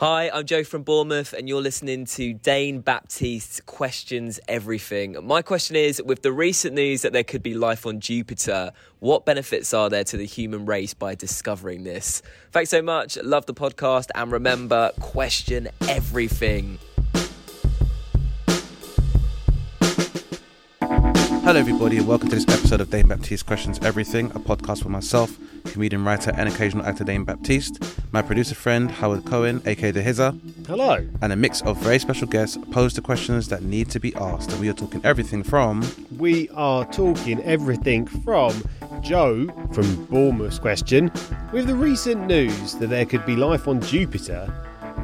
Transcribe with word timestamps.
Hi, 0.00 0.30
I'm 0.32 0.46
Joe 0.46 0.64
from 0.64 0.82
Bournemouth, 0.82 1.34
and 1.34 1.46
you're 1.46 1.60
listening 1.60 2.06
to 2.06 2.32
Dane 2.32 2.80
Baptiste's 2.80 3.60
Questions 3.60 4.40
Everything. 4.48 5.14
My 5.26 5.42
question 5.42 5.76
is 5.76 6.02
with 6.02 6.22
the 6.22 6.32
recent 6.32 6.74
news 6.74 7.02
that 7.02 7.12
there 7.12 7.22
could 7.22 7.42
be 7.42 7.52
life 7.52 7.84
on 7.84 8.00
Jupiter, 8.00 8.72
what 9.00 9.26
benefits 9.26 9.74
are 9.74 9.90
there 9.90 10.04
to 10.04 10.16
the 10.16 10.24
human 10.24 10.64
race 10.64 10.94
by 10.94 11.14
discovering 11.14 11.84
this? 11.84 12.22
Thanks 12.50 12.70
so 12.70 12.80
much. 12.80 13.18
Love 13.18 13.44
the 13.44 13.52
podcast, 13.52 14.06
and 14.14 14.32
remember, 14.32 14.90
question 15.00 15.68
everything. 15.86 16.78
Hello, 21.50 21.58
everybody, 21.58 21.96
and 21.96 22.06
welcome 22.06 22.28
to 22.28 22.36
this 22.36 22.44
episode 22.44 22.80
of 22.80 22.90
Dane 22.90 23.08
Baptiste 23.08 23.44
Questions 23.44 23.80
Everything, 23.82 24.26
a 24.26 24.38
podcast 24.38 24.84
for 24.84 24.88
myself, 24.88 25.36
comedian, 25.64 26.04
writer, 26.04 26.30
and 26.36 26.48
occasional 26.48 26.86
actor 26.86 27.02
Dane 27.02 27.24
Baptiste, 27.24 27.82
my 28.12 28.22
producer 28.22 28.54
friend 28.54 28.88
Howard 28.88 29.24
Cohen, 29.24 29.60
aka 29.66 29.90
The 29.90 30.00
Hizzer, 30.00 30.32
Hello. 30.68 31.04
and 31.20 31.32
a 31.32 31.34
mix 31.34 31.60
of 31.62 31.76
very 31.78 31.98
special 31.98 32.28
guests 32.28 32.56
pose 32.70 32.94
the 32.94 33.00
questions 33.00 33.48
that 33.48 33.64
need 33.64 33.90
to 33.90 33.98
be 33.98 34.14
asked. 34.14 34.52
And 34.52 34.60
we 34.60 34.68
are 34.68 34.74
talking 34.74 35.04
everything 35.04 35.42
from 35.42 35.84
We 36.18 36.48
are 36.50 36.84
talking 36.92 37.42
everything 37.42 38.06
from 38.06 38.62
Joe 39.00 39.48
from 39.72 40.04
Bournemouth's 40.04 40.60
question. 40.60 41.10
With 41.52 41.66
the 41.66 41.74
recent 41.74 42.28
news 42.28 42.76
that 42.76 42.90
there 42.90 43.04
could 43.04 43.26
be 43.26 43.34
life 43.34 43.66
on 43.66 43.80
Jupiter, 43.80 44.46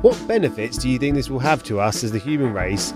what 0.00 0.16
benefits 0.28 0.78
do 0.78 0.88
you 0.88 1.00
think 1.00 1.16
this 1.16 1.28
will 1.28 1.41
have 1.41 1.64
to 1.64 1.81
us 1.81 2.05
as 2.05 2.12
the 2.12 2.20
human 2.20 2.53
race? 2.53 2.94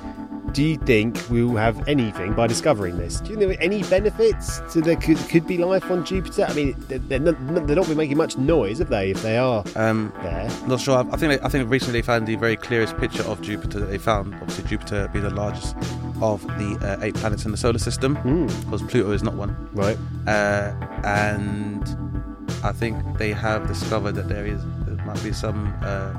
Do 0.52 0.64
you 0.64 0.76
think 0.78 1.16
we 1.30 1.44
will 1.44 1.56
have 1.56 1.86
anything 1.88 2.34
by 2.34 2.46
discovering 2.46 2.98
this? 2.98 3.20
Do 3.20 3.30
you 3.30 3.36
think 3.36 3.48
there 3.50 3.58
are 3.58 3.62
any 3.62 3.82
benefits 3.84 4.60
to 4.72 4.80
there 4.80 4.96
could 4.96 5.18
could 5.28 5.46
be 5.46 5.58
life 5.58 5.90
on 5.90 6.04
Jupiter? 6.04 6.46
I 6.48 6.54
mean, 6.54 6.74
they're, 6.88 6.98
they're 6.98 7.18
not, 7.20 7.66
they're 7.66 7.76
not 7.76 7.88
making 7.96 8.16
much 8.16 8.36
noise, 8.36 8.78
have 8.80 8.88
they? 8.88 9.10
If 9.10 9.22
they 9.22 9.38
are 9.38 9.62
um, 9.76 10.12
there, 10.22 10.50
Not 10.66 10.80
sure. 10.80 11.06
I 11.12 11.16
think 11.16 11.42
I 11.44 11.48
think 11.48 11.70
recently 11.70 12.00
they 12.00 12.06
found 12.06 12.26
the 12.26 12.34
very 12.36 12.56
clearest 12.56 12.96
picture 12.98 13.22
of 13.24 13.40
Jupiter 13.42 13.80
that 13.80 13.86
they 13.86 13.98
found. 13.98 14.34
Obviously, 14.34 14.64
Jupiter 14.68 15.08
being 15.12 15.24
the 15.24 15.30
largest 15.34 15.76
of 16.20 16.42
the 16.58 16.78
uh, 16.82 17.02
eight 17.04 17.14
planets 17.14 17.44
in 17.44 17.50
the 17.50 17.56
solar 17.56 17.78
system, 17.78 18.14
because 18.64 18.82
Pluto 18.82 19.12
is 19.12 19.22
not 19.22 19.34
one. 19.34 19.56
right? 19.72 19.96
Uh, 20.26 20.72
and 21.04 21.82
I 22.62 22.72
think 22.72 22.96
they 23.18 23.32
have 23.32 23.66
discovered 23.68 24.12
that 24.12 24.28
there 24.28 24.46
is 24.46 24.60
there 24.86 25.04
might 25.06 25.22
be 25.22 25.32
some 25.32 25.72
uh, 25.82 26.12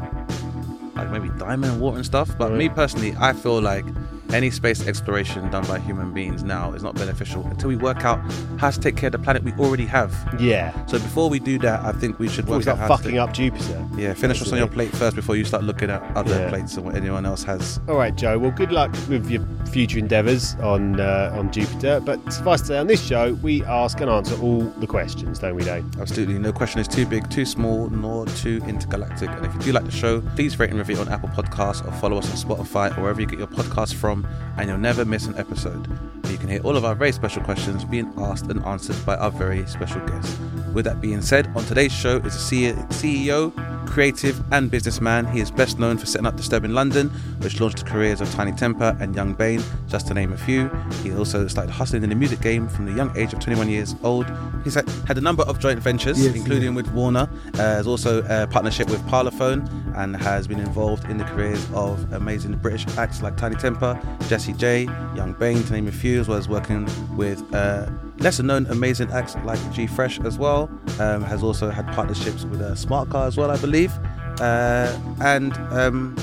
like 0.95 1.11
maybe 1.11 1.29
diamond 1.37 1.73
and 1.73 1.81
water 1.81 1.97
and 1.97 2.05
stuff. 2.05 2.35
But 2.37 2.53
me 2.53 2.69
personally, 2.69 3.13
I 3.19 3.33
feel 3.33 3.61
like 3.61 3.85
any 4.33 4.49
space 4.51 4.87
exploration 4.87 5.49
done 5.51 5.65
by 5.65 5.79
human 5.79 6.13
beings 6.13 6.43
now 6.43 6.73
is 6.73 6.83
not 6.83 6.95
beneficial 6.95 7.45
until 7.47 7.69
we 7.69 7.75
work 7.75 8.05
out 8.05 8.19
how 8.57 8.69
to 8.69 8.79
take 8.79 8.95
care 8.95 9.07
of 9.07 9.11
the 9.13 9.19
planet 9.19 9.43
we 9.43 9.51
already 9.53 9.85
have. 9.85 10.13
Yeah. 10.39 10.71
So 10.85 10.97
before 10.99 11.29
we 11.29 11.39
do 11.39 11.57
that, 11.59 11.81
I 11.85 11.91
think 11.91 12.17
we 12.19 12.27
should 12.29 12.47
work 12.47 12.57
out 12.59 12.63
start 12.63 12.79
how 12.79 12.87
fucking 12.87 13.11
to 13.11 13.17
up 13.17 13.33
Jupiter. 13.33 13.85
yeah 13.97 14.13
finish 14.13 14.39
what's 14.39 14.51
on 14.51 14.57
your 14.57 14.67
plate 14.67 14.91
first 14.95 15.15
before 15.15 15.35
you 15.35 15.43
start 15.45 15.63
looking 15.63 15.89
at 15.89 16.01
other 16.15 16.35
Yeah. 16.37 16.49
plates 16.49 16.75
and 16.77 16.85
what 16.85 16.95
anyone 16.95 17.25
else 17.25 17.43
has. 17.43 17.79
All 17.87 17.95
right, 17.97 18.15
Joe. 18.15 18.37
Well, 18.39 18.51
good 18.51 18.71
luck 18.71 18.91
with 19.09 19.29
your 19.29 19.43
future 19.71 19.99
endeavours 19.99 20.55
on 20.55 20.99
uh, 20.99 21.33
on 21.37 21.51
Jupiter. 21.51 21.99
But 21.99 22.19
suffice 22.31 22.61
to 22.61 22.67
say, 22.67 22.77
on 22.77 22.87
this 22.87 23.01
show, 23.05 23.33
we 23.41 23.63
ask 23.65 23.99
and 24.01 24.09
answer 24.09 24.35
all 24.41 24.61
the 24.79 24.87
questions, 24.87 25.39
don't 25.39 25.55
we, 25.55 25.63
Dave? 25.63 25.85
Absolutely, 25.99 26.39
no 26.39 26.51
question 26.51 26.79
is 26.79 26.87
too 26.87 27.05
big, 27.05 27.29
too 27.29 27.45
small, 27.45 27.89
nor 27.89 28.25
too 28.27 28.61
intergalactic. 28.67 29.29
And 29.29 29.45
if 29.45 29.53
you 29.53 29.59
do 29.61 29.71
like 29.73 29.85
the 29.85 29.91
show, 29.91 30.21
please 30.35 30.57
rate 30.59 30.69
and 30.69 30.79
review 30.79 30.97
on 30.97 31.07
Apple 31.09 31.29
Podcasts 31.29 31.85
or 31.87 31.91
follow 31.93 32.17
us 32.17 32.29
on 32.29 32.37
Spotify 32.57 32.95
or 32.97 33.01
wherever 33.01 33.19
you 33.21 33.27
get 33.27 33.39
your 33.39 33.47
podcasts 33.47 33.93
from, 33.93 34.20
and 34.57 34.69
you'll 34.69 34.77
never 34.77 35.05
miss 35.05 35.25
an 35.25 35.37
episode. 35.37 35.87
And 36.31 36.39
you 36.39 36.47
can 36.47 36.49
hear 36.49 36.61
all 36.63 36.77
of 36.77 36.85
our 36.85 36.95
very 36.95 37.11
special 37.11 37.43
questions 37.43 37.83
being 37.83 38.09
asked 38.15 38.45
and 38.45 38.63
answered 38.63 38.95
by 39.05 39.17
our 39.17 39.31
very 39.31 39.65
special 39.65 39.99
guests. 40.07 40.39
With 40.73 40.85
that 40.85 41.01
being 41.01 41.21
said, 41.21 41.47
on 41.57 41.65
today's 41.65 41.91
show 41.91 42.19
is 42.19 42.35
a 42.35 42.73
CEO, 42.73 43.51
creative, 43.85 44.41
and 44.53 44.71
businessman. 44.71 45.25
He 45.25 45.41
is 45.41 45.51
best 45.51 45.77
known 45.77 45.97
for 45.97 46.05
setting 46.05 46.25
up 46.25 46.37
Disturbing 46.37 46.71
London, 46.71 47.09
which 47.39 47.59
launched 47.59 47.79
the 47.79 47.83
careers 47.83 48.21
of 48.21 48.33
Tinie 48.33 48.53
Tempah 48.53 48.99
and 49.01 49.13
Young 49.13 49.33
Bane, 49.33 49.61
just 49.89 50.07
to 50.07 50.13
name 50.13 50.31
a 50.31 50.37
few. 50.37 50.69
He 51.03 51.13
also 51.13 51.47
started 51.47 51.71
hustling 51.71 52.03
in 52.03 52.09
the 52.09 52.15
music 52.15 52.39
game 52.39 52.69
from 52.69 52.85
the 52.85 52.93
young 52.93 53.15
age 53.17 53.33
of 53.33 53.39
21 53.39 53.67
years 53.67 53.93
old. 54.01 54.31
He's 54.63 54.75
had, 54.75 54.87
a 55.09 55.19
number 55.19 55.43
of 55.43 55.59
joint 55.59 55.79
ventures, 55.79 56.23
Yes, 56.23 56.33
including 56.35 56.73
with 56.73 56.89
Warner. 56.93 57.29
Uh, 57.55 57.57
has 57.57 57.85
also 57.85 58.23
a 58.29 58.47
partnership 58.47 58.89
with 58.89 59.01
Parlophone 59.07 59.69
and 59.97 60.15
has 60.15 60.47
been 60.47 60.59
involved 60.59 61.03
in 61.09 61.17
the 61.17 61.25
careers 61.25 61.67
of 61.73 62.13
amazing 62.13 62.55
British 62.57 62.87
acts 62.97 63.21
like 63.21 63.35
Tinie 63.35 63.57
Tempah, 63.57 63.99
Jessie 64.29 64.53
J, 64.53 64.83
Young 65.15 65.33
Bane, 65.33 65.61
to 65.63 65.73
name 65.73 65.89
a 65.89 65.91
few, 65.91 66.20
as 66.21 66.27
well 66.27 66.37
as 66.37 66.47
working 66.47 66.87
with 67.17 67.43
uh, 67.53 67.89
lesser 68.19 68.43
known 68.43 68.65
amazing 68.67 69.11
acts 69.11 69.35
like 69.43 69.59
G 69.73 69.87
Fresh 69.87 70.19
as 70.21 70.37
well. 70.37 70.69
Um, 70.99 71.23
has 71.23 71.43
also 71.43 71.69
had 71.69 71.85
partnerships 71.93 72.45
with 72.45 72.61
uh, 72.61 72.75
Smart 72.75 73.09
Car 73.09 73.27
as 73.27 73.35
well, 73.35 73.51
I 73.51 73.57
believe. 73.57 73.91
Uh, 74.39 74.97
and 75.19 75.53
um, 75.71 76.15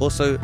also 0.00 0.38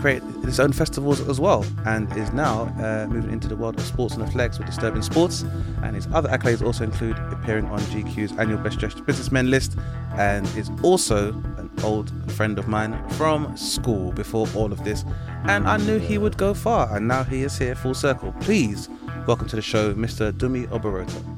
create 0.00 0.22
his 0.44 0.60
own 0.60 0.72
festivals 0.72 1.20
as 1.28 1.40
well 1.40 1.64
and 1.86 2.14
is 2.16 2.32
now 2.32 2.62
uh, 2.80 3.06
moving 3.08 3.32
into 3.32 3.48
the 3.48 3.56
world 3.56 3.76
of 3.76 3.84
sports 3.84 4.14
and 4.14 4.26
the 4.26 4.30
flex 4.30 4.58
with 4.58 4.66
Disturbing 4.66 5.02
Sports 5.02 5.44
and 5.82 5.94
his 5.94 6.06
other 6.12 6.28
accolades 6.28 6.64
also 6.64 6.84
include 6.84 7.18
appearing 7.30 7.66
on 7.66 7.80
GQ's 7.80 8.32
annual 8.38 8.58
Best 8.58 8.78
Dressed 8.78 9.04
Businessmen 9.04 9.50
list 9.50 9.76
and 10.16 10.46
is 10.56 10.70
also 10.82 11.32
an 11.58 11.70
old 11.82 12.10
friend 12.32 12.58
of 12.58 12.68
mine 12.68 12.96
from 13.10 13.56
school 13.56 14.12
before 14.12 14.46
all 14.54 14.72
of 14.72 14.84
this 14.84 15.04
and 15.44 15.68
I 15.68 15.76
knew 15.78 15.98
he 15.98 16.18
would 16.18 16.36
go 16.36 16.54
far 16.54 16.94
and 16.96 17.06
now 17.06 17.24
he 17.24 17.42
is 17.42 17.58
here 17.58 17.74
full 17.74 17.94
circle 17.94 18.32
please 18.40 18.88
welcome 19.26 19.48
to 19.48 19.56
the 19.56 19.62
show 19.62 19.94
Mr. 19.94 20.32
Dumi 20.32 20.66
Oburota 20.68 21.37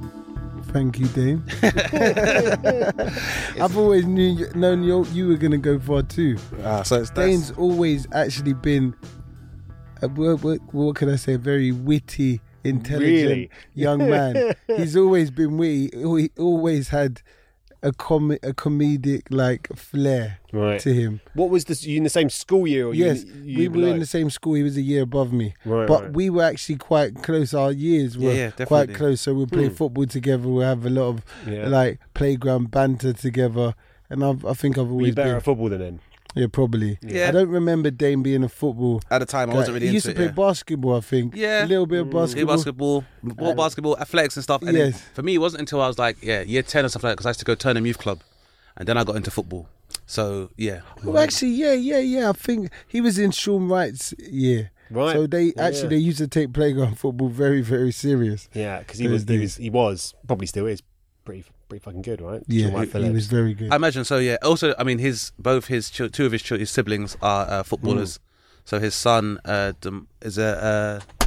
Thank 0.72 0.98
you, 1.00 1.06
Dane. 1.08 1.42
I've 3.60 3.76
always 3.76 4.06
knew 4.06 4.47
known 4.54 4.82
you, 4.84 5.04
you 5.06 5.28
were 5.28 5.36
gonna 5.36 5.58
go 5.58 5.78
far 5.81 6.03
too. 6.03 6.38
Ah, 6.64 6.82
so 6.82 7.00
it's 7.00 7.10
that's- 7.10 7.26
Dane's 7.31 7.50
always 7.53 8.06
actually 8.12 8.53
been, 8.54 8.94
a, 10.03 10.08
what, 10.08 10.42
what, 10.42 10.58
what 10.72 10.97
can 10.97 11.10
I 11.10 11.16
say, 11.16 11.34
a 11.34 11.38
very 11.38 11.72
witty, 11.72 12.41
intelligent 12.64 13.28
Really? 13.28 13.50
young 13.75 13.98
man. 14.08 14.54
He's 14.69 14.97
always 14.97 15.31
been 15.31 15.56
witty. 15.58 15.91
He 15.92 16.31
always 16.38 16.88
had 16.88 17.20
a 17.83 17.93
com 17.93 18.31
a 18.33 18.37
comedic 18.53 19.23
like 19.31 19.69
flair 19.75 20.39
Right. 20.53 20.81
to 20.81 20.93
him. 20.93 21.21
What 21.35 21.49
was 21.51 21.65
this? 21.67 21.85
You 21.85 21.97
in 21.97 22.03
the 22.05 22.11
same 22.11 22.29
school 22.29 22.67
year? 22.67 22.89
Or 22.89 22.95
Yes, 22.95 23.25
you, 23.25 23.33
you 23.63 23.71
we 23.71 23.83
were 23.83 23.89
in 23.89 24.01
the 24.01 24.07
same 24.07 24.31
school. 24.31 24.55
He 24.55 24.63
was 24.63 24.77
a 24.77 24.83
year 24.83 25.03
above 25.03 25.33
me, 25.33 25.55
Right, 25.65 25.87
but 25.87 26.03
right. 26.03 26.13
we 26.13 26.29
were 26.31 26.43
actually 26.43 26.77
quite 26.77 27.23
close. 27.23 27.55
Our 27.55 27.73
years 27.73 28.19
were 28.19 28.33
Yeah, 28.33 28.51
yeah, 28.59 28.65
quite 28.67 28.93
close, 28.95 29.21
so 29.21 29.33
we 29.35 29.47
play 29.47 29.69
hmm. 29.69 29.75
football 29.75 30.07
together. 30.07 30.49
We 30.49 30.65
have 30.65 30.85
a 30.85 30.91
lot 30.91 31.09
of 31.09 31.25
Yeah. 31.47 31.69
like 31.69 32.01
playground 32.15 32.71
banter 32.71 33.13
together, 33.13 33.75
and 34.09 34.25
I've, 34.25 34.45
I 34.45 34.55
think 34.55 34.77
I've 34.77 34.87
Were 34.87 34.93
you 34.93 34.99
always 34.99 35.15
better 35.15 35.29
been. 35.31 35.37
at 35.37 35.43
football 35.45 35.69
than 35.69 35.81
him? 35.81 36.01
Yeah, 36.35 36.47
probably. 36.53 36.99
Yeah. 37.03 37.29
I 37.29 37.31
don't 37.33 37.49
remember 37.49 37.91
Dane 37.91 38.23
being 38.23 38.45
a 38.45 38.49
football. 38.49 39.03
at 39.11 39.19
the 39.19 39.27
time 39.27 39.51
I 39.51 39.55
wasn't 39.55 39.75
really 39.75 39.87
into. 39.87 39.91
he 39.91 39.95
used 39.95 40.07
to 40.07 40.13
it, 40.13 40.17
play 40.17 40.25
yeah. 40.27 40.33
basketball, 40.33 40.97
I 40.97 41.01
think. 41.01 41.35
Yeah. 41.35 41.65
a 41.65 41.67
little 41.67 41.87
bit 41.87 42.01
of 42.01 42.07
mm. 42.09 42.13
basketball. 42.13 42.57
basketball, 42.57 43.05
more 43.23 43.53
uh, 43.53 43.55
basketball, 43.55 43.99
athletics 43.99 44.37
and 44.37 44.45
stuff. 44.45 44.63
And 44.63 44.77
then 44.77 44.93
Yes. 44.93 45.03
for 45.15 45.23
me, 45.23 45.35
it 45.35 45.39
wasn't 45.39 45.61
until 45.61 45.81
I 45.81 45.89
was 45.89 45.99
like, 45.99 46.19
yeah, 46.23 46.43
year 46.43 46.63
10 46.63 46.85
or 46.85 46.89
stuff 46.89 47.03
like 47.03 47.11
that, 47.11 47.15
because 47.15 47.27
I 47.27 47.31
used 47.31 47.41
to 47.41 47.47
go 47.47 47.55
Turnham 47.55 47.87
Youth 47.87 47.99
Club. 47.99 48.21
And 48.77 48.87
then 48.89 48.97
I 48.97 49.05
got 49.05 49.17
into 49.17 49.31
football. 49.31 49.69
So, 50.06 50.50
yeah. 50.56 50.81
Well, 51.05 51.19
actually, 51.19 51.50
yeah, 51.50 51.73
yeah, 51.73 51.99
yeah. 51.99 52.31
I 52.31 52.33
think 52.33 52.71
he 52.87 53.00
was 53.00 53.19
in 53.19 53.33
Shaun 53.33 53.69
Wright's 53.69 54.15
year. 54.19 54.71
Right. 54.91 55.12
So 55.12 55.26
they 55.26 55.49
oh, 55.49 55.53
Yeah. 55.56 55.67
actually 55.67 55.88
they 55.88 55.97
used 55.97 56.19
to 56.19 56.29
take 56.29 56.53
playground 56.53 56.99
football 56.99 57.29
very, 57.29 57.61
very 57.61 57.93
serious. 57.93 58.49
Yeah, 58.53 58.81
because 58.81 58.99
he 58.99 59.09
was, 59.09 59.25
he 59.25 59.38
was, 59.38 59.56
he 59.56 59.71
was, 59.71 60.15
probably 60.26 60.47
still 60.47 60.67
is, 60.67 60.83
pretty, 61.25 61.44
pretty 61.70 61.82
fucking 61.82 62.02
good, 62.02 62.20
right? 62.20 62.43
Yeah, 62.46 62.67
Shaun 62.67 62.75
Wright 62.75 62.93
he, 62.93 63.05
he 63.05 63.11
was 63.11 63.26
very 63.28 63.55
good. 63.55 63.72
I 63.72 63.76
imagine 63.76 64.05
so, 64.05 64.19
yeah. 64.19 64.37
Also, 64.43 64.75
I 64.78 64.84
mean, 64.84 64.99
his 64.99 65.32
both 65.38 65.67
his 65.69 65.88
chil- 65.88 66.11
two 66.11 66.26
of 66.26 66.32
his, 66.32 66.43
chil- 66.43 66.58
his 66.58 66.70
siblings 66.70 67.17
are 67.22 67.46
uh, 67.49 67.62
footballers. 67.62 68.19
So 68.64 68.78
his 68.78 68.94
son 68.94 69.38
uh, 69.44 69.72
Dem- 69.81 70.08
is 70.20 70.37
a. 70.38 71.02
Uh, 71.22 71.26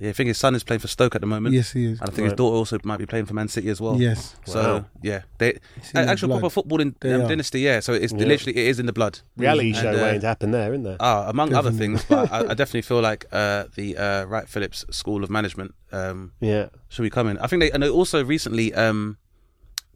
yeah, 0.00 0.10
I 0.10 0.12
think 0.12 0.28
his 0.28 0.38
son 0.38 0.54
is 0.54 0.62
playing 0.62 0.78
for 0.78 0.86
Stoke 0.86 1.16
at 1.16 1.20
the 1.20 1.26
moment. 1.26 1.54
yes, 1.56 1.72
he 1.72 1.86
is. 1.86 2.00
And 2.00 2.08
I 2.08 2.12
think 2.12 2.26
his 2.26 2.34
daughter 2.34 2.54
also 2.54 2.78
might 2.84 2.98
be 2.98 3.06
playing 3.06 3.26
for 3.26 3.34
Man 3.34 3.48
City 3.48 3.68
as 3.68 3.80
well. 3.80 4.00
Yes. 4.00 4.36
So 4.44 4.60
Wow. 4.62 4.84
yeah, 5.02 5.22
they 5.38 5.58
in 5.94 6.08
actual 6.08 6.28
blood. 6.28 6.38
proper 6.40 6.52
football 6.52 6.80
in 6.80 6.94
They 7.00 7.14
um, 7.14 7.26
dynasty. 7.26 7.60
Yeah, 7.60 7.80
so 7.80 7.94
it's 7.94 8.12
Yeah. 8.12 8.26
literally 8.26 8.56
it 8.56 8.66
is 8.68 8.78
in 8.78 8.86
the 8.86 8.92
blood. 8.92 9.18
Reality 9.36 9.70
And, 9.70 9.76
show 9.76 9.90
uh, 9.90 10.02
waiting 10.02 10.20
to 10.20 10.26
happen 10.28 10.50
there, 10.52 10.72
isn't 10.72 10.84
there? 10.84 10.96
Ah, 11.00 11.28
among 11.28 11.52
other 11.52 11.72
things, 11.72 12.04
but 12.08 12.30
I, 12.30 12.38
I 12.50 12.54
definitely 12.60 12.82
feel 12.82 13.00
like 13.00 13.26
uh, 13.32 13.64
the 13.74 13.96
uh, 13.96 14.24
Wright 14.26 14.48
Phillips 14.48 14.84
School 14.90 15.24
of 15.24 15.30
Management 15.30 15.74
um, 15.90 16.30
yeah. 16.40 16.68
should 16.88 17.02
be 17.02 17.10
coming. 17.10 17.36
I 17.38 17.48
think 17.48 17.60
they 17.62 17.70
and 17.72 17.82
they 17.82 17.88
also 17.88 18.22
recently 18.24 18.72
um, 18.74 19.16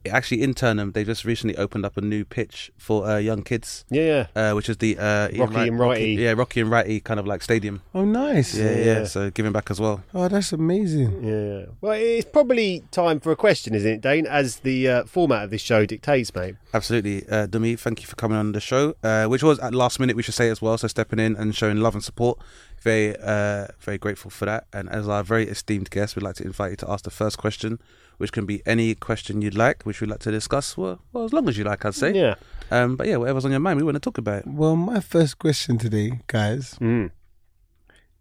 actually 0.09 0.41
in 0.41 0.53
Turnham, 0.53 0.91
they 0.91 1.03
just 1.03 1.25
recently 1.25 1.55
opened 1.57 1.85
up 1.85 1.97
a 1.97 2.01
new 2.01 2.25
pitch 2.25 2.71
for 2.77 3.05
uh, 3.07 3.17
young 3.17 3.43
kids, 3.43 3.85
Yeah, 3.89 4.27
yeah. 4.35 4.51
uh, 4.51 4.55
which 4.55 4.69
is 4.69 4.77
the 4.77 4.97
uh, 4.97 5.29
Ian 5.31 5.39
Rocky 5.49 5.67
and 5.69 5.79
Righty. 5.79 6.11
yeah, 6.13 6.31
Rocky 6.33 6.61
and 6.61 6.69
Righty 6.71 6.99
kind 6.99 7.19
of 7.19 7.27
like 7.27 7.41
stadium. 7.43 7.81
Oh, 7.93 8.05
nice. 8.05 8.55
Yeah, 8.55 8.71
yeah, 8.71 8.83
Yeah. 8.85 9.03
So 9.05 9.29
giving 9.31 9.51
back 9.51 9.69
as 9.71 9.79
well. 9.79 10.03
Oh, 10.13 10.27
that's 10.27 10.51
amazing. 10.53 11.23
Yeah. 11.23 11.65
Well, 11.81 11.93
it's 11.93 12.29
probably 12.29 12.83
time 12.91 13.19
for 13.19 13.31
a 13.31 13.35
question, 13.35 13.73
isn't 13.75 13.89
it, 13.91 14.01
Dane? 14.01 14.25
As 14.27 14.57
the 14.57 14.87
uh, 14.87 15.03
format 15.05 15.43
of 15.45 15.49
this 15.51 15.61
show 15.61 15.85
dictates, 15.85 16.33
mate. 16.35 16.55
Absolutely, 16.73 17.27
uh, 17.29 17.47
Dumi. 17.47 17.77
Thank 17.79 18.01
you 18.01 18.07
for 18.07 18.15
coming 18.15 18.37
on 18.37 18.51
the 18.51 18.59
show, 18.59 18.95
uh, 19.03 19.25
which 19.25 19.43
was 19.43 19.59
at 19.59 19.73
last 19.73 19.99
minute. 19.99 20.15
We 20.15 20.23
should 20.23 20.33
say 20.33 20.49
as 20.49 20.61
well. 20.61 20.77
So 20.77 20.87
stepping 20.87 21.19
in 21.19 21.35
and 21.35 21.55
showing 21.55 21.77
love 21.77 21.93
and 21.93 22.03
support. 22.03 22.39
Very, 22.81 23.15
uh, 23.17 23.67
very 23.79 23.97
grateful 23.97 24.29
for 24.29 24.45
that. 24.45 24.65
And 24.73 24.89
as 24.89 25.07
our 25.07 25.23
very 25.23 25.47
esteemed 25.47 25.89
guest, 25.89 26.15
we'd 26.17 26.23
like 26.23 26.35
to 26.35 26.43
invite 26.43 26.71
you 26.71 26.77
to 26.77 26.91
ask 26.91 27.05
the 27.05 27.11
first 27.11 27.37
question, 27.37 27.79
which 28.17 28.31
can 28.31 28.45
be 28.45 28.61
any 28.65 28.95
question 28.95 29.41
you'd 29.41 29.55
like, 29.57 29.83
which 29.83 30.01
we'd 30.01 30.09
like 30.09 30.19
to 30.19 30.31
discuss. 30.31 30.77
Well, 30.77 30.99
well, 31.11 31.25
as 31.25 31.33
long 31.33 31.47
as 31.49 31.57
you 31.57 31.63
like, 31.63 31.83
I'd 31.85 31.95
say. 31.95 32.13
Yeah. 32.13 32.35
Um, 32.71 32.95
but 32.95 33.07
yeah, 33.07 33.17
whatever's 33.17 33.45
on 33.45 33.51
your 33.51 33.59
mind, 33.59 33.77
we 33.77 33.83
want 33.83 33.95
to 33.95 33.99
talk 33.99 34.17
about. 34.17 34.39
it. 34.39 34.47
Well, 34.47 34.75
my 34.75 34.99
first 34.99 35.37
question 35.39 35.77
today, 35.77 36.21
guys, 36.27 36.75
Mm. 36.79 37.11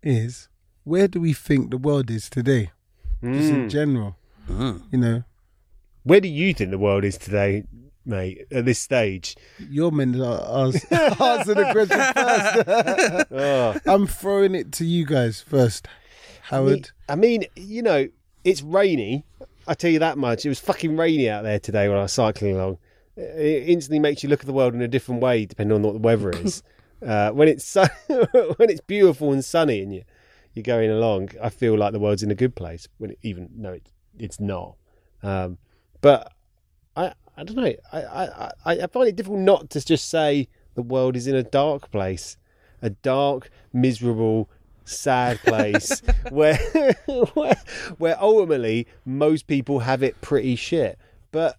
is 0.03 0.49
where 0.85 1.09
do 1.09 1.21
we 1.21 1.33
think 1.33 1.71
the 1.71 1.79
world 1.79 2.11
is 2.11 2.29
today? 2.29 2.71
Just 3.23 3.51
in 3.51 3.67
Mm. 3.67 3.71
general. 3.71 4.17
Mm. 4.49 4.83
You 4.91 4.99
know, 4.99 5.25
Where 6.05 6.21
do 6.21 6.27
you 6.29 6.53
think 6.53 6.73
the 6.73 6.79
world 6.79 7.05
is 7.05 7.17
today, 7.17 7.63
mate? 8.05 8.47
At 8.51 8.65
this 8.65 8.81
stage? 8.81 9.37
you're 9.71 9.93
meant 9.93 10.15
to 10.17 10.25
ask, 10.27 10.91
answer 11.21 11.55
the 11.55 11.69
question 11.71 12.01
first. 12.13 13.27
Oh. 13.31 13.77
I'm 13.87 14.09
throwing 14.09 14.57
it 14.57 14.73
to 14.73 14.85
you 14.85 15.07
guys 15.07 15.41
first. 15.41 15.87
Howard. 16.43 16.91
I 17.09 17.15
mean, 17.15 17.45
you 17.55 17.83
know, 17.83 18.09
it's 18.43 18.63
rainy. 18.63 19.25
I 19.67 19.75
tell 19.75 19.91
you 19.91 19.99
that 20.01 20.19
much. 20.19 20.45
It 20.45 20.49
was 20.49 20.61
fucking 20.61 20.97
rainy 20.97 21.29
out 21.29 21.43
there 21.43 21.59
today 21.59 21.89
when 21.89 21.99
I 21.99 22.03
was 22.03 22.13
cycling 22.13 22.57
along. 22.57 22.79
It 23.17 23.69
instantly 23.69 23.99
makes 23.99 24.23
you 24.23 24.29
look 24.29 24.41
at 24.41 24.47
the 24.47 24.53
world 24.53 24.75
in 24.75 24.83
a 24.83 24.89
different 24.89 25.21
way, 25.21 25.45
depending 25.47 25.75
on 25.75 25.83
what 25.83 25.93
the 25.93 25.99
weather 26.01 26.31
is. 26.45 26.63
uh, 27.07 27.31
when 27.31 27.49
it's 27.49 27.65
sun- 27.65 27.91
when 28.09 28.71
it's 28.71 28.81
beautiful 28.81 29.33
and 29.33 29.45
sunny 29.45 29.83
and 29.83 29.95
you 29.95 30.03
you're 30.55 30.63
going 30.63 30.91
along, 30.91 31.31
I 31.43 31.49
feel 31.49 31.79
like 31.79 31.93
the 31.93 31.99
world's 31.99 32.23
in 32.23 32.31
a 32.31 32.35
good 32.35 32.55
place. 32.55 32.87
When 32.99 33.13
it, 33.13 33.19
even 33.23 33.49
no, 33.57 33.73
it, 33.73 33.87
it's 34.19 34.39
not. 34.41 34.77
Um, 35.23 35.59
but 36.01 36.33
I 36.97 37.15
I 37.37 37.45
don't 37.45 37.57
know. 37.57 37.73
I, 37.93 38.03
I 38.03 38.51
I 38.65 38.83
I 38.83 38.87
find 38.89 39.09
it 39.09 39.17
difficult 39.17 39.41
not 39.41 39.71
to 39.71 39.85
just 39.85 40.09
say 40.09 40.49
the 40.75 40.83
world 40.83 41.17
is 41.17 41.27
in 41.27 41.35
a 41.35 41.43
dark 41.43 41.91
place, 41.91 42.37
a 42.83 42.91
dark, 42.91 43.51
miserable, 43.73 44.51
sad 44.85 45.39
place 45.41 46.01
where, 46.31 46.57
where 47.35 47.57
where 47.99 48.23
ultimately 48.23 48.87
most 49.05 49.47
people 49.47 49.81
have 49.81 50.03
it 50.03 50.21
pretty 50.21 50.57
shit. 50.57 50.99
But 51.31 51.57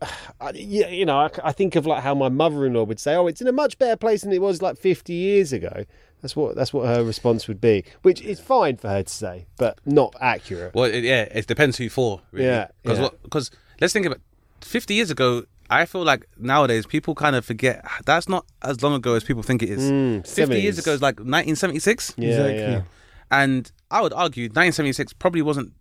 I, 0.40 0.50
yeah, 0.54 0.88
you 0.88 1.04
know, 1.04 1.18
I, 1.18 1.30
I 1.44 1.52
think 1.52 1.76
of 1.76 1.86
like 1.86 2.02
how 2.02 2.14
my 2.14 2.28
mother-in-law 2.28 2.84
would 2.84 3.00
say, 3.00 3.14
"Oh, 3.14 3.26
it's 3.26 3.40
in 3.40 3.46
a 3.46 3.52
much 3.52 3.78
better 3.78 3.96
place 3.96 4.22
than 4.22 4.32
it 4.32 4.40
was 4.40 4.62
like 4.62 4.76
50 4.78 5.12
years 5.12 5.52
ago." 5.52 5.84
That's 6.22 6.36
what 6.36 6.54
that's 6.54 6.72
what 6.72 6.86
her 6.86 7.02
response 7.02 7.48
would 7.48 7.60
be, 7.60 7.84
which 8.02 8.20
is 8.20 8.40
fine 8.40 8.76
for 8.76 8.88
her 8.88 9.02
to 9.02 9.12
say, 9.12 9.46
but 9.56 9.78
not 9.86 10.14
accurate. 10.20 10.74
Well, 10.74 10.90
yeah, 10.90 11.22
it 11.22 11.46
depends 11.46 11.78
who 11.78 11.88
for. 11.88 12.20
Really. 12.30 12.46
Yeah, 12.46 12.68
Because 12.82 12.98
yeah. 12.98 13.08
because 13.22 13.50
let's 13.80 13.92
think 13.92 14.06
about 14.06 14.20
fifty 14.60 14.94
years 14.94 15.10
ago. 15.10 15.44
I 15.70 15.86
feel 15.86 16.02
like 16.02 16.26
nowadays 16.36 16.84
people 16.86 17.14
kind 17.14 17.36
of 17.36 17.44
forget 17.44 17.84
that's 18.04 18.28
not 18.28 18.44
as 18.62 18.82
long 18.82 18.94
ago 18.94 19.14
as 19.14 19.22
people 19.24 19.42
think 19.42 19.62
it 19.62 19.70
is. 19.70 19.90
Mm, 19.90 20.26
Fifty 20.26 20.60
years 20.60 20.78
ago 20.78 20.92
is 20.92 21.00
like 21.00 21.16
1976, 21.20 22.14
Yeah, 22.16 22.28
Exactly. 22.28 22.58
yeah. 22.60 22.82
and 23.30 23.70
I 23.90 24.00
would 24.02 24.12
argue 24.12 24.44
1976 24.44 25.12
probably 25.14 25.42
wasn't. 25.42 25.72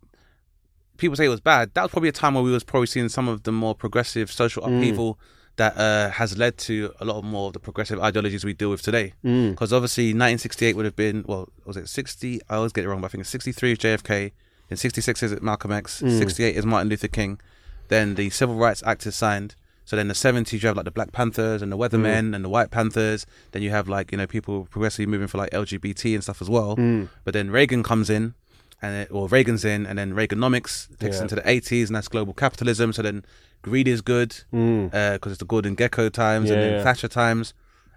People 0.97 1.15
say 1.15 1.25
it 1.25 1.30
was 1.30 1.39
bad. 1.39 1.74
That 1.74 1.83
was 1.83 1.91
probably 1.91 2.09
a 2.09 2.13
time 2.13 2.33
where 2.36 2.44
we 2.44 2.51
was 2.51 2.63
probably 2.63 2.88
seeing 2.88 3.09
some 3.09 3.27
of 3.27 3.44
the 3.44 3.51
more 3.51 3.74
progressive 3.74 4.31
social 4.31 4.63
Mm. 4.63 4.77
upheaval 4.77 5.19
that 5.56 5.77
uh, 5.77 6.09
has 6.12 6.38
led 6.38 6.57
to 6.57 6.94
a 7.00 7.06
lot 7.06 7.18
of 7.18 7.24
more 7.24 7.47
of 7.47 7.53
the 7.53 7.59
progressive 7.59 8.00
ideologies 8.01 8.45
we 8.45 8.53
deal 8.53 8.69
with 8.69 8.81
today. 8.81 9.13
Mm. 9.25 9.51
Because 9.51 9.74
obviously 9.74 10.07
1968 10.13 10.75
would 10.75 10.86
have 10.86 10.95
been 10.95 11.24
well, 11.27 11.50
was 11.65 11.77
it 11.77 11.88
60? 11.89 12.41
I 12.50 12.56
always 12.56 12.71
get 12.74 12.83
it 12.86 12.89
wrong, 12.89 13.01
but 13.01 13.07
I 13.07 13.09
think 13.09 13.21
it's 13.21 13.30
63 13.30 13.71
is 13.74 13.77
JFK. 13.80 14.31
Then 14.69 14.77
66 14.77 15.24
is 15.24 15.41
Malcolm 15.41 15.71
X. 15.71 16.01
Mm. 16.01 16.18
68 16.18 16.56
is 16.56 16.65
Martin 16.65 16.89
Luther 16.89 17.07
King. 17.07 17.39
Then 17.88 18.15
the 18.15 18.30
Civil 18.30 18.56
Rights 18.56 18.83
Act 18.86 19.06
is 19.07 19.15
signed. 19.15 19.56
So 19.89 19.95
then 19.95 20.07
the 20.07 20.13
70s 20.13 20.53
you 20.53 20.59
have 20.68 20.75
like 20.75 20.86
the 20.86 20.91
Black 20.91 21.12
Panthers 21.13 21.63
and 21.63 21.71
the 21.71 21.75
mm. 21.75 21.89
Weathermen 21.89 22.36
and 22.36 22.45
the 22.45 22.50
White 22.50 22.69
Panthers. 22.69 23.25
Then 23.53 23.63
you 23.63 23.71
have 23.71 23.89
like 23.89 24.12
you 24.12 24.19
know 24.19 24.27
people 24.27 24.68
progressively 24.69 25.07
moving 25.07 25.27
for 25.27 25.39
like 25.39 25.50
LGBT 25.50 26.13
and 26.13 26.21
stuff 26.21 26.44
as 26.44 26.47
well. 26.47 26.75
Mm. 26.75 27.09
But 27.24 27.33
then 27.33 27.50
Reagan 27.50 27.81
comes 27.81 28.07
in. 28.07 28.36
And 28.81 28.95
it, 28.95 29.12
or 29.12 29.27
Reagan's 29.27 29.65
in, 29.65 29.86
and 29.86 30.00
then 30.00 30.13
Reaganomics 30.13 30.97
takes 31.00 31.18
Yeah. 31.18 31.24
into 31.24 31.36
the 31.36 31.41
80s, 31.41 31.88
and 31.88 31.95
that's 31.97 32.07
global 32.07 32.33
capitalism. 32.33 32.94
So 32.94 33.01
then 33.01 33.25
greed 33.62 33.89
is 33.89 34.00
good 34.00 34.41
mm. 34.53 34.94
uh, 34.94 35.13
because 35.15 35.33
it's 35.33 35.39
the 35.39 35.45
Gordon 35.45 35.75
Gekko 35.75 36.09
times, 36.09 36.47
Yeah, 36.47 36.56
and 36.56 36.63
then 36.63 36.74
yeah. 36.75 36.83
Thatcher 36.83 37.09
times, 37.09 37.53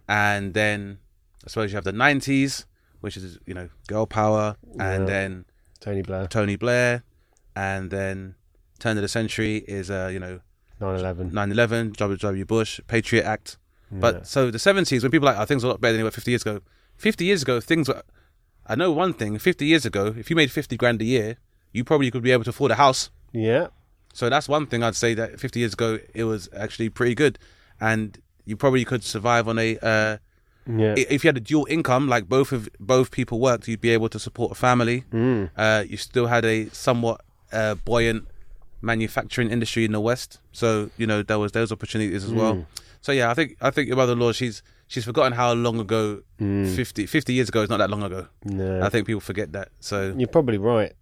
and 0.08 0.54
then 0.54 0.98
I 1.44 1.50
suppose 1.50 1.70
you 1.70 1.76
have 1.76 1.84
the 1.84 1.92
90s, 1.92 2.64
which 3.00 3.16
is 3.16 3.38
you 3.46 3.54
know 3.54 3.68
girl 3.86 4.06
power, 4.06 4.56
and 4.80 5.06
then 5.06 5.44
Tony 5.78 6.02
Blair, 6.02 6.26
Tony 6.26 6.56
Blair, 6.56 7.04
and 7.54 7.92
then 7.92 8.34
turn 8.80 8.96
of 8.96 9.02
the 9.02 9.08
century 9.08 9.58
is 9.68 9.88
uh 9.88 10.10
you 10.12 10.18
know 10.18 10.40
9/11. 10.82 11.30
9/11, 11.32 11.96
W. 11.96 12.16
W. 12.18 12.44
Bush, 12.44 12.80
Patriot 12.86 13.24
Act. 13.24 13.56
But 13.94 14.26
so 14.26 14.50
the 14.50 14.58
70s, 14.58 15.02
when 15.02 15.10
people 15.10 15.28
are 15.28 15.32
like, 15.32 15.40
oh, 15.42 15.44
things 15.44 15.62
are 15.64 15.66
a 15.66 15.70
lot 15.70 15.80
better 15.80 15.92
than 15.92 16.00
they 16.00 16.04
were 16.04 16.10
50 16.10 16.30
years 16.30 16.42
ago. 16.42 16.60
50 16.96 17.24
years 17.24 17.42
ago, 17.42 17.60
things 17.60 17.88
were. 17.88 18.02
I 18.66 18.74
know 18.74 18.90
one 18.92 19.12
thing. 19.12 19.38
50 19.38 19.66
years 19.66 19.84
ago, 19.84 20.14
if 20.16 20.30
you 20.30 20.36
made 20.36 20.50
50 20.50 20.76
grand 20.76 21.02
a 21.02 21.04
year, 21.04 21.36
you 21.72 21.84
probably 21.84 22.10
could 22.10 22.22
be 22.22 22.30
able 22.30 22.44
to 22.44 22.50
afford 22.50 22.70
a 22.70 22.76
house. 22.76 23.10
Yeah, 23.32 23.68
So 24.14 24.28
that's 24.28 24.48
one 24.48 24.66
thing 24.66 24.82
I'd 24.82 24.94
say 24.94 25.14
that 25.14 25.40
50 25.40 25.60
years 25.60 25.72
ago 25.72 25.98
it 26.14 26.24
was 26.24 26.48
actually 26.56 26.90
pretty 26.90 27.14
good, 27.14 27.38
and 27.80 28.18
you 28.44 28.56
probably 28.56 28.84
could 28.84 29.02
survive 29.04 29.48
on 29.48 29.58
a. 29.58 29.78
Uh, 29.78 30.18
yeah. 30.66 30.94
if 30.96 31.24
you 31.24 31.28
had 31.28 31.36
a 31.36 31.40
dual 31.40 31.66
income, 31.68 32.08
like 32.08 32.28
both 32.28 32.52
of 32.52 32.68
both 32.78 33.10
people 33.10 33.40
worked, 33.40 33.66
you'd 33.68 33.80
be 33.80 33.90
able 33.90 34.08
to 34.10 34.18
support 34.18 34.52
a 34.52 34.54
family. 34.54 35.04
Mm. 35.10 35.50
Uh, 35.56 35.84
you 35.86 35.96
still 35.96 36.26
had 36.26 36.44
a 36.44 36.68
somewhat 36.70 37.20
uh, 37.52 37.74
buoyant 37.74 38.28
manufacturing 38.82 39.50
industry 39.50 39.84
in 39.84 39.92
the 39.92 40.00
West, 40.00 40.40
so 40.52 40.90
you 40.98 41.06
know 41.06 41.22
there 41.22 41.38
was 41.38 41.52
those 41.52 41.72
opportunities 41.72 42.24
as 42.24 42.32
well. 42.32 42.66
So 43.00 43.10
yeah, 43.12 43.30
I 43.30 43.34
think 43.34 43.56
I 43.60 43.70
think 43.70 43.88
your 43.88 43.96
mother-in-law 43.96 44.32
she's 44.32 44.62
she's 44.86 45.04
forgotten 45.04 45.32
how 45.32 45.52
long 45.54 45.80
ago 45.80 46.22
50, 46.38 47.06
50 47.06 47.32
years 47.32 47.48
ago 47.48 47.62
is 47.62 47.70
not 47.70 47.78
that 47.78 47.90
long 47.90 48.02
ago. 48.02 48.26
No. 48.44 48.82
I 48.82 48.88
think 48.90 49.06
people 49.06 49.20
forget 49.20 49.52
that. 49.52 49.70
So 49.80 50.14
You're 50.16 50.28
probably 50.28 50.58
right. 50.58 50.92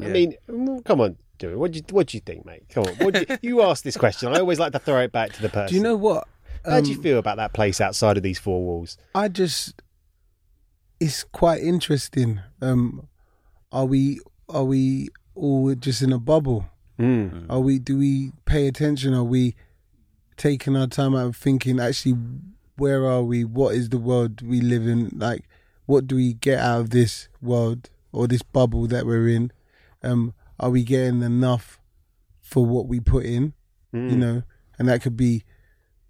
I 0.00 0.04
mean, 0.08 0.34
mm, 0.48 0.84
come 0.84 1.00
on, 1.00 1.16
do 1.38 1.50
it. 1.50 1.58
What 1.58 1.72
do 1.72 1.78
you 1.78 1.84
What 1.90 2.06
do 2.08 2.16
you 2.16 2.20
think, 2.20 2.44
mate? 2.46 2.64
Come 2.70 2.84
on. 2.84 2.94
What 2.96 3.14
do 3.14 3.24
you, 3.28 3.38
you 3.42 3.62
asked 3.62 3.82
this 3.84 3.96
question. 3.96 4.28
I 4.34 4.38
always 4.38 4.58
like 4.60 4.72
to 4.72 4.78
throw 4.78 5.00
it 5.00 5.12
back 5.12 5.32
to 5.32 5.42
the 5.42 5.48
person. 5.48 5.68
Do 5.70 5.74
you 5.76 5.82
know 5.82 5.96
what? 5.96 6.28
How 6.64 6.80
do 6.80 6.90
you 6.90 6.96
Um, 6.96 7.02
feel 7.02 7.18
about 7.18 7.36
that 7.38 7.52
place 7.54 7.80
outside 7.80 8.16
of 8.16 8.22
these 8.22 8.38
four 8.38 8.62
walls? 8.62 8.96
I 9.14 9.28
just 9.28 9.82
it's 11.00 11.24
quite 11.24 11.62
interesting. 11.62 12.40
Um 12.62 13.08
are 13.72 13.86
we 13.86 14.20
are 14.48 14.64
we 14.64 15.08
all 15.34 15.74
just 15.74 16.02
in 16.02 16.12
a 16.12 16.18
bubble? 16.18 16.66
Mm. 17.00 17.46
Are 17.48 17.60
we 17.60 17.78
do 17.78 17.98
we 17.98 18.32
pay 18.44 18.66
attention? 18.68 19.14
Are 19.14 19.24
we 19.24 19.54
taking 20.36 20.76
our 20.76 20.86
time 20.86 21.14
out 21.14 21.26
of 21.26 21.36
thinking 21.36 21.80
actually 21.80 22.16
where 22.76 23.06
are 23.06 23.22
we? 23.22 23.44
What 23.44 23.74
is 23.74 23.88
the 23.88 23.98
world 23.98 24.42
we 24.42 24.60
live 24.60 24.86
in? 24.86 25.10
Like 25.16 25.48
what 25.86 26.06
do 26.06 26.16
we 26.16 26.34
get 26.34 26.58
out 26.58 26.80
of 26.80 26.90
this 26.90 27.28
world 27.42 27.90
or 28.12 28.26
this 28.26 28.42
bubble 28.42 28.86
that 28.88 29.06
we're 29.06 29.28
in? 29.28 29.50
Um 30.02 30.34
are 30.58 30.70
we 30.70 30.84
getting 30.84 31.22
enough 31.22 31.80
for 32.40 32.64
what 32.66 32.86
we 32.86 33.00
put 33.00 33.24
in? 33.24 33.54
You 33.92 34.16
know? 34.16 34.42
And 34.78 34.88
that 34.88 35.02
could 35.02 35.16
be 35.16 35.42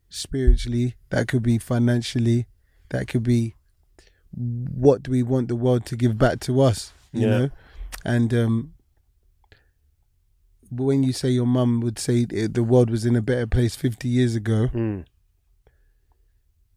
spiritually, 0.08 0.96
that 1.10 1.28
could 1.28 1.42
be 1.42 1.58
financially, 1.58 2.46
that 2.90 3.06
could 3.08 3.22
be 3.22 3.54
what 4.32 5.02
do 5.02 5.10
we 5.10 5.22
want 5.22 5.48
the 5.48 5.56
world 5.56 5.86
to 5.86 5.96
give 5.96 6.18
back 6.18 6.40
to 6.40 6.60
us? 6.60 6.92
You 7.12 7.22
Yeah. 7.28 7.38
know? 7.38 7.50
And 8.04 8.34
um 8.34 8.72
when 10.70 11.02
you 11.02 11.12
say 11.12 11.28
your 11.30 11.46
mum 11.46 11.80
would 11.80 11.98
say 11.98 12.24
the 12.24 12.62
world 12.62 12.90
was 12.90 13.04
in 13.04 13.16
a 13.16 13.22
better 13.22 13.46
place 13.46 13.74
50 13.76 14.08
years 14.08 14.34
ago, 14.36 14.68
Mm. 14.72 15.04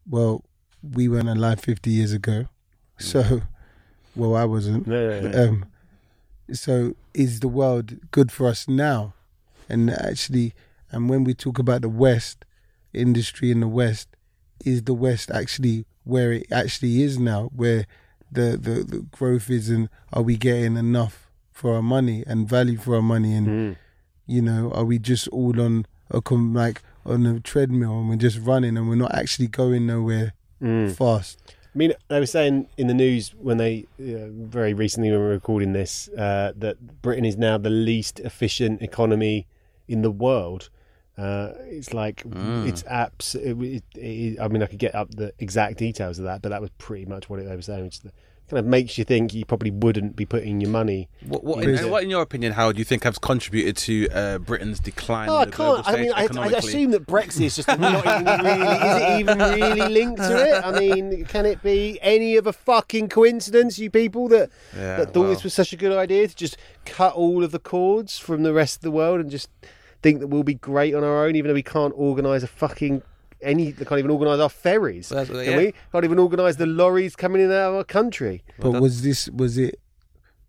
well, 0.08 0.44
we 0.82 1.08
weren't 1.08 1.28
alive 1.28 1.60
50 1.60 1.90
years 1.90 2.12
ago. 2.12 2.48
So, 2.98 3.42
well, 4.14 4.36
I 4.36 4.44
wasn't. 4.44 4.86
No, 4.86 5.20
no, 5.20 5.28
no. 5.28 5.48
Um, 5.48 5.66
so, 6.52 6.94
is 7.14 7.40
the 7.40 7.48
world 7.48 8.10
good 8.10 8.30
for 8.30 8.46
us 8.48 8.68
now? 8.68 9.14
And 9.68 9.90
actually, 9.90 10.54
and 10.92 11.08
when 11.08 11.24
we 11.24 11.34
talk 11.34 11.58
about 11.58 11.82
the 11.82 11.88
West, 11.88 12.44
industry 12.92 13.50
in 13.50 13.60
the 13.60 13.68
West, 13.68 14.08
is 14.64 14.82
the 14.82 14.94
West 14.94 15.30
actually 15.30 15.86
where 16.04 16.32
it 16.32 16.46
actually 16.52 17.02
is 17.02 17.18
now, 17.18 17.50
where 17.56 17.86
the, 18.30 18.58
the, 18.60 18.84
the 18.84 19.06
growth 19.10 19.48
is, 19.50 19.70
and 19.70 19.88
are 20.12 20.22
we 20.22 20.36
getting 20.36 20.76
enough 20.76 21.30
for 21.50 21.74
our 21.74 21.82
money 21.82 22.22
and 22.26 22.48
value 22.48 22.76
for 22.76 22.96
our 22.96 23.02
money? 23.02 23.34
And, 23.34 23.46
Mm. 23.46 23.76
You 24.26 24.42
know, 24.42 24.70
are 24.72 24.84
we 24.84 24.98
just 24.98 25.28
all 25.28 25.60
on 25.60 25.86
a 26.10 26.20
com- 26.20 26.54
like 26.54 26.82
on 27.06 27.26
a 27.26 27.40
treadmill 27.40 28.00
and 28.00 28.08
we're 28.08 28.16
just 28.16 28.38
running 28.38 28.76
and 28.76 28.88
we're 28.88 28.94
not 28.96 29.14
actually 29.14 29.46
going 29.48 29.86
nowhere 29.86 30.32
Mm. 30.62 30.94
fast? 30.94 31.38
I 31.74 31.76
mean, 31.78 31.92
they 32.08 32.20
were 32.20 32.26
saying 32.26 32.68
in 32.78 32.86
the 32.86 32.94
news 32.94 33.34
when 33.38 33.56
they 33.58 33.86
uh, 34.00 34.30
very 34.30 34.72
recently 34.74 35.10
when 35.10 35.18
we 35.18 35.24
were 35.24 35.30
recording 35.32 35.72
this 35.72 36.08
uh, 36.16 36.52
that 36.56 37.02
Britain 37.02 37.24
is 37.24 37.36
now 37.36 37.58
the 37.58 37.70
least 37.70 38.20
efficient 38.20 38.80
economy 38.80 39.46
in 39.88 40.02
the 40.02 40.10
world. 40.10 40.70
Uh, 41.16 41.52
it's 41.66 41.94
like 41.94 42.24
Mm. 42.24 42.68
it's 42.68 42.82
apps. 42.84 43.34
It, 43.36 43.56
it, 43.62 43.84
it, 43.98 44.40
I 44.40 44.48
mean, 44.48 44.62
I 44.62 44.66
could 44.66 44.78
get 44.80 44.94
up 44.94 45.10
the 45.14 45.32
exact 45.38 45.78
details 45.78 46.18
of 46.18 46.24
that, 46.24 46.42
but 46.42 46.48
that 46.48 46.60
was 46.60 46.70
pretty 46.78 47.06
much 47.06 47.28
what 47.30 47.38
it, 47.38 47.44
they 47.48 47.54
were 47.54 47.62
saying. 47.62 47.84
Which 47.84 48.00
kind 48.50 48.58
of 48.58 48.66
makes 48.66 48.98
you 48.98 49.04
think 49.04 49.32
you 49.32 49.44
probably 49.46 49.70
wouldn't 49.70 50.16
be 50.16 50.26
putting 50.26 50.60
your 50.60 50.68
money. 50.70 51.08
What, 51.26 51.44
what, 51.44 51.64
in, 51.64 51.88
what, 51.90 52.02
in 52.02 52.10
your 52.10 52.20
opinion, 52.20 52.52
how 52.52 52.72
do 52.72 52.78
you 52.78 52.84
think 52.84 53.04
has 53.04 53.16
contributed 53.18 53.76
to 53.78 54.08
uh, 54.10 54.38
Britain's 54.38 54.80
decline 54.80 55.30
Oh, 55.30 55.36
I 55.36 55.46
can't. 55.46 55.88
I 55.88 55.96
mean, 55.96 56.12
I, 56.14 56.26
I 56.36 56.46
assume 56.48 56.90
that 56.90 57.06
Brexit 57.06 57.42
is 57.42 57.56
just 57.56 57.68
not 57.68 58.04
even 58.04 58.44
really. 58.44 58.66
Is 58.66 58.96
it 59.02 59.20
even 59.20 59.38
really 59.38 59.88
linked 59.88 60.20
to 60.20 60.46
it? 60.46 60.62
I 60.64 60.78
mean, 60.78 61.24
can 61.26 61.46
it 61.46 61.62
be 61.62 61.98
any 62.02 62.36
of 62.36 62.46
a 62.48 62.52
fucking 62.52 63.08
coincidence, 63.08 63.78
you 63.78 63.88
people 63.88 64.28
that 64.28 64.50
Yeah, 64.76 64.96
that 64.98 65.14
thought 65.14 65.20
well. 65.22 65.30
this 65.30 65.42
was 65.44 65.54
such 65.54 65.72
a 65.72 65.76
good 65.76 65.96
idea 65.96 66.26
to 66.28 66.34
just 66.34 66.56
cut 66.84 67.14
all 67.14 67.44
of 67.44 67.50
the 67.52 67.58
cords 67.60 68.18
from 68.18 68.42
the 68.42 68.52
rest 68.52 68.76
of 68.78 68.82
the 68.82 68.90
world 68.90 69.20
and 69.20 69.30
just 69.30 69.48
think 70.04 70.20
that 70.20 70.28
we'll 70.28 70.44
be 70.44 70.54
great 70.54 70.94
on 70.94 71.02
our 71.02 71.24
own, 71.26 71.34
even 71.34 71.48
though 71.48 71.54
we 71.54 71.62
can't 71.76 71.92
organise 71.96 72.42
a 72.44 72.46
fucking 72.46 73.02
any. 73.42 73.72
They 73.72 73.84
can't 73.84 73.98
even 73.98 74.10
organise 74.12 74.38
our 74.38 74.48
ferries. 74.48 75.10
Well, 75.10 75.26
can 75.26 75.34
yeah. 75.36 75.56
we? 75.56 75.74
Can't 75.92 76.04
even 76.04 76.18
organise 76.20 76.56
the 76.56 76.66
lorries 76.66 77.16
coming 77.16 77.40
in 77.42 77.50
and 77.50 77.54
out 77.58 77.70
of 77.70 77.74
our 77.76 77.84
country. 77.84 78.44
But 78.60 78.80
was 78.80 79.02
this 79.02 79.28
was 79.30 79.58
it 79.58 79.80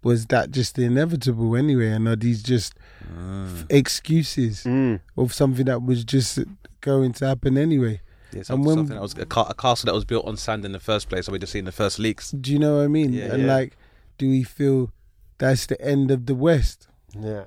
was 0.04 0.28
that 0.28 0.52
just 0.52 0.76
the 0.76 0.84
inevitable 0.84 1.56
anyway, 1.56 1.88
and 1.90 2.08
are 2.08 2.16
these 2.16 2.44
just 2.44 2.76
f- 3.02 3.66
excuses 3.72 4.64
Mm. 4.64 5.00
of 5.18 5.34
something 5.34 5.66
that 5.66 5.82
was 5.82 6.04
just 6.04 6.38
going 6.82 7.14
to 7.14 7.26
happen 7.26 7.58
anyway? 7.58 8.02
Yeah, 8.32 8.38
And 8.40 8.46
some- 8.46 8.64
when- 8.64 8.76
something 8.78 8.96
that 8.96 9.02
was 9.02 9.14
a, 9.18 9.26
ca- 9.26 9.48
a 9.50 9.56
castle 9.56 9.88
that 9.88 9.96
was 9.96 10.06
built 10.06 10.26
on 10.28 10.38
sand 10.38 10.64
in 10.66 10.74
the 10.74 10.80
first 10.80 11.10
place. 11.10 11.26
So 11.26 11.32
we 11.32 11.40
just 11.40 11.54
seen 11.54 11.66
the 11.66 11.72
first 11.72 11.98
leaks. 12.00 12.32
Do 12.32 12.52
you 12.54 12.60
know 12.60 12.78
what 12.78 12.84
I 12.84 12.88
mean? 12.88 13.14
Yeah, 13.14 13.34
and 13.34 13.44
yeah. 13.44 13.56
like, 13.56 13.78
do 14.20 14.30
we 14.30 14.44
feel 14.44 14.92
that's 15.40 15.66
the 15.66 15.82
end 15.82 16.12
of 16.12 16.26
the 16.28 16.36
West? 16.36 16.88
Yeah. 17.20 17.46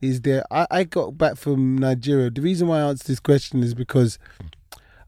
Is 0.00 0.20
there? 0.22 0.44
I, 0.50 0.66
I 0.70 0.84
got 0.84 1.16
back 1.16 1.36
from 1.36 1.78
Nigeria. 1.78 2.30
The 2.30 2.42
reason 2.42 2.68
why 2.68 2.78
I 2.78 2.90
asked 2.90 3.06
this 3.06 3.20
question 3.20 3.62
is 3.62 3.74
because 3.74 4.18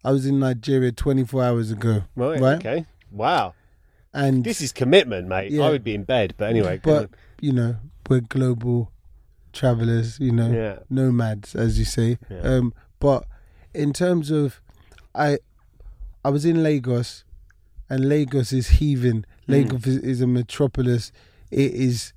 I 0.05 0.11
was 0.13 0.27
in 0.27 0.39
Nigeria 0.39 0.93
24 0.93 1.45
hours 1.45 1.71
ago, 1.71 2.03
Right. 2.17 2.41
Right. 2.41 2.57
Okay. 2.57 2.87
Wow. 3.11 3.55
and 4.15 4.45
This 4.45 4.61
is 4.61 4.73
commitment, 4.73 5.29
mate. 5.29 5.51
Yeah. 5.53 5.65
I 5.65 5.71
would 5.71 5.85
be 5.85 5.95
in 5.95 6.05
bed, 6.05 6.35
but 6.37 6.49
anyway. 6.51 6.81
but 6.83 7.11
you 7.41 7.53
know 7.53 7.77
we're 8.09 8.21
global 8.21 8.91
travelers 9.53 10.19
you 10.21 10.31
know 10.33 10.51
yeah. 10.51 10.79
nomads 10.91 11.55
as 11.55 11.79
you 11.79 11.85
say 11.85 12.19
Yeah. 12.31 12.41
um 12.41 12.75
but 13.01 13.25
in 13.75 13.93
terms 13.93 14.31
of 14.31 14.61
i 15.15 15.39
i 16.25 16.29
was 16.31 16.45
in 16.45 16.63
lagos 16.63 17.25
and 17.89 18.09
lagos 18.09 18.53
is 18.53 18.69
heaving 18.81 19.25
lagos 19.47 19.87
is, 19.87 19.97
is 19.99 20.21
a 20.21 20.27
metropolis 20.27 21.13
it 21.51 21.73
is 21.73 22.13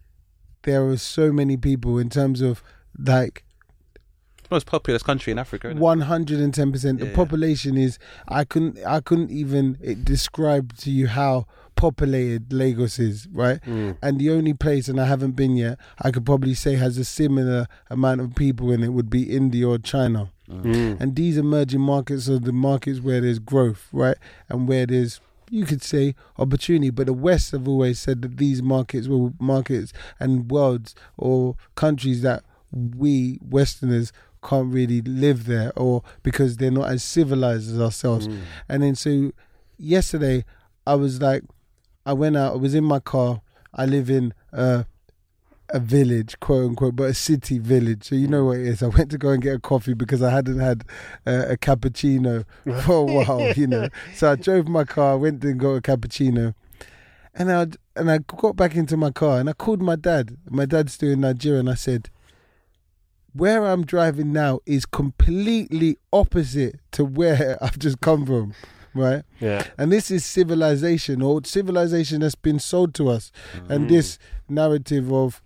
there 0.64 0.86
are 0.88 0.98
so 0.98 1.32
many 1.32 1.58
people 1.58 1.98
in 1.98 2.10
terms 2.10 2.42
of 2.42 2.64
like 2.98 3.44
Most 4.50 4.66
populous 4.66 5.02
country 5.02 5.32
in 5.32 5.40
Africa. 5.40 5.74
One 5.74 6.02
hundred 6.02 6.40
and 6.42 6.54
ten 6.54 6.72
percent. 6.74 7.00
The 7.00 7.08
Yeah. 7.08 7.16
population 7.16 7.78
is. 7.78 7.98
I 8.28 8.44
couldn't. 8.44 8.80
I 8.86 9.00
couldn't 9.00 9.32
even 9.32 9.78
eh, 9.84 9.96
describe 10.04 10.76
to 10.80 10.92
you 10.92 11.08
how 11.08 11.46
populated 11.78 12.52
Lagos 12.52 13.00
is, 13.00 13.28
right? 13.32 13.60
Mm. 13.66 13.98
And 14.02 14.20
the 14.20 14.30
only 14.30 14.54
place, 14.54 14.90
and 14.90 15.00
I 15.00 15.06
haven't 15.06 15.32
been 15.38 15.56
yet, 15.56 15.80
I 16.02 16.12
could 16.12 16.26
probably 16.26 16.54
say 16.54 16.76
has 16.76 16.98
a 16.98 17.06
similar 17.06 17.68
amount 17.90 18.20
of 18.22 18.36
people 18.36 18.72
in 18.72 18.84
it 18.84 18.90
would 18.90 19.10
be 19.10 19.24
India 19.36 19.68
or 19.68 19.78
China. 19.80 20.30
Mm. 20.50 21.00
And 21.00 21.16
these 21.16 21.38
emerging 21.38 21.80
markets 21.82 22.30
are 22.30 22.38
the 22.38 22.52
markets 22.52 23.00
where 23.00 23.22
there's 23.22 23.40
growth, 23.40 23.88
right? 23.94 24.18
And 24.50 24.68
where 24.68 24.86
there's 24.86 25.22
you 25.52 25.66
could 25.66 25.84
say 25.84 26.16
opportunity, 26.40 26.90
but 26.90 27.06
the 27.06 27.14
West 27.14 27.52
have 27.52 27.68
always 27.68 28.00
said 28.00 28.22
that 28.22 28.38
these 28.38 28.64
markets 28.64 29.08
were 29.08 29.32
markets 29.40 29.92
and 30.20 30.50
worlds 30.50 30.96
or 31.18 31.58
countries 31.76 32.22
that 32.22 32.44
we 32.72 33.38
Westerners 33.42 34.14
can't 34.42 34.74
really 34.74 35.02
live 35.02 35.46
there, 35.46 35.72
or 35.76 36.04
because 36.24 36.58
they're 36.58 36.72
not 36.72 36.90
as 36.90 37.04
civilized 37.04 37.70
as 37.72 37.80
ourselves. 37.80 38.28
Mm. 38.28 38.40
And 38.70 38.84
then 38.84 38.96
so 38.96 39.34
yesterday, 39.78 40.46
I 40.88 40.96
was 40.96 41.22
like, 41.22 41.44
I 42.06 42.14
went 42.14 42.38
out. 42.38 42.54
I 42.54 42.56
was 42.56 42.74
in 42.74 42.86
my 42.86 43.00
car. 43.00 43.42
I 43.74 43.86
live 43.86 44.10
in 44.10 44.34
uh, 44.54 44.84
a 45.74 45.80
village, 45.80 46.40
quote 46.40 46.70
unquote, 46.70 46.96
but 46.96 47.04
a 47.10 47.14
city 47.14 47.58
village. 47.60 48.04
So 48.10 48.16
you 48.16 48.28
know 48.28 48.46
what 48.46 48.58
it 48.58 48.68
is. 48.68 48.84
I 48.84 48.88
went 48.88 49.12
to 49.12 49.18
go 49.18 49.30
and 49.30 49.42
get 49.42 49.56
a 49.56 49.60
coffee 49.60 49.94
because 49.94 50.22
I 50.22 50.30
hadn't 50.32 50.60
had 50.60 50.84
uh, 51.26 51.46
a 51.50 51.58
cappuccino 51.58 52.46
for 52.84 52.96
a 52.98 53.04
while, 53.04 53.54
you 53.54 53.68
know. 53.68 53.88
So 54.16 54.32
I 54.32 54.36
drove 54.36 54.68
my 54.68 54.84
car, 54.84 55.18
went 55.18 55.44
and 55.44 55.60
got 55.60 55.76
a 55.76 55.82
cappuccino, 55.82 56.54
and 57.34 57.52
I 57.52 57.68
and 57.96 58.10
I 58.12 58.20
got 58.20 58.56
back 58.56 58.76
into 58.76 58.98
my 58.98 59.12
car 59.12 59.40
and 59.40 59.50
I 59.50 59.54
called 59.54 59.82
my 59.82 59.96
dad. 59.96 60.38
My 60.50 60.66
dad's 60.66 60.94
still 60.94 61.12
in 61.12 61.22
Nigeria, 61.22 61.60
and 61.62 61.70
I 61.70 61.76
said, 61.76 62.10
"Where 63.34 63.66
I'm 63.66 63.86
driving 63.86 64.34
now 64.34 64.60
is 64.66 64.86
completely 64.86 65.98
opposite 66.12 66.80
to 66.92 67.06
where 67.06 67.58
I've 67.64 67.80
just 67.80 68.02
come 68.02 68.26
from." 68.26 68.54
Right, 68.94 69.24
Yeah. 69.40 69.66
and 69.78 69.90
this 69.90 70.12
is 70.12 70.26
civilization, 70.26 71.22
or 71.22 71.40
civilization 71.46 72.20
that's 72.20 72.36
been 72.36 72.60
sold 72.60 72.94
to 72.96 73.08
us, 73.08 73.32
and 73.70 73.90
this 73.90 74.20
narrative 74.50 75.14
of 75.14 75.42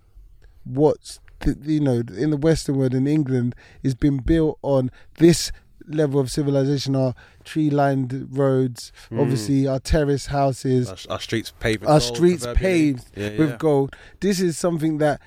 what's 0.66 1.20
th- 1.40 1.58
you 1.64 1.80
know 1.80 2.02
in 2.18 2.30
the 2.32 2.38
Western 2.38 2.78
world 2.78 2.94
in 2.94 3.08
England 3.08 3.56
is 3.84 3.96
been 3.96 4.18
built 4.18 4.60
on 4.62 4.92
this 5.20 5.52
level 5.88 6.20
of 6.20 6.32
civilization. 6.32 6.96
Our 6.96 7.14
tree-lined 7.44 8.36
roads, 8.36 8.92
obviously 9.12 9.68
our 9.68 9.80
terrace 9.80 10.26
houses, 10.28 10.90
Our, 10.90 10.98
our 11.14 11.20
streets 11.20 11.54
paved. 11.60 11.82
with 11.82 11.90
our 11.90 12.00
gold, 12.00 12.16
streets 12.16 12.48
paved 12.56 13.06
Yeah, 13.16 13.38
with 13.38 13.50
yeah. 13.52 13.58
gold. 13.58 13.96
This 14.20 14.40
is 14.40 14.58
something 14.58 14.98
that 14.98 15.22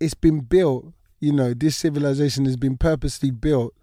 it's 0.00 0.14
been 0.14 0.40
built. 0.40 0.92
You 1.20 1.32
know, 1.32 1.54
this 1.54 1.76
civilization 1.76 2.44
has 2.46 2.56
been 2.56 2.76
purposely 2.76 3.30
built 3.30 3.74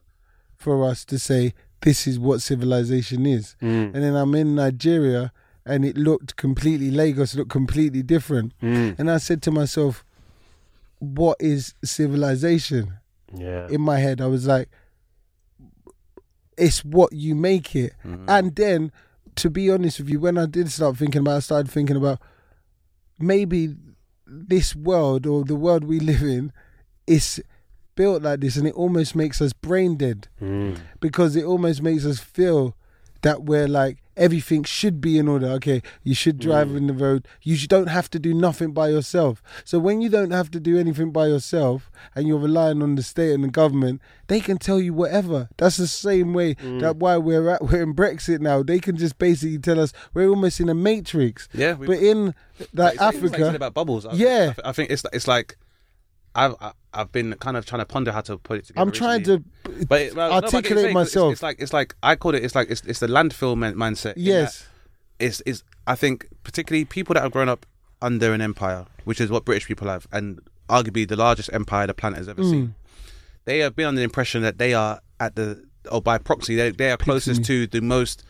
for 0.58 0.84
us 0.86 1.06
to 1.06 1.18
say 1.18 1.54
this 1.82 2.06
is 2.06 2.20
what 2.20 2.42
civilization 2.42 3.26
is. 3.26 3.56
Mm. 3.62 3.94
And 3.94 4.04
then 4.04 4.16
I'm 4.16 4.36
in 4.36 4.56
Nigeria, 4.56 5.32
and 5.66 5.86
it 5.86 5.96
looked 5.98 6.36
completely 6.36 6.92
Lagos 6.92 7.36
looked 7.36 7.50
completely 7.52 8.04
different. 8.04 8.52
Mm. 8.62 9.00
And 9.00 9.10
I 9.10 9.18
said 9.20 9.42
to 9.44 9.52
myself, 9.52 10.04
"What 11.00 11.38
is 11.40 11.74
civilization?" 11.84 12.94
Yeah. 13.36 13.68
in 13.70 13.82
my 13.82 14.00
head, 14.00 14.22
I 14.22 14.26
was 14.26 14.48
like, 14.48 14.70
it's 16.58 16.84
what 16.84 17.14
you 17.14 17.36
make 17.36 17.76
it. 17.76 17.94
And 18.04 18.56
then, 18.56 18.92
to 19.36 19.50
be 19.50 19.70
honest 19.72 20.00
with 20.00 20.10
you, 20.10 20.20
when 20.20 20.38
I 20.38 20.46
did 20.46 20.70
start 20.72 20.98
thinking 20.98 21.22
about, 21.22 21.38
I 21.38 21.40
started 21.40 21.72
thinking 21.72 21.96
about 21.96 22.20
maybe 23.20 23.76
this 24.28 24.76
world 24.76 25.26
or 25.26 25.44
the 25.44 25.56
world 25.56 25.84
we 25.84 26.00
live 26.00 26.22
in 26.24 26.52
is 27.08 27.42
built 27.96 28.24
like 28.24 28.40
this, 28.42 28.56
and 28.58 28.68
it 28.68 28.74
almost 28.74 29.16
makes 29.16 29.42
us 29.42 29.54
brain 29.54 29.96
dead 29.98 30.28
Mm. 30.42 30.78
because 31.00 31.36
it 31.36 31.44
almost 31.46 31.82
makes 31.82 32.06
us 32.06 32.20
feel 32.20 32.76
that 33.22 33.44
we're 33.44 33.68
like 33.68 33.98
everything 34.20 34.64
should 34.64 35.00
be 35.00 35.18
in 35.18 35.28
order. 35.28 35.48
Okay, 35.48 35.82
you 36.04 36.14
should 36.14 36.40
drive 36.40 36.68
mm. 36.68 36.78
in 36.78 36.88
the 36.88 36.94
road. 36.94 37.28
You 37.42 37.58
don't 37.68 37.88
have 37.88 38.10
to 38.12 38.20
do 38.20 38.34
nothing 38.34 38.74
by 38.74 38.90
yourself. 38.90 39.42
So 39.64 39.80
when 39.80 40.02
you 40.02 40.10
don't 40.10 40.32
have 40.32 40.52
to 40.52 40.60
do 40.60 40.78
anything 40.78 41.12
by 41.12 41.28
yourself 41.28 41.90
and 42.14 42.28
you're 42.28 42.38
relying 42.38 42.84
on 42.84 42.96
the 42.96 43.04
state 43.04 43.34
and 43.34 43.44
the 43.44 43.48
government, 43.48 44.02
they 44.28 44.40
can 44.40 44.58
tell 44.58 44.80
you 44.80 44.94
whatever. 44.94 45.50
That's 45.58 45.78
the 45.78 45.88
same 45.88 46.34
way 46.34 46.56
mm. 46.56 46.82
that 46.82 46.98
why 46.98 47.18
we're 47.18 47.50
at 47.50 47.64
we're 47.64 47.82
in 47.82 47.96
Brexit 47.96 48.40
now. 48.42 48.62
They 48.62 48.80
can 48.80 48.98
just 48.98 49.18
basically 49.18 49.58
tell 49.58 49.80
us 49.80 49.94
we're 50.14 50.30
almost 50.30 50.60
in 50.60 50.70
a 50.70 50.76
matrix. 50.76 51.48
Yeah, 51.54 51.74
we- 51.74 51.88
but 51.88 51.98
in 51.98 52.36
it's 52.60 52.74
like 52.74 53.02
Africa, 53.02 53.56
about 53.56 53.74
bubbles. 53.74 54.06
I, 54.06 54.14
Yeah. 54.14 54.54
I, 54.64 54.70
I 54.70 54.72
think 54.74 54.92
it's 54.92 55.04
it's 55.14 55.28
like 55.28 55.58
I've 56.36 56.56
I- 56.60 56.74
I've 56.94 57.12
been 57.12 57.34
kind 57.36 57.56
of 57.56 57.66
trying 57.66 57.82
to 57.82 57.86
ponder 57.86 58.12
how 58.12 58.22
to 58.22 58.38
put 58.38 58.58
it 58.60 58.66
together. 58.66 58.82
I'm 58.82 58.92
trying 58.92 59.20
recently. 59.20 59.44
to 59.80 59.86
but 59.86 60.02
it, 60.02 60.16
well, 60.16 60.30
no, 60.30 60.36
but 60.42 60.44
it's 60.46 60.54
articulate 60.56 60.94
myself. 60.94 61.32
It's, 61.34 61.38
it's 61.38 61.44
like 61.44 61.58
it's 61.60 61.74
like 61.74 61.96
I 62.02 62.16
call 62.16 62.34
it. 62.36 62.44
It's 62.44 62.56
like 62.56 62.70
it's, 62.72 62.82
it's 62.82 63.00
the 63.00 63.08
landfill 63.08 63.56
man- 63.58 63.76
mindset. 63.76 64.14
yes. 64.18 64.68
It's 65.20 65.42
is 65.42 65.64
I 65.86 65.96
think 65.96 66.28
particularly 66.44 66.86
people 66.86 67.14
that 67.14 67.22
have 67.24 67.32
grown 67.32 67.50
up 67.50 67.66
under 68.02 68.34
an 68.34 68.42
empire, 68.42 68.86
which 69.04 69.20
is 69.22 69.30
what 69.30 69.46
British 69.46 69.68
people 69.68 69.88
have, 69.88 70.08
and 70.12 70.40
arguably 70.70 71.08
the 71.08 71.16
largest 71.18 71.50
empire 71.54 71.86
the 71.88 71.94
planet 71.94 72.18
has 72.18 72.30
ever 72.30 72.42
Mm. 72.42 72.50
seen. 72.50 72.76
They 73.46 73.60
have 73.60 73.76
been 73.76 73.88
under 73.88 74.00
the 74.00 74.04
impression 74.06 74.42
that 74.44 74.58
they 74.58 74.74
are 74.74 75.02
at 75.20 75.36
the 75.36 75.64
or 75.92 76.02
by 76.02 76.18
proxy 76.18 76.56
they 76.56 76.72
they 76.72 76.92
are 76.92 76.98
closest 76.98 77.44
to 77.46 77.66
the 77.68 77.82
most 77.82 78.24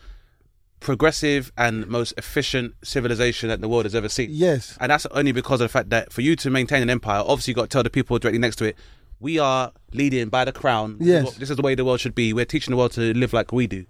progressive 0.80 1.52
and 1.56 1.86
most 1.86 2.12
efficient 2.16 2.74
civilization 2.82 3.48
that 3.50 3.60
the 3.60 3.68
world 3.68 3.84
has 3.84 3.94
ever 3.94 4.08
seen. 4.08 4.30
Yes. 4.32 4.76
And 4.80 4.90
that's 4.90 5.06
only 5.06 5.32
because 5.32 5.60
of 5.60 5.66
the 5.66 5.72
fact 5.72 5.90
that 5.90 6.12
for 6.12 6.22
you 6.22 6.34
to 6.36 6.50
maintain 6.50 6.82
an 6.82 6.90
empire, 6.90 7.20
obviously 7.20 7.52
you've 7.52 7.56
got 7.56 7.62
to 7.64 7.68
tell 7.68 7.82
the 7.82 7.90
people 7.90 8.18
directly 8.18 8.38
next 8.38 8.56
to 8.56 8.64
it, 8.64 8.76
we 9.20 9.38
are 9.38 9.72
leading 9.92 10.30
by 10.30 10.44
the 10.44 10.52
crown. 10.52 10.96
Yes. 10.98 11.36
This 11.36 11.50
is 11.50 11.56
the 11.56 11.62
way 11.62 11.74
the 11.74 11.84
world 11.84 12.00
should 12.00 12.14
be. 12.14 12.32
We're 12.32 12.46
teaching 12.46 12.72
the 12.72 12.78
world 12.78 12.92
to 12.92 13.12
live 13.14 13.32
like 13.32 13.52
we 13.52 13.66
do. 13.66 13.84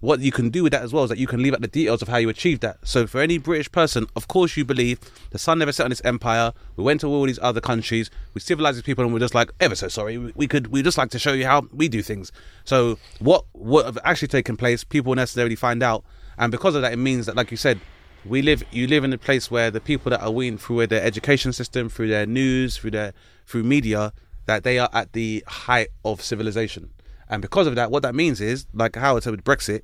What 0.00 0.20
you 0.20 0.32
can 0.32 0.50
do 0.50 0.62
with 0.62 0.72
that 0.72 0.82
as 0.82 0.92
well 0.92 1.04
is 1.04 1.10
that 1.10 1.18
you 1.18 1.26
can 1.26 1.42
leave 1.42 1.54
out 1.54 1.62
the 1.62 1.68
details 1.68 2.02
of 2.02 2.08
how 2.08 2.18
you 2.18 2.28
achieved 2.28 2.60
that. 2.60 2.76
So 2.86 3.06
for 3.06 3.20
any 3.22 3.38
British 3.38 3.72
person, 3.72 4.06
of 4.14 4.28
course 4.28 4.54
you 4.56 4.64
believe 4.64 5.00
the 5.30 5.38
sun 5.38 5.58
never 5.58 5.72
set 5.72 5.84
on 5.84 5.90
this 5.90 6.02
empire. 6.04 6.52
We 6.76 6.84
went 6.84 7.00
to 7.00 7.06
all 7.06 7.24
these 7.24 7.38
other 7.40 7.60
countries. 7.62 8.10
We 8.34 8.42
civilized 8.42 8.76
these 8.76 8.82
people, 8.82 9.02
and 9.04 9.14
we're 9.14 9.20
just 9.20 9.34
like 9.34 9.50
ever 9.60 9.74
so 9.74 9.88
sorry. 9.88 10.18
We- 10.18 10.46
could 10.46 10.66
we 10.66 10.82
just 10.82 10.98
like 10.98 11.10
to 11.10 11.18
show 11.18 11.32
you 11.32 11.46
how 11.46 11.66
we 11.72 11.88
do 11.88 12.02
things. 12.02 12.32
So 12.64 12.98
what 13.18 13.46
what 13.52 13.86
have 13.86 13.98
actually 14.04 14.28
taken 14.28 14.56
place? 14.58 14.84
People 14.84 15.10
will 15.10 15.16
necessarily 15.16 15.56
find 15.56 15.82
out, 15.82 16.04
and 16.36 16.52
because 16.52 16.74
of 16.74 16.82
that, 16.82 16.92
it 16.92 16.98
means 16.98 17.24
that, 17.26 17.34
like 17.34 17.50
you 17.50 17.56
said, 17.56 17.80
we 18.26 18.42
live 18.42 18.62
you 18.70 18.86
live 18.86 19.04
in 19.04 19.12
a 19.12 19.18
place 19.18 19.50
where 19.50 19.70
the 19.70 19.80
people 19.80 20.10
that 20.10 20.20
are 20.22 20.30
weaned 20.30 20.60
through 20.60 20.86
their 20.86 21.02
education 21.02 21.52
system 21.52 21.88
through 21.88 22.08
their 22.08 22.26
news 22.26 22.76
through 22.76 22.90
their 22.90 23.12
through 23.46 23.62
media 23.62 24.12
that 24.46 24.64
they 24.64 24.78
are 24.78 24.90
at 24.92 25.12
the 25.12 25.42
height 25.46 25.88
of 26.04 26.22
civilization. 26.22 26.90
And 27.28 27.42
because 27.42 27.66
of 27.66 27.74
that, 27.74 27.90
what 27.90 28.02
that 28.02 28.14
means 28.14 28.40
is, 28.40 28.66
like 28.72 28.96
Howard 28.96 29.22
said 29.22 29.30
with 29.32 29.44
Brexit, 29.44 29.82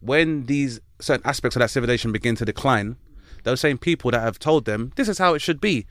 when 0.00 0.46
these 0.46 0.80
certain 1.00 1.26
aspects 1.26 1.56
of 1.56 1.60
that 1.60 1.70
civilization 1.70 2.12
begin 2.12 2.36
to 2.36 2.44
decline, 2.44 2.96
those 3.44 3.60
same 3.60 3.78
people 3.78 4.10
that 4.10 4.20
have 4.20 4.38
told 4.38 4.64
them 4.64 4.92
this 4.96 5.08
is 5.08 5.18
how 5.18 5.34
it 5.34 5.40
should 5.40 5.60
be, 5.60 5.86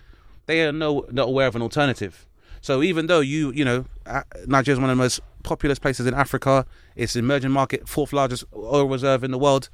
they 0.46 0.66
are 0.66 0.72
no 0.72 1.06
not 1.12 1.30
aware 1.30 1.48
of 1.48 1.56
an 1.56 1.62
alternative. 1.62 2.26
So 2.62 2.84
even 2.84 3.08
though 3.08 3.20
you 3.20 3.52
you 3.52 3.66
know 3.66 3.86
uh, 4.06 4.24
Nigeria 4.46 4.76
is 4.76 4.80
one 4.80 4.90
of 4.90 4.98
the 4.98 5.02
most 5.02 5.20
populous 5.44 5.80
places 5.80 6.06
in 6.06 6.14
Africa, 6.14 6.66
it's 6.96 7.16
emerging 7.16 7.52
market, 7.52 7.88
fourth 7.88 8.14
largest 8.14 8.44
oil 8.56 8.86
reserve 8.86 9.24
in 9.24 9.32
the 9.32 9.38
world. 9.38 9.70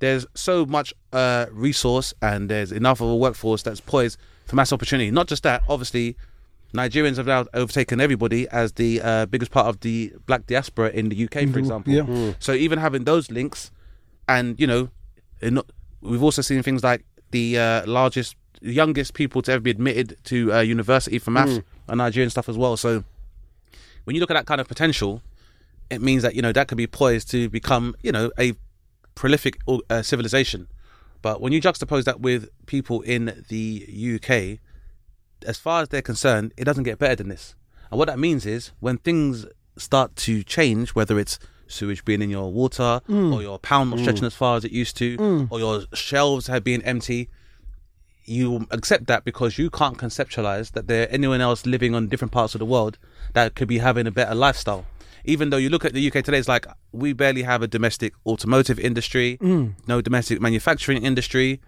There's 0.00 0.26
so 0.34 0.64
much 0.64 0.94
uh, 1.12 1.46
resource 1.50 2.14
and 2.22 2.48
there's 2.48 2.70
enough 2.70 3.00
of 3.00 3.08
a 3.08 3.16
workforce 3.16 3.62
that's 3.62 3.80
poised 3.80 4.16
for 4.46 4.54
mass 4.54 4.72
opportunity. 4.72 5.10
Not 5.10 5.26
just 5.26 5.42
that, 5.42 5.62
obviously, 5.68 6.16
Nigerians 6.74 7.16
have 7.16 7.26
now 7.26 7.46
overtaken 7.54 8.00
everybody 8.00 8.46
as 8.48 8.72
the 8.72 9.00
uh, 9.00 9.26
biggest 9.26 9.50
part 9.50 9.66
of 9.66 9.80
the 9.80 10.12
black 10.26 10.46
diaspora 10.46 10.90
in 10.90 11.08
the 11.08 11.24
UK, 11.24 11.48
for 11.50 11.58
example. 11.58 11.92
yeah. 11.92 12.32
So 12.40 12.52
even 12.52 12.78
having 12.78 13.04
those 13.04 13.30
links, 13.30 13.70
and 14.28 14.58
you 14.60 14.66
know, 14.66 14.90
in, 15.40 15.60
we've 16.02 16.22
also 16.22 16.42
seen 16.42 16.62
things 16.62 16.84
like 16.84 17.04
the 17.30 17.58
uh, 17.58 17.86
largest, 17.86 18.36
youngest 18.60 19.14
people 19.14 19.40
to 19.42 19.52
ever 19.52 19.60
be 19.60 19.70
admitted 19.70 20.16
to 20.24 20.52
uh, 20.52 20.60
university 20.60 21.18
for 21.18 21.30
maths 21.30 21.60
are 21.88 21.96
Nigerian 21.96 22.28
stuff 22.30 22.48
as 22.48 22.58
well. 22.58 22.76
So 22.76 23.02
when 24.04 24.14
you 24.14 24.20
look 24.20 24.30
at 24.30 24.34
that 24.34 24.46
kind 24.46 24.60
of 24.60 24.68
potential, 24.68 25.22
it 25.90 26.02
means 26.02 26.22
that 26.22 26.34
you 26.34 26.42
know 26.42 26.52
that 26.52 26.68
could 26.68 26.76
be 26.78 26.86
poised 26.86 27.30
to 27.30 27.48
become 27.48 27.94
you 28.02 28.12
know 28.12 28.30
a 28.38 28.52
prolific 29.14 29.58
uh, 29.88 30.02
civilization. 30.02 30.68
But 31.22 31.40
when 31.40 31.52
you 31.52 31.60
juxtapose 31.60 32.04
that 32.04 32.20
with 32.20 32.48
people 32.66 33.00
in 33.00 33.44
the 33.48 34.18
UK, 34.22 34.60
as 35.46 35.58
far 35.58 35.82
as 35.82 35.88
they're 35.88 36.02
concerned, 36.02 36.52
it 36.56 36.64
doesn't 36.64 36.84
get 36.84 36.98
better 36.98 37.16
than 37.16 37.28
this. 37.28 37.54
And 37.90 37.98
what 37.98 38.08
that 38.08 38.18
means 38.18 38.46
is 38.46 38.72
when 38.80 38.98
things 38.98 39.46
start 39.76 40.16
to 40.16 40.42
change, 40.42 40.90
whether 40.90 41.18
it's 41.18 41.38
sewage 41.66 42.04
being 42.04 42.22
in 42.22 42.30
your 42.30 42.52
water, 42.52 43.00
mm. 43.08 43.34
or 43.34 43.42
your 43.42 43.58
pound 43.58 43.90
not 43.90 44.00
stretching 44.00 44.24
mm. 44.24 44.28
as 44.28 44.34
far 44.34 44.56
as 44.56 44.64
it 44.64 44.72
used 44.72 44.96
to, 44.98 45.16
mm. 45.16 45.48
or 45.50 45.58
your 45.58 45.82
shelves 45.94 46.46
have 46.46 46.64
been 46.64 46.82
empty, 46.82 47.28
you 48.24 48.66
accept 48.70 49.06
that 49.06 49.24
because 49.24 49.58
you 49.58 49.70
can't 49.70 49.96
conceptualize 49.96 50.72
that 50.72 50.86
there 50.86 51.08
anyone 51.10 51.40
else 51.40 51.64
living 51.64 51.94
on 51.94 52.08
different 52.08 52.32
parts 52.32 52.54
of 52.54 52.58
the 52.58 52.66
world 52.66 52.98
that 53.32 53.54
could 53.54 53.68
be 53.68 53.78
having 53.78 54.06
a 54.06 54.10
better 54.10 54.34
lifestyle. 54.34 54.84
Even 55.24 55.50
though 55.50 55.56
you 55.56 55.68
look 55.68 55.84
at 55.84 55.92
the 55.92 56.06
UK 56.06 56.24
today, 56.24 56.38
it's 56.38 56.48
like 56.48 56.66
we 56.92 57.12
barely 57.12 57.42
have 57.42 57.62
a 57.62 57.66
domestic 57.66 58.14
automotive 58.26 58.78
industry, 58.78 59.36
no 59.86 60.00
domestic 60.00 60.40
manufacturing 60.40 61.04
industry. 61.04 61.60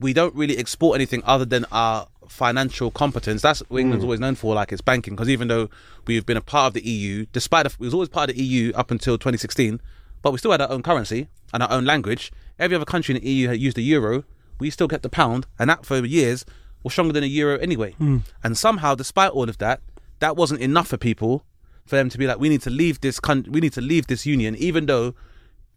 We 0.00 0.12
don't 0.12 0.34
really 0.34 0.56
export 0.56 0.96
anything 0.96 1.22
other 1.24 1.44
than 1.44 1.66
our 1.72 2.08
financial 2.32 2.90
competence. 2.90 3.42
That's 3.42 3.60
what 3.68 3.80
England's 3.80 4.02
mm. 4.02 4.08
always 4.08 4.20
known 4.20 4.34
for, 4.34 4.54
like 4.54 4.72
its 4.72 4.80
banking. 4.80 5.14
Because 5.14 5.28
even 5.28 5.48
though 5.48 5.68
we've 6.06 6.26
been 6.26 6.36
a 6.36 6.42
part 6.42 6.68
of 6.68 6.74
the 6.74 6.88
EU, 6.88 7.26
despite 7.32 7.66
the, 7.66 7.76
we 7.78 7.86
was 7.86 7.94
always 7.94 8.08
part 8.08 8.30
of 8.30 8.36
the 8.36 8.42
EU 8.42 8.72
up 8.74 8.90
until 8.90 9.18
2016, 9.18 9.80
but 10.22 10.32
we 10.32 10.38
still 10.38 10.50
had 10.50 10.60
our 10.60 10.70
own 10.70 10.82
currency 10.82 11.28
and 11.52 11.62
our 11.62 11.70
own 11.70 11.84
language. 11.84 12.32
Every 12.58 12.74
other 12.74 12.84
country 12.84 13.14
in 13.14 13.22
the 13.22 13.28
EU 13.28 13.48
had 13.48 13.58
used 13.58 13.76
the 13.76 13.82
euro. 13.82 14.24
We 14.58 14.70
still 14.70 14.88
kept 14.88 15.02
the 15.02 15.08
pound, 15.08 15.46
and 15.58 15.68
that 15.68 15.84
for 15.84 16.04
years 16.04 16.44
was 16.82 16.92
stronger 16.92 17.12
than 17.12 17.24
a 17.24 17.28
euro 17.28 17.58
anyway. 17.58 17.94
Mm. 18.00 18.22
And 18.42 18.56
somehow, 18.56 18.94
despite 18.94 19.32
all 19.32 19.48
of 19.48 19.58
that, 19.58 19.80
that 20.20 20.36
wasn't 20.36 20.60
enough 20.60 20.88
for 20.88 20.96
people 20.96 21.44
for 21.84 21.96
them 21.96 22.08
to 22.08 22.18
be 22.18 22.26
like, 22.26 22.38
we 22.38 22.48
need 22.48 22.62
to 22.62 22.70
leave 22.70 23.00
this 23.00 23.18
country, 23.18 23.50
we 23.50 23.60
need 23.60 23.72
to 23.72 23.80
leave 23.80 24.06
this 24.06 24.24
union, 24.24 24.54
even 24.56 24.86
though 24.86 25.14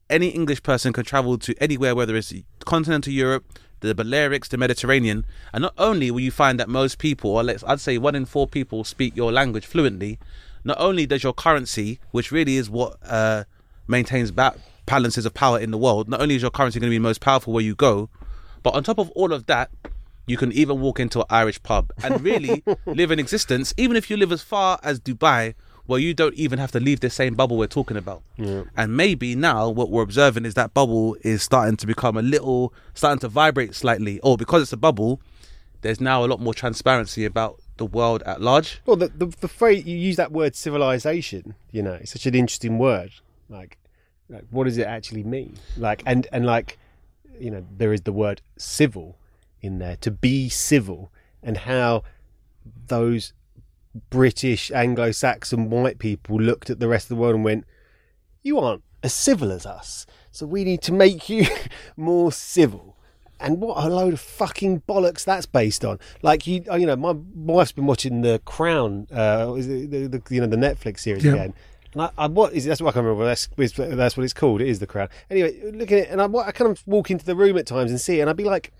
any 0.09 0.27
English 0.27 0.61
person 0.61 0.93
could 0.93 1.07
travel 1.07 1.37
to 1.39 1.55
anywhere, 1.61 1.95
whether 1.95 2.15
it's 2.15 2.33
continental 2.63 3.11
Europe, 3.11 3.43
the 3.85 4.03
Balearics, 4.03 4.49
the 4.49 4.57
Mediterranean, 4.57 5.25
and 5.53 5.61
not 5.61 5.73
only 5.77 6.11
will 6.11 6.19
you 6.19 6.31
find 6.31 6.59
that 6.59 6.69
most 6.69 6.97
people, 6.97 7.31
or 7.31 7.43
let's 7.43 7.63
I'd 7.63 7.79
say 7.79 7.97
one 7.97 8.15
in 8.15 8.25
four 8.25 8.47
people, 8.47 8.83
speak 8.83 9.15
your 9.15 9.31
language 9.31 9.65
fluently. 9.65 10.19
Not 10.63 10.77
only 10.79 11.05
does 11.05 11.23
your 11.23 11.33
currency, 11.33 11.99
which 12.11 12.31
really 12.31 12.57
is 12.57 12.69
what 12.69 12.97
uh, 13.03 13.43
maintains 13.87 14.31
ba- 14.31 14.55
balances 14.85 15.25
of 15.25 15.33
power 15.33 15.59
in 15.59 15.71
the 15.71 15.77
world, 15.77 16.09
not 16.09 16.21
only 16.21 16.35
is 16.35 16.41
your 16.41 16.51
currency 16.51 16.79
going 16.79 16.89
to 16.89 16.95
be 16.95 16.99
most 16.99 17.21
powerful 17.21 17.53
where 17.53 17.63
you 17.63 17.75
go, 17.75 18.09
but 18.63 18.73
on 18.73 18.83
top 18.83 18.97
of 18.97 19.11
all 19.11 19.31
of 19.31 19.45
that, 19.45 19.69
you 20.27 20.37
can 20.37 20.51
even 20.51 20.81
walk 20.81 20.99
into 20.99 21.19
an 21.19 21.25
Irish 21.29 21.61
pub 21.61 21.91
and 22.03 22.21
really 22.21 22.63
live 22.85 23.11
an 23.11 23.19
existence, 23.19 23.73
even 23.77 23.95
if 23.95 24.09
you 24.09 24.17
live 24.17 24.31
as 24.31 24.41
far 24.41 24.79
as 24.81 24.99
Dubai, 24.99 25.53
where 25.85 25.99
you 25.99 26.13
don't 26.13 26.33
even 26.35 26.59
have 26.59 26.71
to 26.71 26.79
leave 26.79 26.99
the 26.99 27.09
same 27.09 27.35
bubble 27.35 27.57
we're 27.57 27.67
talking 27.67 27.97
about. 27.97 28.23
And 28.75 28.97
maybe 28.97 29.35
now 29.35 29.69
what 29.69 29.89
we're 29.89 30.03
observing 30.03 30.45
is 30.45 30.53
that 30.55 30.73
bubble 30.73 31.15
is 31.21 31.43
starting 31.43 31.77
to 31.77 31.87
become 31.87 32.17
a 32.17 32.21
little, 32.21 32.73
starting 32.93 33.19
to 33.19 33.27
vibrate 33.27 33.75
slightly. 33.75 34.19
Or 34.21 34.37
because 34.37 34.61
it's 34.63 34.73
a 34.73 34.77
bubble, 34.77 35.21
there's 35.81 36.01
now 36.01 36.25
a 36.25 36.27
lot 36.27 36.39
more 36.39 36.53
transparency 36.53 37.25
about 37.25 37.61
the 37.77 37.85
world 37.85 38.23
at 38.23 38.41
large. 38.41 38.81
Well, 38.85 38.95
the, 38.95 39.09
the 39.09 39.27
the 39.41 39.47
phrase 39.47 39.85
you 39.85 39.97
use 39.97 40.15
that 40.15 40.31
word 40.31 40.55
civilization. 40.55 41.55
You 41.71 41.83
know, 41.83 41.93
it's 41.93 42.11
such 42.11 42.25
an 42.25 42.33
interesting 42.33 42.79
word. 42.79 43.11
Like, 43.49 43.77
like 44.29 44.45
what 44.49 44.63
does 44.63 44.77
it 44.77 44.87
actually 44.87 45.23
mean? 45.23 45.57
Like, 45.77 46.01
and 46.05 46.25
and 46.31 46.45
like, 46.45 46.79
you 47.39 47.51
know, 47.51 47.65
there 47.77 47.93
is 47.93 48.01
the 48.01 48.13
word 48.13 48.41
civil 48.57 49.17
in 49.61 49.79
there 49.79 49.97
to 49.97 50.09
be 50.09 50.49
civil, 50.49 51.11
and 51.43 51.57
how 51.57 52.03
those 52.87 53.33
British 54.09 54.71
Anglo-Saxon 54.71 55.69
white 55.69 55.99
people 55.99 56.37
looked 56.37 56.69
at 56.69 56.79
the 56.79 56.87
rest 56.87 57.05
of 57.05 57.09
the 57.17 57.21
world 57.21 57.35
and 57.35 57.43
went, 57.43 57.65
"You 58.43 58.59
aren't 58.59 58.83
as 59.03 59.13
civil 59.13 59.51
as 59.51 59.65
us, 59.65 60.05
so 60.31 60.45
we 60.45 60.63
need 60.63 60.81
to 60.83 60.93
make 60.93 61.29
you 61.29 61.45
more 61.97 62.31
civil." 62.31 62.95
And 63.39 63.59
what 63.59 63.83
a 63.83 63.89
load 63.89 64.13
of 64.13 64.19
fucking 64.21 64.83
bollocks 64.87 65.25
that's 65.25 65.45
based 65.45 65.83
on. 65.83 65.99
Like 66.21 66.47
you, 66.47 66.63
you 66.77 66.85
know, 66.85 66.95
my 66.95 67.11
wife's 67.35 67.73
been 67.73 67.85
watching 67.85 68.21
The 68.21 68.41
Crown, 68.45 69.07
uh, 69.11 69.51
the, 69.53 70.07
the, 70.07 70.21
you 70.29 70.39
know, 70.39 70.47
the 70.47 70.55
Netflix 70.55 70.99
series 70.99 71.25
Yeah. 71.25 71.33
again. 71.33 71.53
And 71.93 72.01
I, 72.03 72.09
I, 72.17 72.27
what 72.27 72.53
is 72.53 72.65
it? 72.65 72.69
That's 72.69 72.81
what 72.81 72.89
I 72.89 72.93
can't 72.93 73.05
remember. 73.05 73.25
That's 73.25 73.47
that's 73.77 74.15
what 74.17 74.23
it's 74.23 74.33
called. 74.33 74.61
It 74.61 74.67
is 74.69 74.79
The 74.79 74.87
Crown. 74.87 75.09
Anyway, 75.29 75.71
looking 75.73 75.97
at 75.99 76.03
it, 76.05 76.09
and 76.11 76.21
I, 76.21 76.25
I 76.25 76.51
kind 76.53 76.71
of 76.71 76.81
walk 76.87 77.11
into 77.11 77.25
the 77.25 77.35
room 77.35 77.57
at 77.57 77.65
times 77.65 77.91
and 77.91 77.99
see 77.99 78.19
it, 78.19 78.21
and 78.21 78.29
I'd 78.29 78.37
be 78.37 78.43
like, 78.45 78.71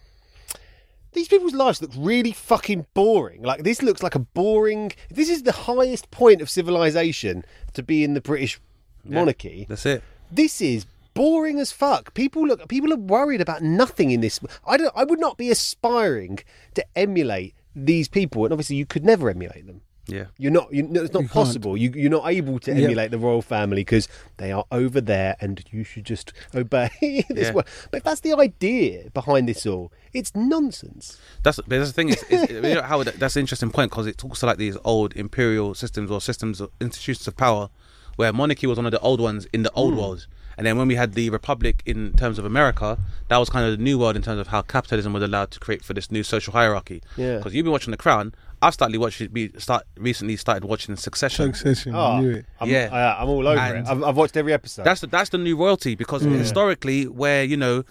these 1.15 1.27
people's 1.27 1.53
lives 1.53 1.81
look 1.81 1.91
really 1.97 2.31
fucking 2.31 2.85
boring. 2.93 3.41
Like 3.41 3.63
this 3.63 3.81
looks 3.81 4.03
like 4.03 4.15
a 4.15 4.19
boring. 4.19 4.91
This 5.09 5.29
is 5.29 5.43
the 5.43 5.51
highest 5.51 6.11
point 6.11 6.41
of 6.41 6.49
civilization 6.49 7.43
to 7.73 7.81
be 7.81 8.03
in 8.03 8.13
the 8.13 8.21
British 8.21 8.59
monarchy. 9.03 9.65
That's 9.67 9.85
it. 9.85 10.03
This 10.31 10.61
is 10.61 10.85
boring 11.13 11.59
as 11.59 11.71
fuck. 11.71 12.13
People 12.13 12.45
look. 12.47 12.67
People 12.67 12.93
are 12.93 12.97
worried 12.97 13.41
about 13.41 13.63
nothing 13.63 14.11
in 14.11 14.21
this. 14.21 14.39
I 14.67 14.77
don't. 14.77 14.93
I 14.95 15.03
would 15.03 15.19
not 15.19 15.37
be 15.37 15.49
aspiring 15.49 16.39
to 16.75 16.85
emulate 16.95 17.55
these 17.75 18.07
people, 18.07 18.45
and 18.45 18.53
obviously 18.53 18.75
you 18.75 18.85
could 18.85 19.03
never 19.03 19.29
emulate 19.29 19.65
them. 19.65 19.81
Yeah. 20.07 20.25
You're 20.37 20.51
not. 20.51 20.71
You, 20.73 20.83
no, 20.83 21.03
it's 21.03 21.13
not 21.13 21.21
You 21.23 21.27
can't. 21.27 21.33
possible. 21.33 21.75
You, 21.77 21.91
you're 21.95 22.11
not 22.11 22.27
able 22.29 22.59
to 22.59 22.71
Yeah. 22.71 22.83
emulate 22.85 23.11
the 23.11 23.17
royal 23.17 23.41
family 23.41 23.81
because 23.81 24.07
they 24.37 24.51
are 24.51 24.65
over 24.71 25.01
there, 25.01 25.35
and 25.41 25.63
you 25.71 25.83
should 25.83 26.05
just 26.05 26.31
obey 26.53 26.89
this. 27.29 27.47
Yeah. 27.47 27.53
way. 27.53 27.63
But 27.91 27.97
if 27.97 28.03
that's 28.03 28.21
the 28.21 28.33
idea 28.33 29.09
behind 29.13 29.49
this 29.49 29.65
all, 29.65 29.91
it's 30.13 30.31
nonsense. 30.35 31.17
That's 31.43 31.57
but 31.57 31.69
that's 31.69 31.89
the 31.89 31.93
thing 31.93 32.09
is, 32.09 32.23
is 32.29 32.49
you 32.49 32.61
know 32.75 32.81
how 32.81 33.03
that's 33.03 33.35
an 33.35 33.39
interesting 33.41 33.71
point 33.71 33.91
because 33.91 34.07
it 34.07 34.17
talks 34.17 34.39
to 34.41 34.45
like 34.45 34.57
these 34.57 34.77
old 34.83 35.15
imperial 35.15 35.73
systems 35.73 36.11
or 36.11 36.21
systems 36.21 36.61
of 36.61 36.69
institutions 36.79 37.27
of 37.27 37.35
power, 37.35 37.69
where 38.15 38.31
monarchy 38.31 38.67
was 38.67 38.77
one 38.77 38.85
of 38.85 38.91
the 38.91 38.99
old 38.99 39.19
ones 39.19 39.45
in 39.53 39.63
the 39.63 39.71
old 39.71 39.93
Hmm. 39.93 39.99
world, 39.99 40.27
and 40.57 40.65
then 40.65 40.77
when 40.77 40.87
we 40.87 40.95
had 40.95 41.13
the 41.13 41.29
republic 41.31 41.81
in 41.85 42.13
terms 42.13 42.39
of 42.39 42.45
America, 42.45 42.97
that 43.27 43.37
was 43.37 43.49
kind 43.49 43.65
of 43.65 43.77
the 43.77 43.83
new 43.83 43.97
world 43.99 44.15
in 44.15 44.21
terms 44.21 44.39
of 44.39 44.47
how 44.47 44.61
capitalism 44.61 45.11
was 45.13 45.23
allowed 45.23 45.51
to 45.51 45.59
create 45.59 45.83
for 45.83 45.93
this 45.93 46.09
new 46.11 46.23
social 46.23 46.53
hierarchy. 46.53 47.01
Yeah. 47.17 47.37
Because 47.37 47.53
you've 47.53 47.65
been 47.65 47.73
watching 47.73 47.91
The 47.91 47.97
Crown, 47.97 48.33
I've 48.61 48.73
started 48.73 48.97
watching. 48.99 49.27
Be 49.31 49.51
start 49.57 49.83
recently 49.97 50.35
started 50.37 50.65
watching 50.65 50.95
Succession. 50.95 51.53
Succession. 51.53 51.93
Oh, 51.95 51.99
I 51.99 52.21
knew 52.21 52.31
it. 52.31 52.45
I'm, 52.59 52.69
Yeah. 52.69 52.89
I, 52.91 53.21
I'm 53.21 53.29
all 53.29 53.47
over 53.47 53.59
And- 53.59 53.85
it. 53.85 53.89
I've, 53.89 54.03
I've 54.03 54.17
watched 54.17 54.37
every 54.37 54.53
episode. 54.53 54.83
That's 54.85 55.01
the, 55.01 55.07
that's 55.07 55.29
the 55.29 55.37
new 55.37 55.55
royalty 55.57 55.95
because 55.95 56.21
historically, 56.23 57.05
where 57.07 57.43
you 57.43 57.57
know, 57.57 57.83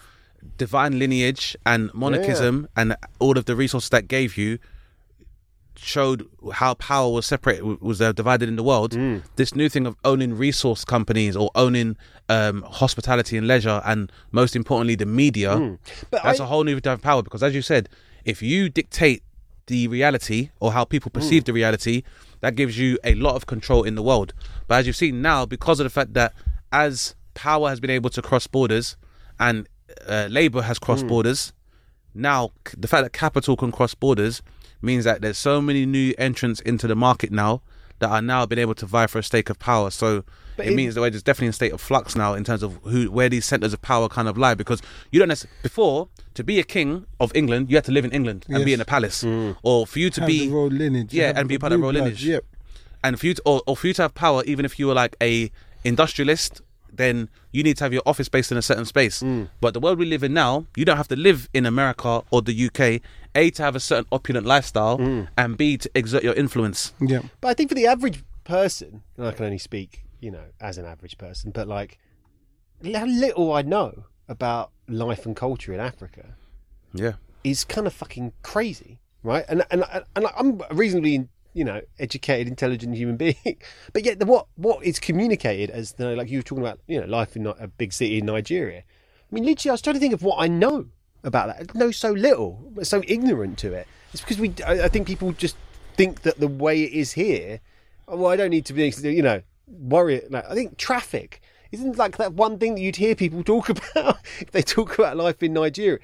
divine 0.57 0.99
lineage 0.99 1.55
and 1.65 1.91
monarchism 1.93 2.67
and 2.75 2.95
all 3.19 3.37
of 3.37 3.45
the 3.45 3.55
resources 3.55 3.89
that 3.89 4.07
gave 4.07 4.37
you 4.37 4.59
showed 5.77 6.25
how 6.53 6.73
power 6.75 7.11
was 7.11 7.25
separate 7.25 7.81
was 7.81 8.01
uh, 8.01 8.11
divided 8.13 8.47
in 8.47 8.55
the 8.55 8.63
world. 8.63 8.91
Mm. 8.93 9.21
This 9.35 9.53
new 9.55 9.67
thing 9.67 9.85
of 9.85 9.95
owning 10.05 10.33
resource 10.37 10.85
companies 10.85 11.35
or 11.35 11.51
owning 11.53 11.97
um, 12.29 12.61
hospitality 12.63 13.37
and 13.37 13.45
leisure, 13.47 13.81
and 13.85 14.09
most 14.31 14.55
importantly, 14.55 14.95
the 14.95 15.05
media. 15.05 15.49
Mm. 15.55 15.77
But 16.11 16.23
That's 16.23 16.39
I- 16.39 16.43
a 16.43 16.47
whole 16.47 16.63
new 16.63 16.79
type 16.79 16.99
of 16.99 17.01
power 17.03 17.21
because, 17.23 17.43
as 17.43 17.53
you 17.53 17.61
said, 17.61 17.89
if 18.23 18.41
you 18.41 18.69
dictate 18.69 19.21
the 19.67 19.87
reality 19.87 20.49
or 20.59 20.71
how 20.73 20.83
people 20.85 21.09
perceive 21.11 21.43
Mm. 21.43 21.45
the 21.47 21.53
reality, 21.53 22.03
that 22.41 22.55
gives 22.55 22.77
you 22.77 22.97
a 23.03 23.15
lot 23.15 23.35
of 23.35 23.45
control 23.47 23.83
in 23.83 23.95
the 23.95 24.03
world. 24.03 24.33
But 24.67 24.75
as 24.79 24.87
you've 24.87 24.95
seen 24.95 25.21
now, 25.21 25.45
because 25.45 25.79
of 25.79 25.85
the 25.85 25.89
fact 25.89 26.13
that 26.13 26.33
as 26.71 27.15
power 27.33 27.69
has 27.69 27.79
been 27.79 27.89
able 27.89 28.09
to 28.11 28.21
cross 28.21 28.47
borders 28.47 28.95
and 29.39 29.67
uh, 30.07 30.27
labor 30.29 30.61
has 30.63 30.77
crossed 30.79 31.05
Mm. 31.05 31.09
borders, 31.09 31.53
now 32.13 32.51
the 32.77 32.87
fact 32.87 33.03
that 33.03 33.13
capital 33.13 33.55
can 33.57 33.71
cross 33.71 33.93
borders 33.93 34.41
means 34.81 35.03
that 35.05 35.21
there's 35.21 35.37
so 35.37 35.61
many 35.61 35.85
new 35.85 36.13
entrants 36.17 36.59
into 36.61 36.87
the 36.87 36.95
market 36.95 37.31
now 37.31 37.61
that 37.99 38.09
are 38.09 38.21
now 38.21 38.45
been 38.45 38.59
able 38.59 38.75
to 38.75 38.85
vie 38.85 39.07
for 39.07 39.19
a 39.19 39.23
stake 39.23 39.49
of 39.49 39.57
power. 39.59 39.89
So 39.89 40.23
But 40.57 40.65
it, 40.67 40.73
it- 40.73 40.75
means 40.75 40.95
that 40.95 41.01
we're 41.01 41.09
just 41.09 41.25
definitely 41.25 41.47
in 41.47 41.49
a 41.51 41.53
state 41.53 41.71
of 41.73 41.79
flux 41.81 42.15
now 42.15 42.33
in 42.33 42.43
terms 42.43 42.61
of 42.63 42.77
who 42.83 43.09
where 43.11 43.29
these 43.29 43.45
centers 43.45 43.73
of 43.73 43.81
power 43.81 44.07
kind 44.09 44.27
of 44.27 44.37
lie 44.37 44.53
because 44.53 44.81
you 45.11 45.19
don't 45.19 45.29
necessarily 45.29 45.57
before 45.63 46.09
to 46.33 46.43
be 46.43 46.59
a 46.59 46.63
king 46.63 47.05
of 47.19 47.31
England 47.35 47.69
you 47.69 47.77
had 47.77 47.85
to 47.85 47.91
live 47.91 48.05
in 48.05 48.11
England 48.11 48.45
and 48.49 48.63
be 48.65 48.73
in 48.73 48.81
a 48.81 48.85
palace 48.85 49.23
Mm. 49.23 49.55
or 49.63 49.87
for 49.87 49.99
you 49.99 50.09
to 50.09 50.21
Have 50.21 50.27
be 50.27 50.47
the 50.47 50.53
royal 50.53 50.67
lineage. 50.67 51.13
yeah 51.13 51.31
and 51.35 51.47
be 51.47 51.57
part 51.57 51.71
of 51.73 51.79
royal 51.79 51.91
blood, 51.93 52.03
lineage 52.03 52.25
Yep. 52.25 52.43
And 53.03 53.19
for 53.19 53.27
you 53.27 53.33
to, 53.35 53.41
or, 53.45 53.61
or 53.67 53.77
for 53.77 53.85
you 53.87 53.93
to 53.93 54.01
have 54.01 54.13
power, 54.15 54.43
even 54.45 54.65
if 54.65 54.79
you 54.79 54.87
were 54.87 54.93
like 54.95 55.15
a 55.21 55.51
industrialist, 55.83 56.61
then 56.97 57.29
you 57.51 57.63
need 57.63 57.77
to 57.77 57.83
have 57.83 57.93
your 57.93 58.01
office 58.05 58.29
based 58.29 58.51
in 58.51 58.57
a 58.57 58.61
certain 58.61 58.85
space. 58.85 59.21
Mm. 59.21 59.49
But 59.61 59.73
the 59.73 59.79
world 59.79 59.99
we 59.99 60.05
live 60.05 60.23
in 60.23 60.33
now, 60.33 60.65
you 60.75 60.85
don't 60.85 60.97
have 60.97 61.07
to 61.09 61.15
live 61.15 61.49
in 61.53 61.65
America 61.65 62.23
or 62.31 62.41
the 62.41 62.65
UK. 62.67 63.01
A 63.35 63.49
to 63.51 63.63
have 63.63 63.75
a 63.75 63.79
certain 63.79 64.05
opulent 64.11 64.45
lifestyle, 64.45 64.97
mm. 64.97 65.27
and 65.37 65.57
B 65.57 65.77
to 65.77 65.89
exert 65.93 66.23
your 66.23 66.33
influence. 66.33 66.93
Yeah. 67.01 67.21
But 67.41 67.49
I 67.49 67.53
think 67.53 67.69
for 67.69 67.75
the 67.75 67.85
average 67.87 68.23
person, 68.45 69.03
and 69.17 69.27
I 69.27 69.31
can 69.31 69.45
only 69.45 69.57
speak, 69.57 70.03
you 70.21 70.31
know, 70.31 70.45
as 70.61 70.77
an 70.77 70.85
average 70.85 71.17
person, 71.17 71.51
but 71.51 71.67
like 71.67 71.99
how 72.93 73.05
little 73.05 73.51
I 73.53 73.61
know 73.61 74.05
about 74.27 74.71
life 74.87 75.25
and 75.25 75.35
culture 75.35 75.73
in 75.73 75.79
Africa 75.79 76.35
Yeah. 76.93 77.13
is 77.43 77.63
kind 77.63 77.87
of 77.87 77.93
fucking 77.93 78.33
crazy, 78.41 78.99
right? 79.23 79.43
And 79.49 79.63
and 79.71 79.83
and 80.15 80.27
I'm 80.37 80.61
reasonably, 80.71 81.27
you 81.55 81.63
know, 81.63 81.81
educated, 81.97 82.47
intelligent 82.47 82.95
human 82.95 83.17
being, 83.25 83.57
but 83.93 84.05
yet 84.05 84.19
the, 84.19 84.25
what 84.25 84.47
what 84.55 84.85
is 84.85 84.99
communicated 84.99 85.71
as 85.71 85.93
the 85.93 86.15
like 86.15 86.29
you 86.29 86.39
were 86.39 86.43
talking 86.43 86.63
about, 86.63 86.79
you 86.85 86.99
know, 86.99 87.07
life 87.07 87.35
in 87.35 87.47
a 87.47 87.67
big 87.67 87.93
city 87.93 88.19
in 88.19 88.25
Nigeria. 88.27 88.79
I 88.79 89.35
mean, 89.35 89.45
literally, 89.45 89.71
I 89.71 89.73
was 89.73 89.81
trying 89.81 89.95
to 89.95 89.99
think 89.99 90.13
of 90.13 90.21
what 90.21 90.37
I 90.39 90.47
know 90.47 90.87
about 91.23 91.47
that. 91.47 91.71
I 91.73 91.77
know 91.77 91.91
so 91.91 92.11
little, 92.11 92.71
so 92.83 93.01
ignorant 93.07 93.57
to 93.59 93.73
it. 93.73 93.87
It's 94.13 94.21
because 94.21 94.37
we, 94.37 94.53
I, 94.65 94.87
think 94.87 95.07
people 95.07 95.31
just 95.31 95.55
think 95.95 96.21
that 96.21 96.39
the 96.39 96.47
way 96.47 96.83
it 96.83 96.91
is 96.91 97.13
here. 97.13 97.59
oh, 98.07 98.17
Well, 98.17 98.31
I 98.31 98.35
don't 98.35 98.51
need 98.51 98.65
to 98.67 98.73
be, 98.73 98.93
you 99.01 99.23
know, 99.23 99.41
worry. 99.67 100.21
Like, 100.29 100.45
I 100.47 100.53
think 100.53 100.77
traffic 100.77 101.41
isn't 101.71 101.97
like 101.97 102.17
that 102.17 102.33
one 102.33 102.57
thing 102.57 102.75
that 102.75 102.81
you'd 102.81 102.95
hear 102.97 103.15
people 103.15 103.43
talk 103.53 103.69
about 103.69 104.17
if 104.39 104.51
they 104.51 104.61
talk 104.61 104.97
about 104.97 105.17
life 105.17 105.41
in 105.43 105.53
Nigeria. 105.53 105.99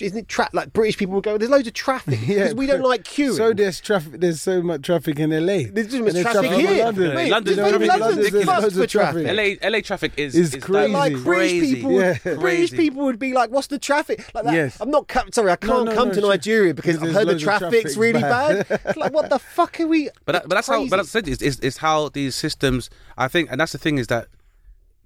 Isn't 0.00 0.18
it 0.18 0.28
tra- 0.28 0.50
like 0.52 0.72
British 0.72 0.96
people 0.98 1.14
would 1.16 1.24
go? 1.24 1.38
There's 1.38 1.50
loads 1.50 1.66
of 1.68 1.74
traffic 1.74 2.20
because 2.26 2.54
we 2.54 2.66
don't 2.66 2.82
like 2.82 3.04
queuing. 3.04 3.36
So 3.36 3.52
there's 3.52 3.80
traffic. 3.80 4.20
There's 4.20 4.42
so 4.42 4.62
much 4.62 4.82
traffic 4.82 5.18
in 5.18 5.30
LA. 5.30 5.64
There's 5.72 5.90
so 5.90 6.02
much 6.02 6.12
there's 6.14 6.24
traffic 6.26 6.50
in 6.52 6.60
here. 6.60 6.84
London. 6.84 7.14
Mate, 7.14 7.30
London's 7.30 7.56
You 7.56 7.62
know, 7.62 7.68
traffic 7.70 7.82
is 7.82 7.88
London's- 7.88 8.14
there's 8.16 8.32
ridiculous. 8.32 8.62
loads 8.62 8.76
of 8.76 8.82
for 8.82 8.86
traffic. 8.86 9.24
traffic. 9.26 9.60
LA 9.62 9.68
LA 9.70 9.80
traffic 9.80 10.12
is 10.16 10.34
It's 10.34 10.54
is 10.54 10.62
crazy. 10.64 10.92
like 10.92 11.12
British 11.14 11.24
Crazy. 11.60 11.74
people, 11.76 11.92
Yeah. 11.92 12.18
British 12.22 12.38
Crazy. 12.40 12.76
people 12.76 13.04
would 13.04 13.18
be 13.18 13.32
like, 13.32 13.50
"What's 13.50 13.66
the 13.68 13.78
traffic?" 13.78 14.24
Like 14.34 14.44
that. 14.44 14.54
Yes. 14.54 14.76
I'm 14.80 14.90
not. 14.90 15.08
co- 15.08 15.22
Sorry, 15.32 15.50
I 15.52 15.56
can't 15.56 15.86
no, 15.86 15.94
come 15.94 16.08
no, 16.08 16.14
to 16.14 16.20
sure. 16.20 16.30
Nigeria 16.30 16.74
because 16.74 16.96
Because 16.96 17.08
I've 17.10 17.14
heard 17.14 17.28
the 17.28 17.38
traffic's 17.38 17.94
traffic 17.94 18.00
really 18.00 18.20
bad. 18.20 18.68
bad. 18.68 18.80
It's 18.84 18.96
like, 18.96 19.12
what 19.12 19.30
the 19.30 19.38
fuck 19.38 19.78
are 19.80 19.86
we? 19.86 20.10
But 20.24 20.32
that, 20.32 20.42
but 20.48 20.54
that's 20.56 20.68
how. 20.68 20.86
But 20.86 20.96
that's 20.96 21.14
it. 21.14 21.28
It's, 21.28 21.42
it's, 21.42 21.58
it's 21.60 21.76
how 21.78 22.08
these 22.10 22.34
systems. 22.34 22.90
I 23.16 23.28
think, 23.28 23.50
and 23.50 23.60
that's 23.60 23.72
the 23.72 23.78
thing 23.78 23.98
is 23.98 24.06
that 24.08 24.28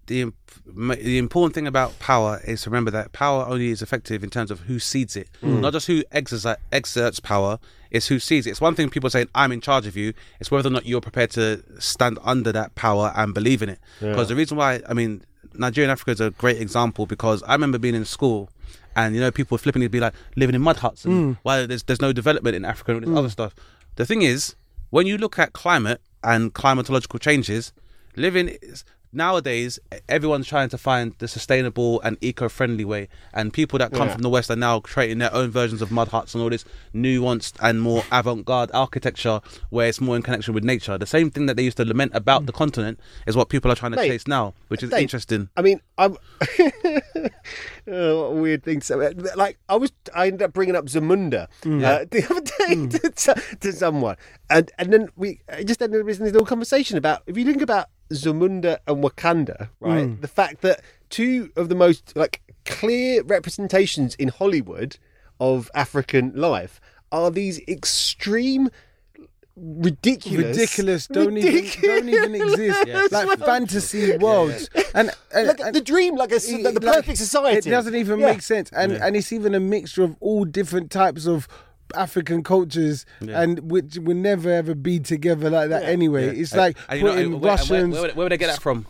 the 0.09 0.33
the 0.67 1.19
important 1.19 1.55
thing 1.55 1.67
about 1.67 1.99
power 1.99 2.41
is 2.47 2.63
to 2.63 2.71
remember 2.71 2.91
that 2.91 3.13
power 3.13 3.47
only 3.47 3.69
is 3.69 3.81
effective 3.81 4.23
in 4.23 4.31
terms 4.31 4.51
of 4.51 4.61
who 4.61 4.79
seeds 4.79 5.17
it, 5.17 5.29
mm. 5.43 5.61
not 5.61 5.73
just 5.73 5.87
who 5.87 6.03
exerci- 6.05 6.57
exerts 6.73 7.21
power. 7.21 7.59
It's 7.91 8.09
who 8.09 8.19
sees 8.19 8.47
it. 8.47 8.51
It's 8.51 8.61
one 8.61 8.75
thing 8.75 8.91
people 8.91 9.09
saying 9.09 9.29
I'm 9.35 9.51
in 9.51 9.63
charge 9.63 9.87
of 9.87 9.97
you. 9.97 10.13
It's 10.41 10.51
whether 10.51 10.69
or 10.69 10.73
not 10.73 10.85
you're 10.85 11.01
prepared 11.01 11.31
to 11.33 11.63
stand 11.79 12.19
under 12.23 12.53
that 12.53 12.75
power 12.75 13.13
and 13.17 13.33
believe 13.33 13.63
in 13.63 13.71
it. 13.71 13.79
Because 14.01 14.29
the 14.29 14.37
reason 14.37 14.59
why, 14.59 14.83
I 14.87 14.93
mean, 14.93 15.23
Nigeria 15.55 15.87
and 15.89 15.93
Africa 15.93 16.11
is 16.11 16.21
a 16.21 16.31
great 16.33 16.61
example 16.61 17.07
because 17.07 17.43
I 17.45 17.53
remember 17.53 17.79
being 17.79 17.95
in 17.95 18.05
school. 18.05 18.51
And 18.95 19.15
you 19.15 19.21
know, 19.21 19.31
people 19.31 19.55
would 19.55 19.61
flipping 19.63 19.87
be 19.89 20.01
like 20.01 20.13
living 20.37 20.55
in 20.55 20.61
mud 20.61 20.79
huts, 20.79 21.05
and 21.05 21.37
mm. 21.37 21.39
why 21.45 21.67
there's 21.67 21.85
there's 21.85 22.01
no 22.01 22.13
development 22.13 22.57
in 22.57 22.65
Africa 22.65 22.97
and 22.97 23.05
all 23.07 23.11
this 23.13 23.19
other 23.19 23.29
stuff. 23.29 23.55
The 23.95 24.05
thing 24.05 24.23
is, 24.23 24.57
when 24.91 25.07
you 25.07 25.17
look 25.19 25.39
at 25.39 25.53
climate 25.53 26.01
and 26.25 26.53
climatological 26.53 27.21
changes, 27.21 27.73
living 28.17 28.49
is, 28.61 28.85
nowadays 29.13 29.79
everyone's 30.09 30.47
trying 30.47 30.69
to 30.69 30.79
find 30.79 31.15
the 31.19 31.29
sustainable 31.29 32.01
and 32.03 32.17
eco-friendly 32.21 32.85
way 32.85 33.09
and 33.33 33.53
people 33.53 33.79
that 33.79 33.93
come 33.93 34.09
Yeah. 34.09 34.15
from 34.15 34.23
the 34.23 34.31
west 34.31 34.51
are 34.51 34.57
now 34.57 34.81
creating 34.81 35.19
their 35.19 35.35
own 35.35 35.51
versions 35.51 35.83
of 35.83 35.91
mud 35.91 36.09
huts 36.09 36.35
and 36.35 36.43
all 36.43 36.51
this 36.51 36.65
nuanced 36.95 37.55
and 37.61 37.81
more 37.81 38.05
avant-garde 38.13 38.71
architecture 38.75 39.41
where 39.71 39.89
it's 39.89 40.01
more 40.01 40.17
in 40.17 40.23
connection 40.23 40.55
with 40.55 40.65
nature 40.65 40.99
the 40.99 41.07
same 41.07 41.31
thing 41.31 41.47
that 41.47 41.57
they 41.57 41.63
used 41.63 41.77
to 41.77 41.85
lament 41.85 42.13
about 42.15 42.47
the 42.47 42.53
mm. 42.53 42.57
continent 42.57 43.01
is 43.27 43.37
what 43.37 43.49
people 43.49 43.71
are 43.71 43.77
trying 43.77 43.93
to 43.93 43.97
Mate, 43.97 44.09
chase 44.09 44.27
now 44.27 44.55
which 44.69 44.83
is 44.83 44.91
Dave, 44.91 45.03
interesting 45.03 45.49
I 45.57 45.63
mean, 45.63 45.81
I'm. 45.97 46.17
oh, 47.89 48.31
weird 48.35 48.63
thing 48.63 48.81
say. 48.81 48.95
Uh, 48.95 49.13
like, 49.37 49.59
I 49.69 49.77
was, 49.77 49.93
I 50.15 50.29
ended 50.29 50.43
up 50.43 50.53
bringing 50.53 50.77
up 50.77 50.87
Zamunda 50.87 51.49
mm. 51.63 51.83
uh, 51.85 52.05
the 52.11 52.25
other 52.25 52.41
day 52.41 52.77
mm. 52.77 53.15
to, 53.15 53.57
to 53.59 53.73
someone, 53.73 54.17
and 54.49 54.71
and 54.79 54.93
then 54.93 55.09
we 55.17 55.41
uh, 55.49 55.63
just 55.63 55.83
ended 55.83 56.01
up 56.01 56.05
in 56.05 56.07
this 56.07 56.21
little 56.21 56.47
conversation 56.47 56.97
about 56.97 57.23
if 57.27 57.37
you 57.37 57.45
think 57.45 57.63
about 57.63 57.89
Zamunda 58.13 58.79
and 58.87 59.03
Wakanda, 59.05 59.69
right? 59.81 60.07
Mm. 60.07 60.21
The 60.21 60.29
fact 60.29 60.61
that 60.63 60.81
two 61.11 61.51
of 61.57 61.69
the 61.69 61.75
most 61.75 62.17
like 62.17 62.41
clear 62.65 63.23
representations 63.23 64.15
in 64.17 64.29
Hollywood 64.29 64.97
of 65.41 65.71
African 65.75 66.33
life 66.35 66.81
are 67.13 67.31
these 67.31 67.61
extreme. 67.69 68.71
Ridiculous, 69.61 70.57
ridiculous. 70.57 71.07
Don't 71.09 71.37
even 71.37 71.69
don't 71.83 72.09
even 72.09 72.35
exist. 72.37 72.79
Like 73.13 73.39
fantasy 73.41 74.17
worlds. 74.17 74.71
And, 74.95 75.11
and, 75.35 75.49
Like 75.49 75.59
and 75.61 75.75
the 75.75 75.81
dream, 75.81 76.15
like 76.15 76.31
a, 76.31 76.37
it- 76.37 76.63
like 76.63 76.75
the 76.75 76.81
like, 76.87 76.95
perfect 76.97 77.19
society. 77.19 77.69
It 77.69 77.73
doesn't 77.73 77.95
even 77.97 78.21
Yeah. 78.21 78.27
make 78.27 78.43
sense, 78.43 78.71
and 78.71 78.93
and 78.93 79.17
it's 79.17 79.33
even 79.33 79.57
a 79.57 79.61
mixture 79.61 80.05
of 80.05 80.15
all 80.21 80.45
different 80.45 80.93
types 80.93 81.27
of 81.27 81.49
African 81.95 82.43
cultures, 82.43 83.07
and 83.21 83.71
which 83.71 83.97
will 83.99 84.17
never 84.17 84.51
ever 84.51 84.75
be 84.75 85.01
together 85.01 85.49
like 85.51 85.71
that 85.71 85.85
anyway. 85.85 86.39
It's 86.39 86.55
like 86.55 86.77
And 86.89 87.01
you 87.01 87.07
know, 87.07 87.13
putting 87.13 87.31
where- 87.33 87.41
where- 87.41 87.51
Russians. 87.51 87.95
where, 87.95 88.03
where 88.15 88.25
would 88.25 88.33
they 88.33 88.37
get 88.37 88.49
that 88.49 88.61
from 88.63 88.85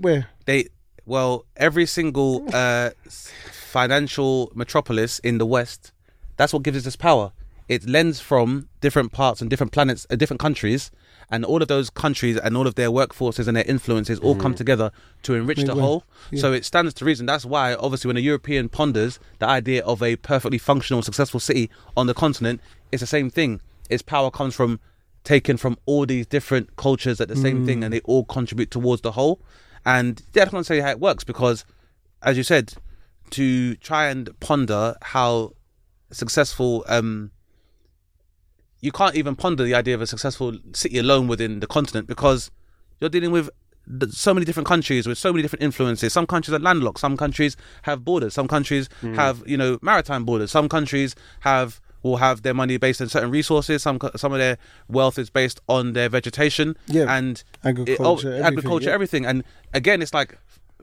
where? 0.00 0.26
they 0.46 0.68
well 1.06 1.44
every 1.56 1.86
single 1.86 2.44
uh 2.52 2.90
financial 3.50 4.50
metropolis 4.54 5.18
in 5.20 5.38
the 5.38 5.46
west 5.46 5.92
that's 6.36 6.52
what 6.52 6.62
gives 6.62 6.78
us 6.78 6.84
this 6.84 6.96
power 6.96 7.32
it 7.68 7.88
lends 7.88 8.20
from 8.20 8.68
different 8.80 9.10
parts 9.12 9.40
and 9.40 9.48
different 9.50 9.72
planets 9.72 10.06
uh, 10.10 10.16
different 10.16 10.40
countries 10.40 10.90
and 11.30 11.44
all 11.44 11.62
of 11.62 11.68
those 11.68 11.90
countries 11.90 12.36
and 12.36 12.56
all 12.56 12.66
of 12.66 12.74
their 12.74 12.90
workforces 12.90 13.46
and 13.48 13.56
their 13.56 13.64
influences 13.64 14.18
all 14.20 14.34
come 14.34 14.54
together 14.54 14.90
to 15.22 15.34
enrich 15.34 15.58
the 15.58 15.74
Make 15.74 15.76
whole. 15.78 16.04
Wealth. 16.32 16.40
so 16.40 16.52
it 16.52 16.64
stands 16.64 16.94
to 16.94 17.04
reason. 17.04 17.26
That's 17.26 17.44
why 17.44 17.74
obviously 17.74 18.08
when 18.08 18.16
a 18.16 18.20
european 18.20 18.68
ponders 18.68 19.18
the 19.38 19.46
idea 19.46 19.84
of 19.84 20.02
a 20.02 20.16
perfectly 20.16 20.58
functional 20.58 21.02
successful 21.02 21.40
city 21.40 21.70
on 21.96 22.06
the 22.06 22.14
continent 22.14 22.60
it's 22.92 23.00
the 23.00 23.06
same 23.06 23.28
thing. 23.30 23.60
Its 23.90 24.02
power 24.02 24.30
comes 24.30 24.54
from 24.54 24.80
taken 25.24 25.56
from 25.56 25.76
all 25.86 26.06
these 26.06 26.26
different 26.26 26.76
cultures 26.76 27.20
at 27.20 27.28
the 27.28 27.36
same 27.36 27.66
thing 27.66 27.82
and 27.82 27.92
they 27.92 28.00
all 28.00 28.24
contribute 28.24 28.70
towards 28.70 29.02
the 29.02 29.12
whole. 29.12 29.40
And 29.84 30.22
yeah, 30.34 30.42
I 30.44 30.46
can't 30.46 30.64
say 30.66 30.80
how 30.80 30.90
it 30.90 31.00
works 31.00 31.24
because, 31.24 31.64
as 32.22 32.36
you 32.36 32.42
said, 32.42 32.74
to 33.30 33.74
try 33.76 34.08
and 34.08 34.38
ponder 34.40 34.96
how 35.02 35.52
successful, 36.10 36.84
um, 36.88 37.30
you 38.84 38.92
can't 38.92 39.14
even 39.14 39.34
ponder 39.34 39.64
the 39.64 39.74
idea 39.74 39.94
of 39.94 40.02
a 40.02 40.06
successful 40.06 40.58
city 40.74 40.98
alone 40.98 41.26
within 41.26 41.60
the 41.60 41.66
continent 41.66 42.06
because 42.06 42.50
you're 43.00 43.08
dealing 43.08 43.30
with 43.30 43.48
so 44.10 44.34
many 44.34 44.44
different 44.44 44.66
countries 44.66 45.06
with 45.06 45.16
so 45.16 45.32
many 45.32 45.40
different 45.40 45.62
influences. 45.62 46.12
Some 46.12 46.26
countries 46.26 46.54
are 46.54 46.58
landlocked. 46.58 46.98
Some 46.98 47.16
countries 47.16 47.56
have 47.82 48.04
borders. 48.04 48.34
Some 48.34 48.46
countries 48.46 48.90
hmm. 49.00 49.14
have 49.14 49.42
you 49.46 49.56
know 49.56 49.78
maritime 49.80 50.26
borders. 50.26 50.50
Some 50.50 50.68
countries 50.68 51.16
have 51.40 51.80
will 52.02 52.18
have 52.18 52.42
their 52.42 52.52
money 52.52 52.76
based 52.76 53.00
on 53.00 53.08
certain 53.08 53.30
resources. 53.30 53.82
Some 53.82 53.98
some 54.16 54.32
of 54.32 54.38
their 54.38 54.58
wealth 54.88 55.18
is 55.18 55.30
based 55.30 55.62
on 55.66 55.94
their 55.94 56.10
vegetation. 56.10 56.76
Yeah. 56.86 57.06
and 57.08 57.42
Agriculture, 57.64 57.92
it- 57.94 58.00
oh, 58.00 58.12
everything, 58.16 58.44
agriculture, 58.44 58.88
yeah. 58.88 58.94
everything. 58.94 59.24
And 59.24 59.44
again, 59.72 60.02
it's 60.02 60.12
like 60.12 60.38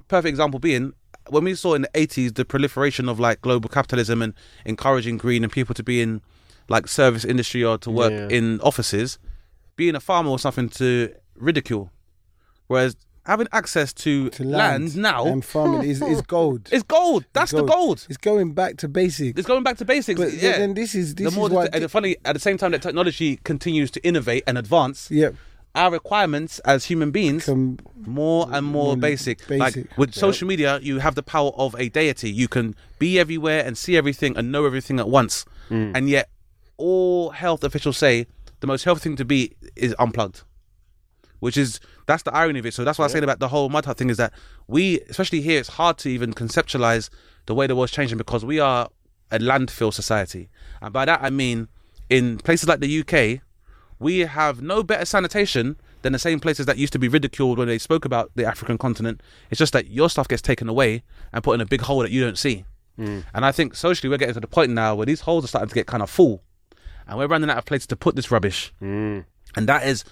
perfect 0.08 0.30
example 0.30 0.60
being 0.60 0.94
when 1.30 1.44
we 1.44 1.54
saw 1.54 1.76
in 1.76 1.84
the 1.84 1.90
80s 1.90 2.34
the 2.34 2.46
proliferation 2.46 3.08
of 3.08 3.20
like 3.20 3.42
global 3.42 3.70
capitalism 3.70 4.24
and 4.24 4.34
encouraging 4.66 5.18
green 5.18 5.44
and 5.44 5.54
people 5.54 5.76
to 5.76 5.84
be 5.84 6.02
in 6.02 6.22
like 6.71 6.88
service 6.88 7.23
industry 7.34 7.62
or 7.69 7.77
to 7.86 7.89
work 8.01 8.12
Yeah. 8.13 8.38
in 8.38 8.45
offices 8.62 9.19
being 9.75 9.95
a 9.95 9.99
farmer 9.99 10.29
was 10.31 10.41
something 10.41 10.69
to 10.81 10.89
ridicule 11.47 11.86
whereas 12.67 12.95
having 13.25 13.47
access 13.51 13.93
to, 13.93 14.29
To 14.31 14.43
land, 14.43 14.84
land, 14.84 14.95
now 14.97 15.25
and 15.27 15.45
farming 15.45 15.84
is, 15.91 16.01
is 16.01 16.21
gold. 16.21 16.62
It's 16.75 16.84
gold 16.84 17.25
that's 17.34 17.51
the 17.51 17.63
gold 17.63 18.05
It's 18.10 18.17
going 18.17 18.53
back 18.53 18.77
to 18.77 18.88
basics. 18.88 19.38
it's 19.39 19.47
going 19.47 19.63
back 19.63 19.77
to 19.77 19.86
basics 19.86 20.19
But 20.19 20.34
yeah 20.34 20.57
then 20.57 20.73
this 20.73 20.95
is 20.95 21.15
this 21.15 21.29
the 21.29 21.36
more 21.38 21.47
is 21.49 21.53
what. 21.53 21.75
and 21.75 21.89
funny 21.91 22.15
at 22.25 22.34
the 22.34 22.39
same 22.47 22.57
time 22.57 22.71
that 22.71 22.81
technology 22.81 23.38
continues 23.51 23.89
to 23.91 23.99
innovate 24.10 24.43
and 24.47 24.57
advance 24.57 24.97
Yep. 25.12 25.36
our 25.75 25.91
requirements 25.91 26.60
as 26.73 26.79
human 26.86 27.12
beings 27.12 27.45
Come 27.45 27.77
more 28.05 28.43
and 28.51 28.65
more 28.65 28.88
more 28.95 28.97
basic. 28.97 29.38
basic. 29.47 29.60
Like 29.60 29.97
with 29.97 30.12
social 30.25 30.47
media, 30.47 30.79
you 30.81 30.99
have 31.05 31.15
the 31.15 31.23
power 31.36 31.51
of 31.55 31.75
a 31.84 31.86
deity. 31.89 32.29
You 32.41 32.47
can 32.55 32.75
be 32.99 33.10
everywhere 33.23 33.62
and 33.65 33.77
see 33.77 33.95
everything 34.01 34.36
and 34.38 34.51
know 34.51 34.65
everything 34.65 34.99
at 34.99 35.07
once. 35.19 35.45
Mm. 35.69 35.91
And 35.95 36.10
yet, 36.10 36.25
all 36.82 37.30
health 37.30 37.63
officials 37.63 37.98
say 37.98 38.28
the 38.60 38.67
most 38.67 38.84
healthy 38.84 39.02
thing 39.02 39.15
to 39.17 39.26
be 39.26 39.56
is 39.76 39.96
unplugged. 40.00 40.44
Which 41.39 41.58
is 41.58 41.80
that's 42.06 42.24
the 42.24 42.34
irony 42.34 42.60
of 42.60 42.65
it. 42.65 42.74
So 42.74 42.84
that's 42.84 43.00
what 43.00 43.04
I 43.04 43.08
was 43.08 43.13
saying 43.13 43.24
about 43.24 43.39
the 43.39 43.48
whole 43.48 43.70
mud 43.70 43.86
hut 43.86 43.98
thing 43.98 44.10
is 44.10 44.17
that 44.17 44.34
we, 44.67 45.00
especially 45.10 45.41
here, 45.41 45.60
it's 45.60 45.70
hard 45.70 45.98
to 46.00 46.10
even 46.10 46.34
conceptualize 46.34 47.10
the 47.48 47.56
way 47.56 47.65
the 47.65 47.76
world's 47.76 47.91
changing 47.91 48.17
because 48.17 48.46
we 48.46 48.60
are 48.60 48.89
a 49.32 49.39
landfill 49.39 49.94
society, 49.94 50.50
and 50.82 50.94
by 50.94 51.06
that 51.06 51.24
I 51.24 51.30
mean 51.30 51.67
in 52.10 52.38
places 52.38 52.67
like 52.67 52.82
the 52.82 53.00
UK, 53.00 53.41
we 53.98 54.20
have 54.20 54.62
no 54.62 54.84
better 54.84 55.06
sanitation 55.06 55.78
than 56.02 56.12
the 56.12 56.20
same 56.20 56.39
places 56.39 56.65
that 56.65 56.78
used 56.78 56.91
to 56.94 57.00
be 57.00 57.08
ridiculed 57.08 57.58
when 57.58 57.67
they 57.67 57.78
spoke 57.78 58.04
about 58.04 58.32
the 58.36 58.46
African 58.46 58.78
continent. 58.78 59.22
It's 59.50 59.60
just 59.60 59.74
that 59.74 59.88
your 59.88 60.10
stuff 60.10 60.28
gets 60.28 60.41
taken 60.41 60.67
away 60.67 61.04
and 61.32 61.44
put 61.44 61.54
in 61.54 61.62
a 61.62 61.65
big 61.65 61.82
hole 61.82 62.00
that 62.00 62.12
you 62.12 62.22
don't 62.22 62.38
see. 62.38 62.65
Mm. 63.00 63.24
And 63.34 63.46
I 63.46 63.52
think 63.52 63.76
socially 63.76 64.10
we're 64.10 64.17
getting 64.17 64.34
to 64.34 64.39
the 64.41 64.48
point 64.48 64.72
now 64.72 64.96
where 64.96 65.06
these 65.06 65.22
holes 65.22 65.46
are 65.46 65.48
starting 65.48 65.70
to 65.70 65.76
get 65.76 65.88
kind 65.88 66.04
of 66.04 66.10
full, 66.10 66.44
and 67.08 67.18
we're 67.18 67.28
running 67.28 67.50
out 67.50 67.58
of 67.58 67.66
places 67.66 67.88
to 67.88 67.96
put 67.96 68.16
this 68.16 68.32
rubbish. 68.32 68.74
Mm. 68.82 69.26
And 69.56 69.68
that 69.68 69.86
is 69.86 70.04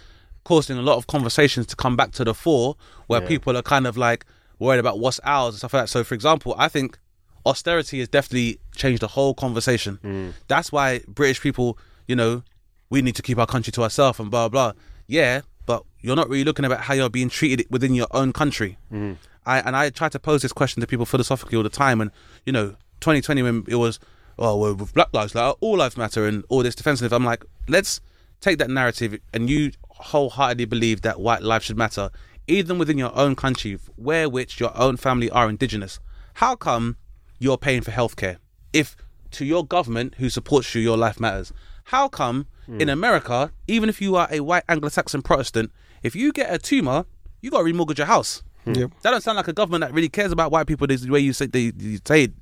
causing 0.44 0.78
a 0.78 0.82
lot 0.82 0.98
of 0.98 1.08
conversations 1.08 1.66
to 1.68 1.76
come 1.76 1.96
back 1.96 2.12
to 2.12 2.24
the 2.24 2.34
fore 2.34 2.76
where 3.08 3.22
people 3.22 3.56
are 3.56 3.62
kind 3.62 3.86
of 3.86 3.98
like 3.98 4.26
worried 4.58 4.80
about 4.80 5.00
what's 5.00 5.20
ours 5.24 5.54
and 5.54 5.60
stuff 5.60 5.74
like 5.74 5.84
that. 5.84 5.88
So, 5.88 6.04
for 6.04 6.16
example, 6.16 6.56
I 6.58 6.68
think 6.68 6.98
austerity 7.46 8.00
has 8.00 8.08
definitely 8.08 8.60
changed 8.76 9.02
the 9.02 9.08
whole 9.08 9.34
conversation. 9.34 10.00
Mm. 10.04 10.34
That's 10.48 10.72
why 10.72 11.02
British 11.08 11.42
people, 11.42 11.78
you 12.08 12.16
know, 12.16 12.44
we 12.90 13.02
need 13.02 13.16
to 13.16 13.22
keep 13.22 13.38
our 13.38 13.48
country 13.48 13.72
to 13.74 13.84
ourselves 13.84 14.20
and 14.20 14.32
blah 14.32 14.50
blah. 14.50 14.74
Yeah, 15.08 15.42
but 15.66 15.84
you're 16.02 16.16
not 16.16 16.30
really 16.30 16.44
looking 16.44 16.66
about 16.66 16.82
how 16.82 16.94
you're 16.94 17.10
being 17.10 17.30
treated 17.30 17.68
within 17.70 17.94
your 17.94 18.08
own 18.12 18.34
country. 18.34 18.78
Mm. 18.92 19.18
I 19.46 19.60
and 19.60 19.76
I 19.76 19.90
try 19.90 20.10
to 20.10 20.20
pose 20.20 20.42
this 20.42 20.54
question 20.54 20.82
to 20.82 20.88
people 20.88 21.06
philosophically 21.06 21.58
all 21.58 21.64
the 21.64 21.70
time, 21.70 22.02
and 22.02 22.12
you 22.46 22.54
know, 22.54 22.70
2020 23.02 23.44
when 23.44 23.66
it 23.68 23.76
was, 23.76 24.00
oh, 24.40 24.56
well, 24.56 24.76
with 24.76 24.94
Black 24.94 25.10
Lives 25.14 25.36
Matter, 25.36 25.54
all 25.60 25.78
lives 25.78 25.98
matter, 25.98 26.26
and 26.26 26.44
all 26.50 26.64
this 26.64 26.76
defensive. 26.76 27.14
I'm 27.14 27.26
like, 27.26 27.44
let's 27.68 28.02
take 28.42 28.58
that 28.58 28.70
narrative, 28.70 29.20
and 29.34 29.50
you 29.50 29.72
wholeheartedly 29.90 30.66
believe 30.66 31.02
that 31.02 31.20
white 31.20 31.44
life 31.44 31.64
should 31.64 31.78
matter, 31.78 32.10
even 32.48 32.80
within 32.80 32.98
your 32.98 33.16
own 33.16 33.36
country, 33.36 33.78
where 33.96 34.30
which 34.30 34.60
your 34.60 34.76
own 34.78 34.98
family 34.98 35.30
are 35.30 35.50
indigenous. 35.50 36.00
How 36.36 36.56
come 36.56 36.98
you're 37.38 37.58
paying 37.58 37.82
for 37.82 37.92
healthcare 37.92 38.38
if 38.74 38.96
to 39.32 39.46
your 39.46 39.66
government 39.66 40.16
who 40.18 40.30
supports 40.30 40.74
you, 40.74 40.82
your 40.82 40.98
life 40.98 41.20
matters? 41.20 41.52
How 41.86 42.08
come 42.08 42.48
in 42.68 42.88
hmm. 42.88 42.90
America, 42.90 43.52
even 43.68 43.90
if 43.90 44.02
you 44.02 44.16
are 44.16 44.28
a 44.32 44.40
white 44.42 44.64
Anglo-Saxon 44.70 45.22
Protestant, 45.22 45.72
if 46.04 46.16
you 46.16 46.32
get 46.32 46.54
a 46.54 46.58
tumor, 46.58 47.06
you 47.42 47.52
got 47.52 47.60
to 47.60 47.64
remortgage 47.64 47.98
your 47.98 48.08
house. 48.08 48.44
Hmm. 48.64 48.74
Yep. 48.74 48.92
That 49.02 49.12
don't 49.12 49.22
sound 49.22 49.38
like 49.38 49.48
a 49.48 49.54
government 49.54 49.82
that 49.82 49.94
really 49.94 50.10
cares 50.10 50.32
about 50.32 50.52
white 50.52 50.68
people. 50.68 50.90
Is 50.92 51.02
The 51.02 51.12
way 51.12 51.20
you 51.20 51.34
say 51.34 51.48
they 51.48 51.72
you 51.78 52.00
say 52.06 52.26
it. 52.26 52.34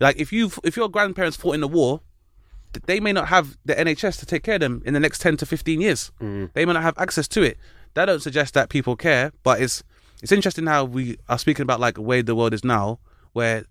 Like 0.00 0.16
if 0.18 0.32
you 0.32 0.50
if 0.62 0.76
your 0.76 0.88
grandparents 0.88 1.36
fought 1.36 1.54
in 1.54 1.60
the 1.60 1.68
war, 1.68 2.00
they 2.86 3.00
may 3.00 3.12
not 3.12 3.28
have 3.28 3.56
the 3.64 3.74
NHS 3.74 4.18
to 4.20 4.26
take 4.26 4.42
care 4.42 4.56
of 4.56 4.60
them 4.60 4.82
in 4.84 4.94
the 4.94 5.00
next 5.00 5.20
ten 5.20 5.36
to 5.38 5.46
fifteen 5.46 5.80
years. 5.80 6.10
Mm. 6.20 6.52
They 6.52 6.64
may 6.66 6.72
not 6.72 6.82
have 6.82 6.98
access 6.98 7.28
to 7.28 7.42
it. 7.42 7.58
That 7.94 8.06
don't 8.06 8.20
suggest 8.20 8.54
that 8.54 8.68
people 8.68 8.96
care, 8.96 9.32
but 9.42 9.60
it's 9.62 9.82
it's 10.22 10.32
interesting 10.32 10.66
how 10.66 10.84
we 10.84 11.18
are 11.28 11.38
speaking 11.38 11.62
about 11.62 11.80
like 11.80 11.94
the 11.94 12.02
way 12.02 12.22
the 12.22 12.34
world 12.34 12.54
is 12.54 12.64
now, 12.64 12.98
where 13.32 13.64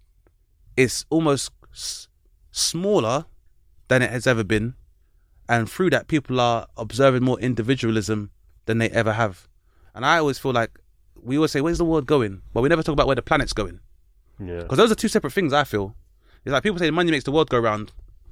it's 0.78 1.06
almost 1.10 1.52
s- 1.74 2.08
smaller 2.52 3.26
than 3.90 4.02
it 4.02 4.10
has 4.12 4.26
ever 4.28 4.44
been, 4.44 4.76
and 5.50 5.70
through 5.70 5.90
that, 5.90 6.08
people 6.08 6.40
are 6.40 6.68
observing 6.78 7.24
more 7.24 7.40
individualism 7.40 8.32
than 8.66 8.78
they 8.78 8.90
ever 8.90 9.14
have. 9.14 9.48
And 9.94 10.06
I 10.06 10.18
always 10.20 10.40
feel 10.40 10.54
like 10.54 10.72
we 11.22 11.36
always 11.38 11.52
say, 11.52 11.62
"Where's 11.62 11.78
the 11.78 11.86
world 11.86 12.06
going?" 12.06 12.42
but 12.54 12.62
we 12.62 12.70
never 12.70 12.82
talk 12.84 12.94
about 12.94 13.08
where 13.08 13.16
the 13.16 13.22
planet's 13.22 13.54
going. 13.54 13.80
Yeah. 14.40 14.62
Because 14.62 14.78
those 14.78 14.92
are 14.92 14.96
two 14.96 15.08
separate 15.10 15.34
things. 15.34 15.54
I 15.54 15.64
feel 15.66 15.96
it's 16.46 16.52
like 16.52 16.64
people 16.64 16.80
say 16.80 16.92
money 16.92 17.12
makes 17.12 17.24
the 17.24 17.32
world 17.32 17.50
go 17.50 17.60
round. 17.60 17.92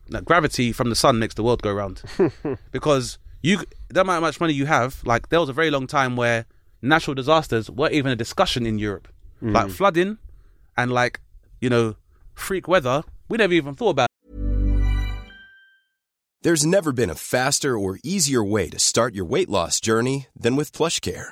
Like 0.10 0.26
gravity 0.26 0.72
from 0.72 0.90
the 0.90 0.96
sun 0.96 1.20
makes 1.20 1.36
the 1.36 1.44
world 1.44 1.62
go 1.62 1.72
round. 1.72 2.02
because 2.72 3.18
you, 3.42 3.60
no 3.94 4.04
matter 4.04 4.16
how 4.16 4.20
much 4.20 4.40
money 4.40 4.54
you 4.54 4.66
have, 4.66 5.02
like 5.06 5.30
there 5.30 5.40
was 5.40 5.50
a 5.50 5.54
very 5.54 5.72
long 5.72 5.88
time 5.88 6.16
where 6.16 6.46
natural 6.82 7.16
disasters 7.16 7.70
weren't 7.70 7.94
even 7.94 8.12
a 8.12 8.16
discussion 8.16 8.66
in 8.66 8.80
Europe, 8.80 9.08
hmm. 9.40 9.54
like 9.54 9.70
flooding 9.70 10.18
and 10.78 10.92
like 10.92 11.20
you 11.60 11.70
know 11.70 11.96
freak 12.34 12.68
weather. 12.68 13.04
We 13.30 13.38
never 13.38 13.54
even 13.54 13.76
thought 13.76 13.92
about. 13.92 14.08
There's 16.44 16.66
never 16.66 16.92
been 16.92 17.12
a 17.12 17.16
faster 17.16 17.78
or 17.78 18.00
easier 18.04 18.44
way 18.44 18.68
to 18.70 18.80
start 18.80 19.14
your 19.14 19.26
weight 19.26 19.48
loss 19.48 19.80
journey 19.80 20.28
than 20.36 20.56
with 20.56 20.74
PlushCare. 20.74 21.32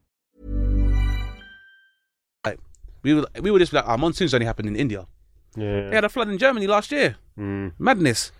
We 3.03 3.13
would 3.13 3.25
we 3.41 3.51
would 3.51 3.59
just 3.59 3.71
be 3.71 3.77
like, 3.77 3.87
our 3.87 3.97
monsoons 3.97 4.33
only 4.33 4.45
happened 4.45 4.67
in 4.67 4.75
India. 4.75 5.07
Yeah. 5.55 5.89
They 5.89 5.95
had 5.95 6.03
a 6.05 6.09
flood 6.09 6.29
in 6.29 6.37
Germany 6.37 6.67
last 6.67 6.91
year. 6.91 7.15
Mm. 7.37 7.73
Madness. 7.79 8.31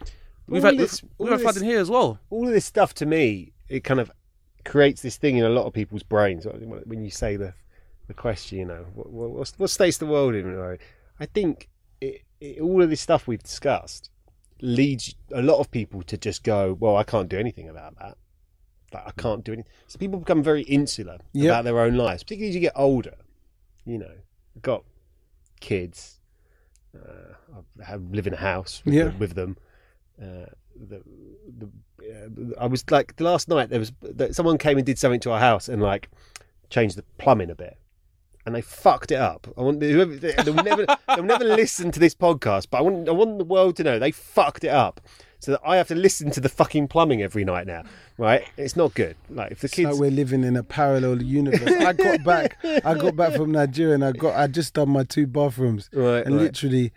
We've 0.48 0.64
All 0.64 0.72
had 0.72 0.80
this- 0.80 1.02
we've 1.18 1.30
all 1.30 1.38
had 1.38 1.42
flooding 1.42 1.62
this- 1.64 1.70
here 1.70 1.80
as 1.80 1.90
well. 1.90 2.20
all 2.30 2.48
of 2.48 2.54
this 2.54 2.66
stuff 2.66 2.94
to 2.96 3.06
me, 3.06 3.52
it 3.70 3.84
kind 3.84 4.00
of 4.00 4.12
creates 4.66 5.02
this 5.02 5.18
thing 5.18 5.38
in 5.38 5.44
a 5.46 5.50
lot 5.50 5.66
of 5.66 5.74
people's 5.74 6.04
brains 6.04 6.46
when 6.46 7.04
you 7.04 7.12
say 7.12 7.36
the 7.36 7.54
the 8.08 8.14
question, 8.14 8.58
you 8.60 8.66
know, 8.66 8.86
what, 8.94 9.10
what, 9.32 9.54
what 9.58 9.70
state's 9.70 9.98
the 9.98 10.06
world 10.06 10.36
in? 10.36 10.78
I 11.20 11.26
think 11.28 11.70
it, 12.02 12.22
it, 12.42 12.60
all 12.60 12.82
of 12.82 12.90
this 12.90 13.00
stuff 13.00 13.26
we've 13.28 13.42
discussed 13.42 14.10
leads 14.62 15.16
a 15.32 15.42
lot 15.42 15.60
of 15.60 15.72
people 15.72 16.04
to 16.04 16.18
just 16.18 16.44
go, 16.44 16.76
well, 16.80 16.98
I 16.98 17.04
can't 17.04 17.30
do 17.30 17.38
anything 17.38 17.70
about 17.70 17.98
that. 18.00 18.18
Like, 18.94 19.04
I 19.08 19.12
can't 19.22 19.44
do 19.46 19.54
anything. 19.54 19.72
So 19.88 19.98
people 19.98 20.20
become 20.20 20.44
very 20.44 20.64
insular 20.64 21.20
Yep. 21.34 21.46
about 21.46 21.64
their 21.64 21.80
own 21.80 21.96
lives, 21.96 22.24
particularly 22.24 22.50
as 22.50 22.56
you 22.56 22.62
get 22.62 22.74
older. 22.76 23.16
You 23.86 24.00
know, 24.00 24.12
I've 24.12 24.31
got 24.62 24.84
kids. 25.60 26.20
Uh, 26.96 27.34
I 27.80 27.84
have, 27.86 28.02
live 28.12 28.28
in 28.28 28.34
a 28.34 28.38
house 28.38 28.82
with, 28.86 28.94
Yeah. 28.94 29.06
them, 29.06 29.20
with 29.20 29.34
them. 29.36 29.58
Uh, 30.22 30.46
the, 30.76 31.02
the, 31.58 31.70
uh, 32.58 32.60
I 32.62 32.66
was 32.68 32.84
like 32.90 33.20
last 33.20 33.48
night. 33.48 33.70
There 33.70 33.80
was 33.80 33.92
that 34.02 34.36
someone 34.36 34.58
came 34.58 34.78
and 34.78 34.86
did 34.86 34.98
something 34.98 35.20
to 35.22 35.32
our 35.32 35.40
house 35.40 35.70
and 35.70 35.82
like 35.82 36.10
changed 36.70 36.96
the 36.98 37.04
plumbing 37.18 37.50
a 37.50 37.56
bit, 37.56 37.78
and 38.46 38.56
they 38.56 38.62
fucked 38.62 39.12
it 39.12 39.20
up. 39.20 39.48
I 39.58 39.62
want 39.62 39.82
whoever, 39.82 40.16
they'll 40.16 40.54
never 40.54 40.86
they'll 41.08 41.24
never 41.24 41.44
listen 41.46 41.92
to 41.92 42.00
this 42.00 42.16
podcast, 42.16 42.68
but 42.72 42.80
I 42.80 42.82
want 42.82 43.08
I 43.10 43.12
want 43.12 43.38
the 43.38 43.46
world 43.46 43.76
to 43.78 43.84
know 43.84 44.00
they 44.00 44.12
fucked 44.12 44.64
it 44.64 44.70
up, 44.70 45.02
so 45.42 45.52
that 45.52 45.60
I 45.66 45.76
have 45.76 45.90
to 45.90 45.96
listen 45.96 46.32
to 46.32 46.40
the 46.40 46.48
fucking 46.50 46.88
plumbing 46.88 47.22
every 47.22 47.44
night 47.44 47.68
now. 47.68 47.84
Right? 48.18 48.48
It's 48.58 48.76
not 48.78 48.94
good. 48.94 49.18
Like 49.30 49.52
if 49.52 49.60
the 49.60 49.66
It's 49.66 49.74
kids. 49.76 49.90
like 49.92 50.00
we're 50.00 50.12
living 50.12 50.44
in 50.46 50.56
a 50.56 50.64
parallel 50.64 51.22
universe. 51.22 51.62
I 51.70 51.92
got 51.92 52.24
back. 52.32 52.58
I 52.64 52.94
got 52.94 53.16
back 53.18 53.34
from 53.36 53.52
Nigeria, 53.52 53.96
and 53.96 54.06
I 54.06 54.14
got. 54.14 54.36
I 54.36 54.48
just 54.48 54.74
done 54.76 54.90
my 54.90 55.04
two 55.04 55.28
bathrooms, 55.28 55.90
Right, 55.92 56.26
and 56.26 56.36
right. 56.36 56.44
literally, 56.44 56.94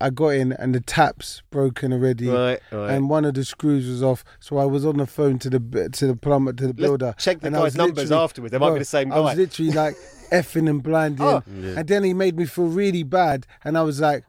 I 0.00 0.10
got 0.10 0.28
in, 0.28 0.52
and 0.52 0.74
the 0.74 0.80
taps 0.80 1.42
broken 1.50 1.92
already, 1.92 2.28
Right, 2.28 2.60
right. 2.70 2.90
and 2.92 3.08
one 3.10 3.24
of 3.24 3.34
the 3.34 3.44
screws 3.44 3.88
was 3.88 4.00
off. 4.02 4.22
So 4.38 4.58
I 4.58 4.64
was 4.64 4.84
on 4.86 4.98
the 4.98 5.06
phone 5.06 5.38
to 5.40 5.50
the 5.50 5.88
to 5.92 6.06
the 6.06 6.14
plumber 6.14 6.52
to 6.52 6.66
the 6.68 6.74
builder. 6.74 7.14
check 7.18 7.40
the 7.40 7.50
guy's 7.50 7.74
numbers 7.74 8.12
afterwards. 8.12 8.52
They 8.52 8.58
might 8.58 8.74
be 8.74 8.78
the 8.80 8.84
same 8.84 9.08
guy. 9.08 9.16
I 9.16 9.20
was 9.20 9.36
literally 9.36 9.72
like 9.72 9.96
effing 10.30 10.68
and 10.68 10.82
blinding, 10.82 11.24
Oh. 11.26 11.42
and 11.48 11.88
then 11.88 12.04
he 12.04 12.12
made 12.14 12.36
me 12.36 12.44
feel 12.44 12.66
really 12.66 13.02
bad, 13.02 13.46
and 13.64 13.78
I 13.78 13.82
was 13.82 14.00
like. 14.00 14.24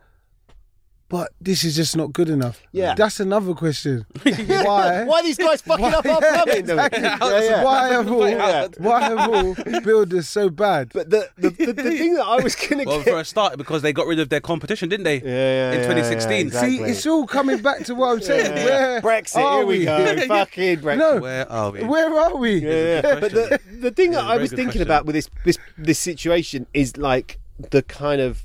But 1.10 1.32
this 1.41 1.63
is 1.63 1.76
just 1.76 1.98
not 1.98 2.13
good 2.13 2.30
enough. 2.30 2.62
Yeah. 2.72 2.93
that's 2.93 3.19
another 3.19 3.56
question. 3.56 4.06
Why? 4.24 5.06
Why 5.06 5.19
are 5.19 5.24
these 5.24 5.39
guys 5.39 5.60
fucking 5.63 5.86
up 5.86 6.06
our 6.06 6.22
Yeah, 6.22 6.43
plumbing? 6.43 6.65
though? 6.65 6.74
exactly. 6.86 7.02
Yeah, 7.02 7.41
yeah. 7.41 7.63
Why 7.63 7.88
have 7.89 8.12
all 8.12 8.30
Yeah. 8.30 8.67
why 8.78 9.02
have 9.02 9.28
all 9.28 9.56
builders 9.82 10.30
so 10.30 10.50
bad? 10.52 10.91
But 10.93 11.10
the, 11.10 11.28
the, 11.36 11.50
the, 11.50 11.74
the 11.74 11.84
thing 11.98 12.13
that 12.13 12.26
I 12.26 12.36
was 12.43 12.56
going 12.56 12.80
to 12.80 12.86
Well, 12.86 13.00
get. 13.04 13.12
for 13.12 13.19
a 13.19 13.26
start, 13.26 13.58
because 13.58 13.82
they 13.82 13.91
got 13.91 14.06
rid 14.06 14.19
of 14.19 14.30
their 14.30 14.39
competition, 14.39 14.88
didn't 14.88 15.06
they? 15.06 15.19
yeah, 15.22 15.72
in 15.72 15.80
2016. 15.82 16.30
yeah, 16.30 16.38
See, 16.38 16.45
exactly. 16.76 16.91
it's 16.91 17.06
all 17.08 17.26
coming 17.26 17.58
back 17.60 17.86
to 17.86 17.95
what 17.95 18.12
I'm 18.12 18.22
saying. 18.22 18.56
Yeah. 18.56 18.65
Where 18.65 19.02
Brexit, 19.02 19.38
are 19.43 19.58
here 19.58 19.65
we 19.65 19.86
go. 19.86 20.15
Fucking 20.28 20.78
Brexit. 20.78 20.98
No, 21.00 21.17
Where 21.22 21.52
are 21.52 21.72
we? 21.72 21.84
where 21.86 22.19
are 22.19 22.36
we? 22.38 22.56
Yeah, 22.60 23.02
yeah. 23.02 23.19
But 23.19 23.32
the, 23.32 23.60
the 23.82 23.89
thing 23.89 24.13
Yeah, 24.13 24.22
that 24.22 24.30
I 24.30 24.38
was 24.38 24.52
thinking 24.52 24.65
question. 24.65 24.82
about 24.84 25.06
with 25.08 25.15
this, 25.15 25.28
this 25.43 25.58
this 25.76 25.98
situation 25.98 26.67
is 26.76 26.98
like 26.98 27.39
the 27.72 27.82
kind 27.82 28.22
of 28.22 28.43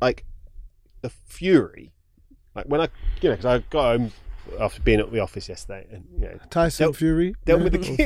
like 0.00 0.18
the 0.18 0.33
fury, 1.34 1.92
like 2.54 2.66
when 2.66 2.80
I 2.80 2.88
you 3.20 3.30
know 3.30 3.36
because 3.36 3.44
I 3.46 3.58
got 3.70 3.98
home 3.98 4.12
after 4.60 4.80
being 4.82 5.00
at 5.00 5.10
the 5.10 5.20
office 5.20 5.48
yesterday 5.48 5.86
and 5.90 6.04
you 6.18 6.26
know 6.26 6.38
Tyson 6.50 6.84
Dealt- 6.84 6.96
Fury. 6.96 7.34
dealt 7.44 7.62
with 7.62 7.72
the 7.72 7.78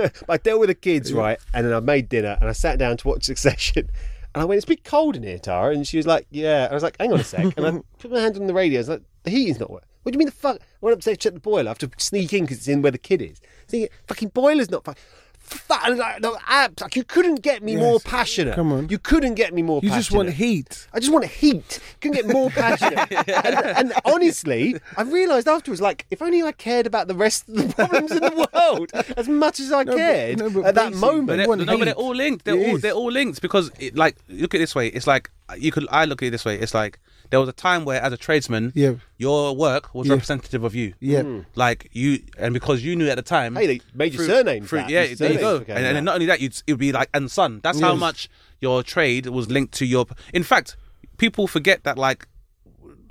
kids. 0.00 0.22
I 0.28 0.36
dealt 0.38 0.60
with 0.60 0.68
the 0.68 0.74
kids, 0.74 1.12
right? 1.12 1.38
And 1.52 1.66
then 1.66 1.72
I 1.74 1.80
made 1.80 2.08
dinner 2.08 2.36
and 2.40 2.48
I 2.48 2.52
sat 2.52 2.78
down 2.78 2.96
to 2.98 3.08
watch 3.08 3.24
Succession. 3.32 3.90
And 4.34 4.42
I 4.42 4.44
went, 4.44 4.58
it's 4.58 4.64
a 4.64 4.68
bit 4.68 4.84
cold 4.84 5.16
in 5.16 5.22
here, 5.22 5.38
Tara. 5.38 5.72
And 5.72 5.86
she 5.88 5.96
was 5.96 6.06
like, 6.06 6.26
yeah. 6.30 6.68
I 6.70 6.74
was 6.74 6.82
like, 6.82 6.94
hang 7.00 7.10
on 7.10 7.20
a 7.20 7.24
sec. 7.24 7.56
And 7.56 7.66
I 7.66 7.80
put 7.98 8.10
my 8.10 8.20
hand 8.20 8.36
on 8.36 8.46
the 8.46 8.52
radio. 8.52 8.78
I 8.78 8.80
was 8.80 8.88
like, 8.90 9.02
the 9.22 9.30
heating's 9.30 9.58
not 9.58 9.70
working. 9.70 9.88
What 10.02 10.12
do 10.12 10.16
you 10.16 10.18
mean 10.18 10.26
the 10.26 10.32
fuck? 10.32 10.56
I 10.60 10.64
went 10.82 10.92
upstairs 10.94 11.16
to 11.16 11.22
check 11.22 11.32
the 11.34 11.40
boiler. 11.40 11.68
I 11.68 11.70
have 11.70 11.78
to 11.78 11.90
sneak 11.96 12.32
in 12.34 12.42
because 12.44 12.58
it's 12.58 12.68
in 12.68 12.82
where 12.82 12.92
the 12.92 12.98
kid 12.98 13.22
is. 13.22 13.40
Thinking, 13.66 13.88
fucking 14.06 14.28
boiler's 14.28 14.70
not 14.70 14.84
fucking. 14.84 15.02
Fa- 15.46 15.90
like, 15.94 16.20
the 16.22 16.36
abs, 16.46 16.80
like 16.82 16.96
you 16.96 17.04
couldn't 17.04 17.42
get 17.42 17.62
me 17.62 17.72
Yes. 17.72 17.80
more 17.80 18.00
passionate. 18.00 18.54
Come 18.54 18.72
on. 18.72 18.88
you 18.88 18.98
couldn't 18.98 19.34
get 19.34 19.52
me 19.54 19.62
more. 19.62 19.80
Passionate. 19.80 19.84
You 19.84 19.90
passionate. 19.90 20.02
just 20.02 20.16
want 20.16 20.30
heat. 20.30 20.88
I 20.92 21.00
just 21.00 21.12
want 21.12 21.24
heat. 21.26 21.80
You 21.80 22.00
can 22.00 22.12
get 22.12 22.26
more 22.26 22.50
passionate. 22.50 23.10
and, 23.28 23.54
and 23.66 23.92
honestly, 24.04 24.76
I 24.96 25.02
realised 25.02 25.48
afterwards, 25.48 25.80
like, 25.80 26.06
if 26.10 26.20
only 26.22 26.42
I 26.42 26.52
cared 26.52 26.86
about 26.86 27.08
the 27.08 27.14
rest 27.14 27.48
of 27.48 27.54
the 27.56 27.74
problems 27.86 28.10
in 28.12 28.18
the 28.20 28.48
world 28.54 28.90
as 29.16 29.28
much 29.28 29.60
as 29.60 29.72
I 29.72 29.82
No, 29.84 29.92
but- 29.92 29.96
cared 29.98 30.38
no, 30.38 30.50
but 30.50 30.64
at 30.66 30.74
that 30.74 30.94
moment. 30.94 31.26
But 31.28 31.36
they're, 31.36 31.48
want 31.48 31.60
no, 31.66 31.78
but 31.78 31.84
they're 31.84 31.94
all 31.94 32.14
linked. 32.14 32.44
They're 32.44 32.56
It 32.56 32.68
all 32.68 32.76
is. 32.76 32.82
they're 32.82 32.92
all 32.92 33.10
linked 33.12 33.40
because, 33.42 33.70
it, 33.78 33.94
like, 33.96 34.16
look 34.28 34.54
at 34.54 34.58
it 34.58 34.62
this 34.62 34.74
way. 34.74 34.88
It's 34.88 35.06
like 35.06 35.30
you 35.58 35.70
could. 35.72 35.86
I 35.90 36.04
look 36.04 36.22
at 36.22 36.26
it 36.28 36.30
this 36.30 36.44
way. 36.44 36.58
It's 36.58 36.74
like 36.74 36.98
there 37.30 37.40
was 37.40 37.48
a 37.48 37.52
time 37.52 37.84
where, 37.84 38.00
as 38.00 38.12
a 38.12 38.16
tradesman, 38.16 38.72
Yeah. 38.74 38.94
your 39.18 39.54
work 39.56 39.94
was 39.94 40.06
Yeah. 40.06 40.14
representative 40.14 40.62
of 40.64 40.74
you. 40.74 40.94
Yeah. 41.00 41.40
Like 41.54 41.88
you, 41.92 42.20
and 42.38 42.52
because 42.54 42.84
you 42.84 42.94
knew 42.96 43.08
at 43.08 43.16
the 43.16 43.22
time. 43.22 43.56
Hey, 43.56 43.66
they 43.66 43.80
made 43.94 44.12
your 44.14 44.24
through- 44.24 44.34
surnames 44.34 44.68
through- 44.68 44.78
that. 44.80 44.90
yeah, 44.90 45.02
Your 45.04 45.16
there 45.16 45.32
you 45.32 45.38
go. 45.38 45.42
surnames 45.58 45.58
And, 45.68 45.76
became 45.78 45.96
and 45.96 46.04
not 46.04 46.14
only 46.14 46.26
that, 46.26 46.40
you'd, 46.40 46.54
it 46.66 46.72
would 46.72 46.78
be 46.80 46.92
like 46.92 47.08
and 47.14 47.30
son. 47.30 47.60
That's 47.62 47.80
how 47.80 47.94
much 47.96 48.28
your 48.60 48.82
trade 48.82 49.26
was 49.26 49.50
linked 49.50 49.74
to 49.74 49.86
your. 49.86 50.06
In 50.32 50.42
fact, 50.42 50.76
people 51.18 51.46
forget 51.46 51.84
that 51.84 51.96
like 51.98 52.26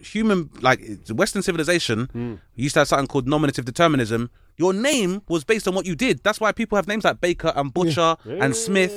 human, 0.02 0.50
like 0.62 0.82
Western 1.10 1.42
civilization, 1.42 2.10
Hmm. 2.12 2.34
used 2.56 2.74
to 2.76 2.82
have 2.82 2.88
something 2.88 3.08
called 3.08 3.28
nominative 3.28 3.66
determinism. 3.66 4.30
Your 4.58 4.72
name 4.74 5.22
was 5.28 5.44
based 5.44 5.68
on 5.68 5.76
what 5.76 5.86
you 5.86 5.96
did. 5.96 6.22
That's 6.24 6.40
why 6.40 6.52
people 6.52 6.76
have 6.78 6.88
names 6.88 7.04
like 7.04 7.20
Baker 7.20 7.52
and 7.56 7.74
Butcher 7.74 8.16
and 8.26 8.56
Smith. 8.56 8.92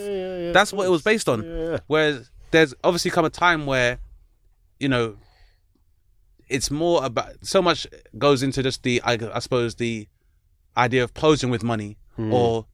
That's 0.54 0.72
what 0.72 0.86
it 0.86 0.90
was 0.90 1.02
based 1.02 1.28
on. 1.28 1.80
Whereas 1.86 2.30
there's 2.50 2.74
obviously 2.84 3.10
come 3.10 3.24
a 3.24 3.30
time 3.30 3.66
where, 3.66 3.98
you 4.78 4.88
know, 4.88 5.16
it's 6.48 6.70
more 6.70 7.04
about 7.04 7.34
so 7.42 7.60
much 7.60 7.86
goes 8.16 8.42
into 8.42 8.62
just 8.62 8.82
the 8.82 9.02
I, 9.02 9.18
I 9.34 9.38
suppose 9.38 9.74
the 9.74 10.08
idea 10.76 11.04
of 11.04 11.12
posing 11.14 11.50
with 11.50 11.62
money 11.62 11.98
hmm. 12.16 12.32
or 12.32 12.66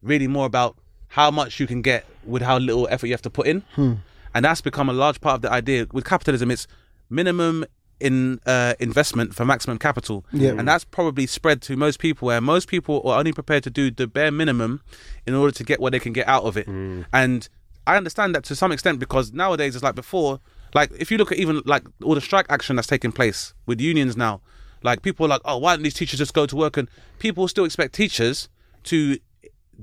really 0.00 0.28
more 0.28 0.46
about 0.46 0.76
how 1.08 1.30
much 1.30 1.60
you 1.60 1.66
can 1.66 1.82
get 1.82 2.06
with 2.24 2.42
how 2.42 2.58
little 2.58 2.88
effort 2.90 3.06
you 3.06 3.12
have 3.12 3.22
to 3.22 3.30
put 3.30 3.46
in. 3.46 3.62
Hmm. 3.74 3.94
And 4.34 4.44
that's 4.44 4.62
become 4.62 4.88
a 4.88 4.94
large 4.94 5.20
part 5.20 5.36
of 5.36 5.42
the 5.42 5.52
idea. 5.52 5.86
With 5.92 6.04
capitalism 6.04 6.50
it's 6.50 6.66
minimum 7.10 7.66
in 8.00 8.40
uh, 8.46 8.74
investment 8.80 9.34
for 9.34 9.44
maximum 9.44 9.78
capital. 9.78 10.24
Yeah. 10.32 10.50
and 10.50 10.66
that's 10.66 10.84
probably 10.84 11.26
spread 11.26 11.62
to 11.62 11.76
most 11.76 12.00
people 12.00 12.26
where 12.26 12.40
most 12.40 12.66
people 12.68 13.02
are 13.08 13.18
only 13.18 13.32
prepared 13.32 13.62
to 13.64 13.70
do 13.70 13.90
the 13.90 14.06
bare 14.06 14.32
minimum 14.32 14.82
in 15.26 15.34
order 15.34 15.52
to 15.52 15.64
get 15.64 15.80
what 15.80 15.92
they 15.92 16.00
can 16.00 16.12
get 16.12 16.26
out 16.26 16.44
of 16.44 16.56
it. 16.56 16.66
Hmm. 16.66 17.02
And 17.12 17.48
i 17.86 17.96
understand 17.96 18.34
that 18.34 18.44
to 18.44 18.54
some 18.54 18.72
extent 18.72 18.98
because 18.98 19.32
nowadays 19.32 19.74
it's 19.74 19.84
like 19.84 19.94
before 19.94 20.40
like 20.74 20.90
if 20.98 21.10
you 21.10 21.18
look 21.18 21.32
at 21.32 21.38
even 21.38 21.62
like 21.64 21.84
all 22.02 22.14
the 22.14 22.20
strike 22.20 22.46
action 22.48 22.76
that's 22.76 22.88
taking 22.88 23.12
place 23.12 23.54
with 23.66 23.80
unions 23.80 24.16
now 24.16 24.40
like 24.82 25.02
people 25.02 25.26
are 25.26 25.28
like 25.28 25.42
oh 25.44 25.58
why 25.58 25.74
don't 25.74 25.82
these 25.82 25.94
teachers 25.94 26.18
just 26.18 26.34
go 26.34 26.46
to 26.46 26.56
work 26.56 26.76
and 26.76 26.88
people 27.18 27.46
still 27.48 27.64
expect 27.64 27.94
teachers 27.94 28.48
to 28.84 29.18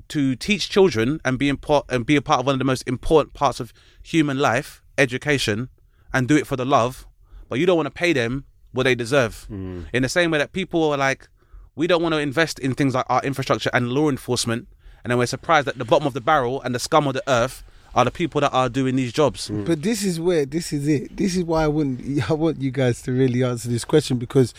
to 0.08 0.36
teach 0.36 0.68
children 0.68 1.20
and 1.24 1.38
be 1.38 1.48
import 1.48 1.84
and 1.88 2.06
be 2.06 2.16
a 2.16 2.22
part 2.22 2.40
of 2.40 2.46
one 2.46 2.54
of 2.54 2.58
the 2.58 2.64
most 2.64 2.86
important 2.86 3.34
parts 3.34 3.60
of 3.60 3.72
human 4.02 4.38
life, 4.38 4.82
education, 4.98 5.68
and 6.12 6.28
do 6.28 6.36
it 6.36 6.46
for 6.46 6.56
the 6.56 6.64
love, 6.64 7.06
but 7.48 7.58
you 7.58 7.66
don't 7.66 7.76
want 7.76 7.86
to 7.86 7.90
pay 7.90 8.12
them 8.12 8.44
what 8.72 8.84
they 8.84 8.94
deserve. 8.94 9.46
Mm. 9.50 9.86
In 9.92 10.02
the 10.02 10.08
same 10.08 10.30
way 10.30 10.38
that 10.38 10.52
people 10.52 10.90
are 10.92 10.98
like, 10.98 11.28
we 11.74 11.86
don't 11.86 12.02
want 12.02 12.14
to 12.14 12.18
invest 12.18 12.58
in 12.58 12.74
things 12.74 12.94
like 12.94 13.06
our 13.08 13.22
infrastructure 13.22 13.70
and 13.72 13.92
law 13.92 14.08
enforcement, 14.08 14.68
and 15.02 15.10
then 15.10 15.18
we're 15.18 15.26
surprised 15.26 15.66
that 15.66 15.78
the 15.78 15.84
bottom 15.84 16.06
of 16.06 16.14
the 16.14 16.20
barrel 16.20 16.60
and 16.62 16.74
the 16.74 16.78
scum 16.78 17.06
of 17.06 17.14
the 17.14 17.22
earth 17.26 17.62
are 17.94 18.04
the 18.04 18.10
people 18.10 18.40
that 18.40 18.52
are 18.52 18.68
doing 18.68 18.96
these 18.96 19.12
jobs. 19.12 19.48
Mm. 19.48 19.66
But 19.66 19.82
this 19.82 20.02
is 20.02 20.20
where 20.20 20.46
this 20.46 20.72
is 20.72 20.86
it. 20.88 21.16
This 21.16 21.36
is 21.36 21.44
why 21.44 21.64
I 21.64 21.68
want 21.68 22.00
I 22.30 22.34
want 22.34 22.60
you 22.60 22.70
guys 22.70 23.02
to 23.02 23.12
really 23.12 23.42
answer 23.42 23.68
this 23.68 23.84
question 23.84 24.18
because 24.18 24.54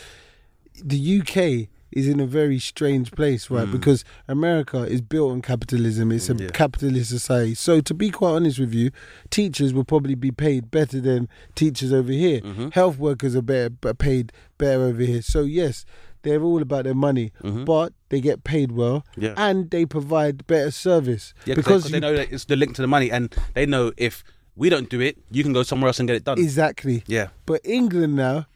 the 0.82 1.20
UK 1.20 1.68
is 1.92 2.08
in 2.08 2.20
a 2.20 2.26
very 2.26 2.58
strange 2.58 3.12
place, 3.12 3.50
right? 3.50 3.68
Mm. 3.68 3.72
Because 3.72 4.04
America 4.26 4.82
is 4.84 5.00
built 5.00 5.30
on 5.32 5.42
capitalism. 5.42 6.10
It's 6.10 6.30
a 6.30 6.34
mm, 6.34 6.52
capitalist 6.52 7.10
society. 7.10 7.54
So 7.54 7.80
to 7.82 7.94
be 7.94 8.10
quite 8.10 8.30
honest 8.30 8.58
with 8.58 8.72
you, 8.74 8.90
teachers 9.30 9.74
will 9.74 9.84
probably 9.84 10.14
be 10.14 10.30
paid 10.30 10.70
better 10.70 11.00
than 11.00 11.28
teachers 11.54 11.92
over 11.92 12.12
here. 12.12 12.40
Mm-hmm. 12.40 12.68
Health 12.70 12.98
workers 12.98 13.36
are 13.36 13.42
better 13.42 13.70
paid 13.94 14.32
better 14.58 14.82
over 14.84 15.02
here. 15.02 15.22
So 15.22 15.42
yes, 15.42 15.84
they're 16.22 16.42
all 16.42 16.62
about 16.62 16.84
their 16.84 16.94
money, 16.94 17.32
but 17.42 17.92
they 18.08 18.20
get 18.20 18.44
paid 18.44 18.72
well 18.72 19.04
Yeah. 19.16 19.34
and 19.36 19.70
they 19.70 19.84
provide 19.86 20.46
better 20.46 20.70
service 20.70 21.34
Yeah, 21.44 21.54
because 21.54 21.84
they, 21.84 21.96
you- 21.96 22.00
know 22.00 22.14
that 22.16 22.32
it's 22.32 22.44
the 22.46 22.56
link 22.56 22.74
to 22.76 22.82
the 22.82 22.88
money, 22.88 23.10
and 23.10 23.34
they 23.54 23.66
know 23.66 23.92
if 23.96 24.22
we 24.56 24.68
don't 24.68 24.88
do 24.90 25.00
it, 25.00 25.16
you 25.30 25.42
can 25.42 25.52
go 25.52 25.62
somewhere 25.62 25.88
else 25.88 25.98
and 25.98 26.06
get 26.08 26.16
it 26.16 26.24
done. 26.24 26.38
Exactly. 26.38 27.02
yeah. 27.06 27.28
But 27.46 27.60
England 27.64 28.16
now, 28.16 28.46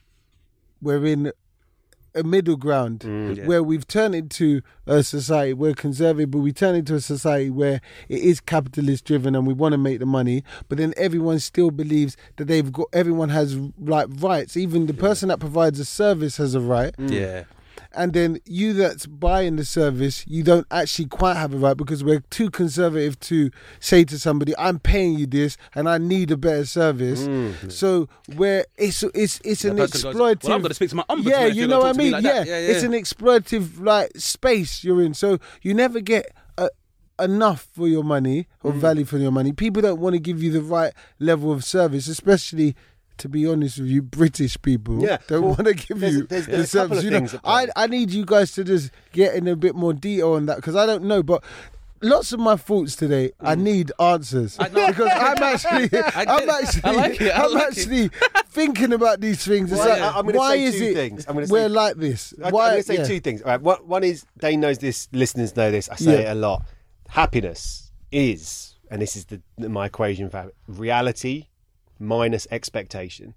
we're 0.83 1.05
in 1.07 1.33
a 2.15 2.23
middle 2.23 2.57
ground 2.57 3.01
Mm. 3.01 3.37
Yeah. 3.37 3.47
where 3.47 3.63
we've 3.63 3.87
turned 3.87 4.15
into 4.15 4.63
a 4.87 5.03
society, 5.03 5.53
we're 5.53 5.75
conservative, 5.75 6.31
but 6.31 6.39
we 6.39 6.51
turn 6.53 6.75
into 6.75 6.95
a 6.95 7.01
society 7.01 7.51
where 7.51 7.83
it 8.09 8.21
is 8.21 8.41
capitalist 8.41 9.05
driven 9.05 9.35
and 9.35 9.47
we 9.47 9.53
want 9.53 9.73
to 9.73 9.79
make 9.79 9.99
the 9.99 10.07
money, 10.07 10.43
but 10.69 10.79
then 10.79 10.95
everyone 10.97 11.39
still 11.41 11.71
believes 11.71 12.17
that 12.37 12.47
they've 12.47 12.73
got, 12.73 12.87
everyone 12.95 13.29
has 13.31 13.59
like 13.79 14.07
rights. 14.19 14.57
Even 14.57 14.87
the 14.87 14.95
person 14.95 15.29
that 15.29 15.41
provides 15.41 15.79
a 15.79 15.85
service 15.85 16.39
has 16.39 16.55
a 16.55 16.61
right. 16.61 16.95
Yeah. 16.99 17.45
And 17.97 18.13
then 18.13 18.39
you 18.45 18.75
that's 18.75 19.07
buying 19.07 19.57
the 19.57 19.65
service, 19.65 20.25
you 20.29 20.43
don't 20.43 20.67
actually 20.71 21.07
quite 21.07 21.35
have 21.37 21.55
a 21.55 21.57
right 21.57 21.77
because 21.77 22.05
we're 22.05 22.21
too 22.31 22.51
conservative 22.51 23.19
to 23.21 23.51
say 23.81 24.05
to 24.05 24.19
somebody, 24.19 24.53
"I'm 24.59 24.79
paying 24.79 25.19
you 25.19 25.27
this, 25.27 25.57
and 25.75 25.89
I 25.89 25.97
need 25.99 26.31
a 26.31 26.37
better 26.37 26.67
service." 26.67 27.27
So 27.69 28.09
where 28.35 28.67
it's 28.77 29.03
it's 29.15 29.41
it's 29.45 29.65
an 29.65 29.77
person 29.79 30.03
goes, 30.03 30.15
exploitative. 30.15 30.45
"Well, 30.45 30.53
I'm 30.57 30.63
gonna 30.63 30.75
speak 30.75 30.91
to 30.91 30.97
my 30.97 31.05
ombudsman 31.09 31.25
Yeah, 31.31 31.47
you 31.47 31.67
know 31.67 31.79
what 31.81 31.95
I 31.95 31.99
mean. 31.99 32.13
like 32.13 32.23
yeah. 32.25 32.33
that." 32.45 32.47
Yeah, 32.47 32.59
it's 32.59 32.83
an 32.85 32.93
exploitative 32.93 33.81
like 33.81 34.13
space 34.17 34.85
you're 34.85 35.03
in. 35.03 35.15
So 35.15 35.39
you 35.63 35.73
never 35.75 36.01
get. 36.01 36.33
Enough 37.19 37.67
for 37.73 37.89
your 37.89 38.05
money 38.05 38.47
or 38.63 38.73
Mm. 38.73 38.77
value 38.77 39.05
for 39.07 39.17
your 39.17 39.31
money 39.33 39.51
people 39.51 39.81
don't 39.81 39.99
want 40.01 40.13
to 40.13 40.19
give 40.21 40.43
you 40.43 40.53
the 40.53 40.61
right 40.61 40.93
level 41.19 41.51
of 41.51 41.65
service 41.65 42.09
especially 42.09 42.77
to 43.19 43.29
be 43.29 43.47
honest 43.47 43.79
with 43.79 43.89
you 43.89 44.03
british 44.03 44.61
people 44.63 45.03
Yeah, 45.03 45.19
don't 45.29 45.43
well, 45.43 45.51
want 45.55 45.67
to 45.67 45.75
give 45.75 46.01
there's- 46.01 46.15
you 46.15 46.27
there's- 46.27 46.47
the 46.47 46.53
there's 46.53 46.75
a 46.75 46.79
couple 46.79 46.97
service 46.97 47.33
of 47.33 47.33
you 47.33 47.39
know 47.39 47.41
I. 47.45 47.69
I 47.77 47.87
need 47.87 48.11
you 48.11 48.25
guys 48.25 48.53
to 48.53 48.65
just 48.65 48.91
get 49.13 49.35
in 49.35 49.47
a 49.49 49.57
bit 49.57 49.75
more 49.75 49.93
detail 49.93 50.33
on 50.33 50.47
that 50.47 50.57
because 50.57 50.77
I 50.77 50.87
don't 50.87 51.05
know, 51.05 51.23
but 51.23 51.43
lots 52.03 52.31
of 52.33 52.39
my 52.41 52.57
thoughts 52.57 52.95
today, 52.95 53.33
I 53.41 53.55
need 53.55 53.91
answers 53.99 54.57
Mm. 54.59 54.65
I 54.65 54.69
know. 54.69 54.87
because 54.89 55.11
I'm 55.15 55.43
actually, 55.43 55.99
I'm 55.99 56.51
actually, 56.51 56.83
I 56.85 56.93
like. 56.93 57.21
I 57.23 57.45
am 57.45 57.53
like 57.55 57.63
actually 57.65 58.11
thinking 58.49 58.93
about 58.93 59.21
these 59.21 59.45
things. 59.45 59.73
It's 59.73 59.79
Well, 59.81 59.89
like, 59.89 60.03
I- 60.15 60.19
I'm 60.19 60.27
why 60.27 60.55
is 60.57 60.77
two 60.79 60.85
it 60.85 60.95
things. 60.95 61.25
I'm 61.29 61.45
say- 61.47 61.51
we're 61.53 61.69
like 61.69 61.97
this? 61.97 62.35
I- 62.45 62.51
Why? 62.51 62.65
I'm 62.67 62.71
going 62.73 62.83
to 62.83 62.87
say 62.87 62.97
yeah. 62.99 63.05
two 63.05 63.21
things. 63.21 63.43
All 63.43 63.51
right, 63.51 63.61
one, 63.61 63.79
one 63.87 64.05
is 64.05 64.25
Dane 64.39 64.61
knows 64.61 64.79
this. 64.79 65.09
Listeners 65.13 65.57
know 65.57 65.71
this. 65.71 65.89
I 65.89 65.97
say 65.97 66.23
Yeah. 66.23 66.31
it 66.31 66.33
a 66.33 66.39
lot. 66.39 66.63
Happiness 67.09 67.93
is, 68.13 68.75
and 68.91 69.01
this 69.01 69.17
is 69.17 69.25
the 69.27 69.41
my 69.59 69.87
equation 69.87 70.29
for 70.29 70.53
reality 70.69 71.47
minus 71.99 72.47
expectation. 72.51 73.35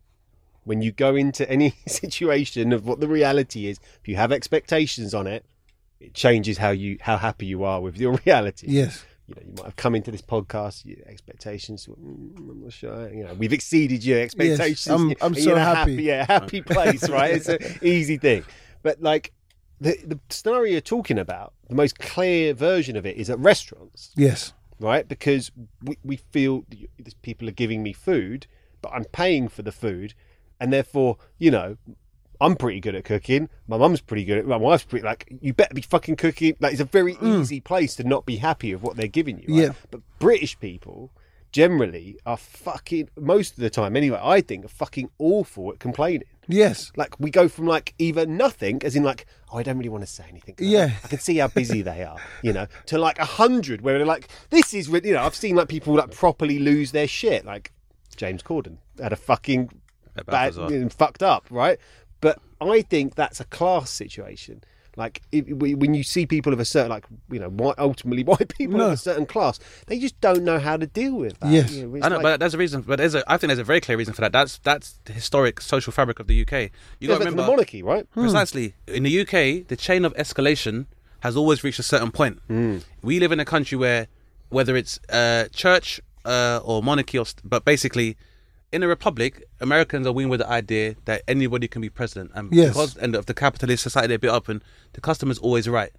When 0.63 0.81
you 0.81 0.91
go 0.91 1.15
into 1.15 1.49
any 1.49 1.73
situation 1.87 2.73
of 2.73 2.85
what 2.85 2.99
the 2.99 3.07
reality 3.07 3.67
is, 3.67 3.79
if 4.01 4.07
you 4.07 4.15
have 4.17 4.31
expectations 4.31 5.13
on 5.13 5.25
it, 5.27 5.45
it 5.99 6.13
changes 6.13 6.57
how 6.57 6.69
you 6.71 6.97
how 7.01 7.17
happy 7.17 7.45
you 7.45 7.63
are 7.63 7.81
with 7.81 7.97
your 7.97 8.13
reality. 8.25 8.67
Yes. 8.69 9.03
You 9.27 9.35
know, 9.35 9.41
you 9.45 9.53
might 9.57 9.65
have 9.65 9.75
come 9.75 9.93
into 9.95 10.09
this 10.11 10.21
podcast, 10.23 10.85
your 10.85 10.97
expectations. 11.07 11.87
mm, 11.87 12.35
I'm 12.37 12.61
not 12.63 12.73
sure. 12.73 13.13
You 13.13 13.25
know, 13.25 13.33
we've 13.35 13.53
exceeded 13.53 14.03
your 14.03 14.19
expectations. 14.21 14.87
I'm- 14.87 15.09
and 15.09 15.17
I'm 15.21 15.35
so 15.35 15.55
a 15.55 15.59
happy. 15.59 16.01
yeah, 16.03 16.25
happy 16.25 16.61
place, 16.73 17.07
right? 17.09 17.35
It's 17.35 17.47
an 17.49 17.59
easy 17.81 18.17
thing. 18.17 18.43
But 18.81 19.01
like 19.01 19.33
the 19.81 19.97
the 20.05 20.19
scenario 20.29 20.71
you're 20.71 20.81
talking 20.81 21.19
about, 21.19 21.53
the 21.67 21.75
most 21.75 21.99
clear 21.99 22.53
version 22.53 22.95
of 22.95 23.05
it 23.05 23.17
is 23.17 23.29
at 23.29 23.37
restaurants, 23.39 24.11
Yes. 24.15 24.53
Right? 24.79 25.07
Because 25.07 25.51
we, 25.83 25.97
we 26.03 26.17
feel 26.17 26.65
these 26.69 27.13
people 27.21 27.47
are 27.47 27.53
giving 27.53 27.83
me 27.83 27.93
food, 27.93 28.47
but 28.81 28.91
I'm 28.93 29.05
paying 29.05 29.47
for 29.47 29.61
the 29.61 29.71
food, 29.71 30.13
and 30.59 30.71
therefore, 30.71 31.17
you 31.37 31.51
know, 31.51 31.77
I'm 32.41 32.55
pretty 32.55 32.79
good 32.79 32.95
at 32.95 33.03
cooking. 33.03 33.49
My 33.67 33.77
mum's 33.77 34.01
pretty 34.01 34.23
good 34.23 34.37
at. 34.37 34.45
My 34.45 34.55
wife's 34.55 34.85
pretty 34.85 35.05
like. 35.05 35.27
You 35.41 35.53
better 35.53 35.73
be 35.73 35.81
fucking 35.81 36.15
cooking. 36.15 36.55
Like 36.59 36.71
it's 36.71 36.81
a 36.81 36.85
very 36.85 37.17
easy 37.21 37.59
place 37.59 37.95
to 37.95 38.03
not 38.03 38.25
be 38.25 38.37
happy 38.37 38.73
with 38.73 38.81
what 38.81 38.95
they're 38.95 39.07
giving 39.07 39.39
you. 39.39 39.47
Right? 39.49 39.71
Mm. 39.71 39.73
Yeah. 39.73 39.87
But 39.91 40.01
British 40.19 40.57
people 40.59 41.11
generally 41.51 42.17
are 42.25 42.37
fucking 42.37 43.09
most 43.17 43.51
of 43.53 43.59
the 43.59 43.69
time 43.69 43.95
anyway. 43.95 44.19
I 44.21 44.41
think 44.41 44.65
are 44.65 44.69
fucking 44.69 45.09
awful 45.19 45.71
at 45.71 45.79
complaining. 45.79 46.23
Yes. 46.47 46.91
Like 46.95 47.19
we 47.19 47.29
go 47.29 47.47
from 47.47 47.65
like 47.67 47.93
either 47.99 48.25
nothing, 48.25 48.81
as 48.83 48.95
in 48.95 49.03
like, 49.03 49.25
oh, 49.51 49.57
I 49.57 49.63
don't 49.63 49.77
really 49.77 49.89
want 49.89 50.03
to 50.03 50.07
say 50.11 50.25
anything 50.29 50.55
I 50.59 50.63
Yeah. 50.63 50.85
know- 50.87 50.93
I 51.03 51.07
can 51.07 51.19
see 51.19 51.37
how 51.37 51.47
busy 51.47 51.81
they 51.81 52.03
are, 52.03 52.17
you 52.41 52.53
know, 52.53 52.67
to 52.87 52.97
like 52.97 53.19
a 53.19 53.25
hundred 53.25 53.81
where 53.81 53.97
they're 53.97 54.05
like, 54.07 54.27
this 54.49 54.73
is, 54.73 54.89
rid- 54.89 55.05
you 55.05 55.13
know, 55.13 55.21
I've 55.23 55.35
seen 55.35 55.55
like 55.55 55.67
people 55.67 55.93
like 55.95 56.11
properly 56.11 56.59
lose 56.59 56.91
their 56.91 57.07
shit, 57.07 57.45
like 57.45 57.71
James 58.15 58.41
Corden 58.43 58.77
had 59.01 59.13
a 59.13 59.15
fucking 59.15 59.69
At 60.17 60.25
bad, 60.25 60.55
Balthazar. 60.55 60.89
fucked 60.89 61.23
up, 61.23 61.45
right? 61.49 61.77
But 62.21 62.39
I 62.59 62.81
think 62.81 63.15
that's 63.15 63.39
a 63.39 63.45
class 63.45 63.89
situation. 63.91 64.63
Like 64.95 65.21
if, 65.31 65.47
when 65.47 65.93
you 65.93 66.03
see 66.03 66.25
people 66.25 66.51
of 66.51 66.59
a 66.59 66.65
certain, 66.65 66.89
like 66.89 67.05
you 67.31 67.39
know, 67.39 67.49
white, 67.49 67.75
ultimately 67.77 68.23
white 68.31 68.49
people 68.57 68.77
No. 68.79 68.87
of 68.87 68.91
a 68.93 68.97
certain 68.97 69.25
class, 69.25 69.59
they 69.87 69.97
just 69.99 70.19
don't 70.21 70.43
know 70.43 70.59
how 70.59 70.77
to 70.77 70.87
deal 70.87 71.15
with 71.15 71.39
that. 71.39 71.51
Yes. 71.51 71.71
you 71.71 71.87
know, 71.87 71.99
I 72.05 72.09
know, 72.09 72.15
like- 72.15 72.23
but 72.23 72.39
there's 72.39 72.53
a 72.53 72.57
reason. 72.57 72.81
But 72.81 72.97
there's 72.97 73.15
a, 73.15 73.23
I 73.31 73.37
think 73.37 73.49
there's 73.49 73.59
a 73.59 73.63
very 73.63 73.81
clear 73.81 73.97
reason 73.97 74.13
for 74.13 74.21
that. 74.21 74.31
That's 74.31 74.57
that's 74.59 74.99
the 75.05 75.13
historic 75.13 75.61
social 75.61 75.91
fabric 75.93 76.19
of 76.19 76.27
the 76.27 76.41
UK. 76.41 76.51
You 76.51 76.69
Yeah, 76.99 77.07
got 77.09 77.13
to 77.13 77.19
remember 77.19 77.41
the 77.43 77.47
monarchy, 77.47 77.81
right? 77.83 78.09
precisely 78.11 78.73
in 78.87 79.03
the 79.03 79.21
UK, 79.21 79.67
the 79.67 79.77
chain 79.77 80.05
of 80.05 80.13
escalation 80.15 80.85
has 81.21 81.35
always 81.37 81.63
reached 81.63 81.79
a 81.79 81.83
certain 81.83 82.11
point. 82.11 82.39
We 83.01 83.19
live 83.19 83.31
in 83.31 83.39
a 83.39 83.45
country 83.45 83.77
where, 83.77 84.07
whether 84.49 84.75
it's 84.75 84.99
uh, 85.09 85.47
church 85.53 86.01
uh, 86.25 86.59
or 86.63 86.81
monarchy, 86.83 87.17
or 87.17 87.25
st- 87.25 87.41
but 87.47 87.63
basically, 87.65 88.17
in 88.71 88.83
a 88.83 88.87
republic, 88.87 89.43
Americans 89.59 90.05
are 90.05 90.11
winning 90.11 90.29
with 90.29 90.39
the 90.41 90.49
idea 90.49 90.95
that 91.05 91.23
anybody 91.27 91.67
can 91.67 91.81
be 91.81 91.89
president, 91.89 92.31
and 92.35 92.51
Yes. 92.53 92.69
because 92.69 92.97
and 92.97 93.15
of 93.15 93.25
the 93.25 93.33
capitalist 93.33 93.83
society 93.83 94.07
they're 94.09 94.19
built 94.19 94.35
up, 94.35 94.49
and 94.49 94.63
the 94.93 95.01
customer's 95.01 95.39
always 95.39 95.67
right. 95.67 95.91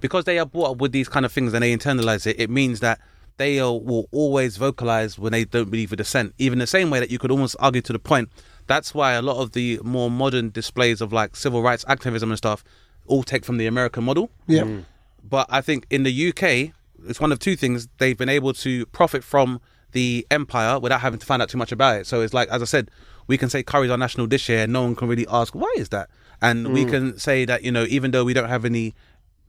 Because 0.00 0.24
they 0.24 0.38
are 0.38 0.46
brought 0.46 0.72
up 0.72 0.76
with 0.78 0.92
these 0.92 1.08
kind 1.08 1.24
of 1.26 1.32
things 1.32 1.52
and 1.54 1.62
they 1.62 1.74
internalize 1.76 2.26
it, 2.26 2.38
it 2.38 2.50
means 2.50 2.80
that 2.80 3.00
they 3.36 3.58
are, 3.58 3.72
will 3.72 4.08
always 4.12 4.56
vocalize 4.56 5.18
when 5.18 5.32
they 5.32 5.44
don't 5.44 5.70
believe 5.70 5.90
with 5.90 5.98
dissent. 5.98 6.34
Even 6.38 6.58
the 6.58 6.66
same 6.66 6.90
way 6.90 7.00
that 7.00 7.10
you 7.10 7.18
could 7.18 7.30
almost 7.30 7.56
argue 7.58 7.80
to 7.82 7.92
the 7.92 7.98
point. 7.98 8.28
That's 8.66 8.92
why 8.94 9.12
a 9.12 9.22
lot 9.22 9.38
of 9.40 9.52
the 9.52 9.80
more 9.82 10.10
modern 10.10 10.50
displays 10.50 11.00
of 11.00 11.12
like 11.12 11.34
civil 11.36 11.62
rights 11.62 11.84
activism 11.88 12.30
and 12.30 12.38
stuff 12.38 12.62
all 13.06 13.22
take 13.22 13.44
from 13.44 13.56
the 13.56 13.66
American 13.66 14.04
model. 14.04 14.30
Yeah. 14.46 14.62
Mm. 14.62 14.84
But 15.28 15.46
I 15.50 15.60
think 15.62 15.86
in 15.90 16.02
the 16.02 16.28
UK, 16.28 16.72
it's 17.08 17.20
one 17.20 17.32
of 17.32 17.38
two 17.38 17.56
things. 17.56 17.88
They've 17.98 18.18
been 18.18 18.28
able 18.28 18.52
to 18.54 18.86
profit 18.86 19.24
from 19.24 19.60
the 19.92 20.26
empire 20.30 20.78
without 20.78 21.00
having 21.00 21.18
to 21.18 21.26
find 21.26 21.42
out 21.42 21.48
too 21.48 21.58
much 21.58 21.72
about 21.72 22.00
it. 22.00 22.06
So 22.06 22.20
it's 22.20 22.34
like, 22.34 22.48
as 22.48 22.62
I 22.62 22.66
said, 22.66 22.90
we 23.26 23.38
can 23.38 23.48
say 23.48 23.62
curry's 23.62 23.90
our 23.90 23.98
national 23.98 24.26
dish 24.26 24.46
here, 24.46 24.62
and 24.64 24.72
no 24.72 24.82
one 24.82 24.94
can 24.94 25.08
really 25.08 25.26
ask 25.28 25.54
why 25.54 25.72
is 25.76 25.90
that. 25.90 26.10
And 26.40 26.72
we 26.72 26.84
mm. 26.84 26.90
can 26.90 27.18
say 27.18 27.44
that 27.44 27.62
you 27.62 27.72
know, 27.72 27.84
even 27.88 28.10
though 28.10 28.24
we 28.24 28.34
don't 28.34 28.48
have 28.48 28.64
any 28.64 28.94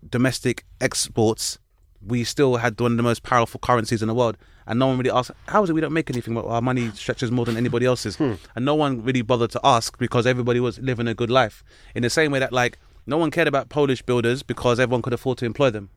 domestic 0.07 0.65
exports, 0.81 1.59
we 2.05 2.23
still 2.23 2.57
had 2.57 2.79
one 2.79 2.91
of 2.91 2.97
the 2.97 3.03
most 3.03 3.23
powerful 3.23 3.59
currencies 3.59 4.01
in 4.01 4.07
the 4.07 4.13
world. 4.13 4.37
And 4.65 4.77
no 4.77 4.87
one 4.87 4.97
really 4.97 5.09
asked, 5.09 5.31
how 5.47 5.63
is 5.63 5.69
it 5.71 5.73
we 5.73 5.81
don't 5.81 5.93
make 5.93 6.11
anything? 6.11 6.35
Well, 6.35 6.47
our 6.47 6.61
money 6.61 6.91
stretches 6.91 7.31
more 7.31 7.43
than 7.43 7.57
anybody 7.57 7.87
else's. 7.87 8.17
Hmm. 8.17 8.33
And 8.55 8.65
no 8.65 8.75
one 8.75 9.03
really 9.03 9.23
bothered 9.23 9.49
to 9.51 9.59
ask 9.63 9.97
because 9.97 10.27
everybody 10.27 10.59
was 10.59 10.77
living 10.77 11.07
a 11.07 11.15
good 11.15 11.31
life. 11.31 11.63
In 11.95 12.03
the 12.03 12.09
same 12.09 12.31
way 12.31 12.37
that, 12.37 12.53
like, 12.53 12.77
no 13.07 13.17
one 13.17 13.31
cared 13.31 13.47
about 13.47 13.69
Polish 13.69 14.03
builders 14.03 14.43
because 14.43 14.79
everyone 14.79 15.01
could 15.01 15.13
afford 15.13 15.39
to 15.39 15.45
employ 15.45 15.71
them. 15.71 15.89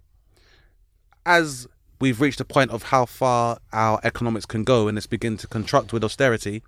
As 1.27 1.69
we've 2.03 2.21
reached 2.21 2.41
a 2.41 2.45
point 2.45 2.73
of 2.73 2.83
how 2.83 3.07
far 3.07 3.59
our 3.73 4.01
economics 4.03 4.45
can 4.45 4.65
go 4.65 4.89
and 4.89 4.99
it's 4.99 5.07
begin 5.07 5.37
to 5.37 5.47
contract 5.47 5.93
with 5.93 6.03
austerity, 6.03 6.61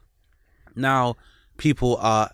now 0.77 1.17
people 1.57 1.97
are 1.97 2.31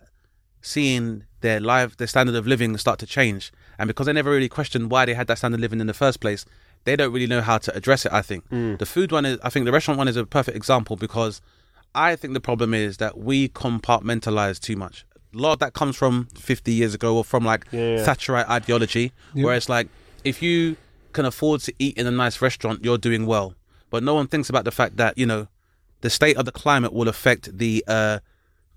seeing 0.60 1.24
their 1.40 1.60
life, 1.60 1.96
their 1.96 2.06
standard 2.06 2.34
of 2.34 2.46
living 2.46 2.76
start 2.76 2.98
to 2.98 3.06
change. 3.06 3.52
And 3.78 3.88
because 3.88 4.04
they 4.04 4.12
never 4.12 4.30
really 4.30 4.50
questioned 4.50 4.90
why 4.90 5.06
they 5.06 5.14
had 5.14 5.28
that 5.28 5.38
standard 5.38 5.56
of 5.56 5.62
living 5.62 5.80
in 5.80 5.86
the 5.86 5.94
first 5.94 6.20
place, 6.20 6.44
they 6.84 6.94
don't 6.94 7.10
really 7.10 7.26
know 7.26 7.40
how 7.40 7.56
to 7.56 7.74
address 7.74 8.04
it, 8.04 8.12
I 8.12 8.20
think. 8.20 8.46
Mm. 8.50 8.78
The 8.78 8.84
food 8.84 9.12
one 9.12 9.24
is, 9.24 9.38
I 9.42 9.48
think 9.48 9.64
the 9.64 9.72
restaurant 9.72 9.96
one 9.96 10.06
is 10.06 10.18
a 10.18 10.26
perfect 10.26 10.54
example 10.54 10.96
because 10.96 11.40
I 11.94 12.16
think 12.16 12.34
the 12.34 12.40
problem 12.40 12.74
is 12.74 12.98
that 12.98 13.16
we 13.16 13.48
compartmentalize 13.48 14.60
too 14.60 14.76
much. 14.76 15.06
A 15.34 15.38
lot 15.38 15.54
of 15.54 15.58
that 15.60 15.72
comes 15.72 15.96
from 15.96 16.28
50 16.34 16.70
years 16.70 16.92
ago 16.92 17.16
or 17.16 17.24
from 17.24 17.46
like 17.46 17.64
Yeah, 17.70 17.96
yeah. 17.96 18.06
Thatcherite 18.06 18.48
ideology, 18.50 19.12
where 19.32 19.54
it's 19.54 19.70
like, 19.70 19.88
if 20.22 20.42
you 20.42 20.76
can 21.12 21.24
afford 21.24 21.60
to 21.62 21.74
eat 21.78 21.96
in 21.98 22.06
a 22.06 22.10
nice 22.10 22.40
restaurant, 22.40 22.84
you're 22.84 22.98
doing 22.98 23.26
well. 23.26 23.54
But 23.90 24.02
no 24.02 24.14
one 24.14 24.28
thinks 24.28 24.48
about 24.48 24.64
the 24.64 24.70
fact 24.70 24.96
that, 24.98 25.18
you 25.18 25.26
know, 25.26 25.48
the 26.00 26.10
state 26.10 26.36
of 26.36 26.44
the 26.44 26.52
climate 26.52 26.92
will 26.92 27.08
affect 27.08 27.56
the 27.58 27.84
uh, 27.86 28.20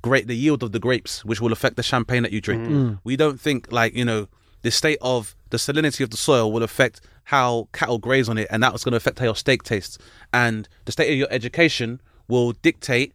great 0.01 0.27
the 0.27 0.35
yield 0.35 0.61
of 0.61 0.71
the 0.71 0.79
grapes, 0.79 1.25
which 1.25 1.41
will 1.41 1.51
affect 1.51 1.75
the 1.77 1.83
champagne 1.83 2.23
that 2.23 2.31
you 2.31 2.41
drink. 2.41 2.99
We 3.03 3.15
don't 3.15 3.39
think 3.39 3.71
like 3.71 3.95
you 3.95 4.05
know 4.05 4.27
the 4.61 4.71
state 4.71 4.99
of 5.01 5.35
the 5.49 5.57
salinity 5.57 6.01
of 6.01 6.09
the 6.09 6.17
soil 6.17 6.51
will 6.51 6.63
affect 6.63 7.01
how 7.25 7.69
cattle 7.71 7.97
graze 7.97 8.29
on 8.29 8.37
it, 8.37 8.47
and 8.51 8.61
that's 8.61 8.83
going 8.83 8.91
to 8.91 8.97
affect 8.97 9.19
how 9.19 9.25
your 9.25 9.35
steak 9.35 9.63
tastes. 9.63 9.97
And 10.33 10.67
the 10.85 10.91
state 10.91 11.09
of 11.11 11.17
your 11.17 11.29
education 11.31 12.01
will 12.27 12.51
dictate 12.51 13.13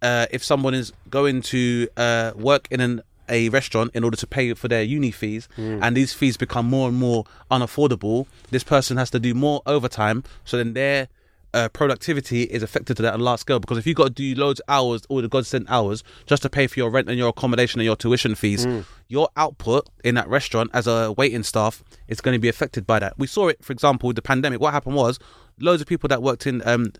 uh, 0.00 0.26
if 0.30 0.44
someone 0.44 0.74
is 0.74 0.92
going 1.10 1.42
to 1.42 1.88
uh, 1.96 2.32
work 2.36 2.68
in 2.70 2.80
an, 2.80 3.02
a 3.32 3.48
restaurant 3.48 3.90
in 3.94 4.04
order 4.04 4.16
to 4.16 4.26
pay 4.26 4.54
for 4.54 4.68
their 4.68 4.82
uni 4.96 5.10
fees, 5.10 5.48
and 5.56 5.96
these 5.96 6.12
fees 6.12 6.36
become 6.36 6.66
more 6.66 6.88
and 6.90 6.96
more 6.98 7.24
unaffordable, 7.50 8.26
this 8.50 8.64
person 8.74 8.96
has 8.98 9.10
to 9.10 9.18
do 9.18 9.32
more 9.34 9.62
overtime. 9.66 10.22
So 10.44 10.56
then 10.58 10.74
their 10.74 11.08
uh, 11.54 11.68
productivity 11.68 12.42
is 12.44 12.62
affected 12.62 12.96
to 12.96 13.02
that 13.02 13.12
on 13.14 13.20
a 13.20 13.22
large 13.22 13.40
scale. 13.40 13.60
Because 13.60 13.78
if 13.78 13.86
you've 13.86 13.96
got 14.02 14.04
to 14.04 14.10
do 14.24 14.34
loads 14.34 14.60
of 14.60 14.64
hours, 14.68 15.02
all 15.08 15.20
the 15.20 15.28
God 15.28 15.44
sent 15.46 15.70
hours, 15.70 16.02
just 16.24 16.42
to 16.42 16.48
pay 16.48 16.66
for 16.66 16.78
your 16.80 16.90
rent 16.90 17.08
and 17.10 17.18
your 17.18 17.28
accommodation 17.28 17.78
and 17.80 17.84
your 17.84 17.96
tuition 17.96 18.34
fees, 18.34 18.66
your 19.08 19.28
output 19.36 19.88
in 20.02 20.14
that 20.14 20.28
restaurant 20.28 20.70
as 20.72 20.86
a 20.86 21.12
waiting 21.12 21.42
staff 21.42 21.82
is 22.08 22.20
going 22.22 22.34
to 22.34 22.38
be 22.40 22.48
affected 22.48 22.86
by 22.86 22.98
that. 23.00 23.18
We 23.18 23.26
saw 23.26 23.48
it, 23.48 23.62
for 23.62 23.72
example, 23.72 24.06
with 24.06 24.16
the 24.16 24.22
pandemic. 24.22 24.60
What 24.60 24.72
happened 24.72 24.96
was 24.96 25.18
loads 25.60 25.82
of 25.82 25.88
people 25.88 26.08
that 26.08 26.22
worked 26.22 26.46
in 26.46 26.66
um, 26.66 26.92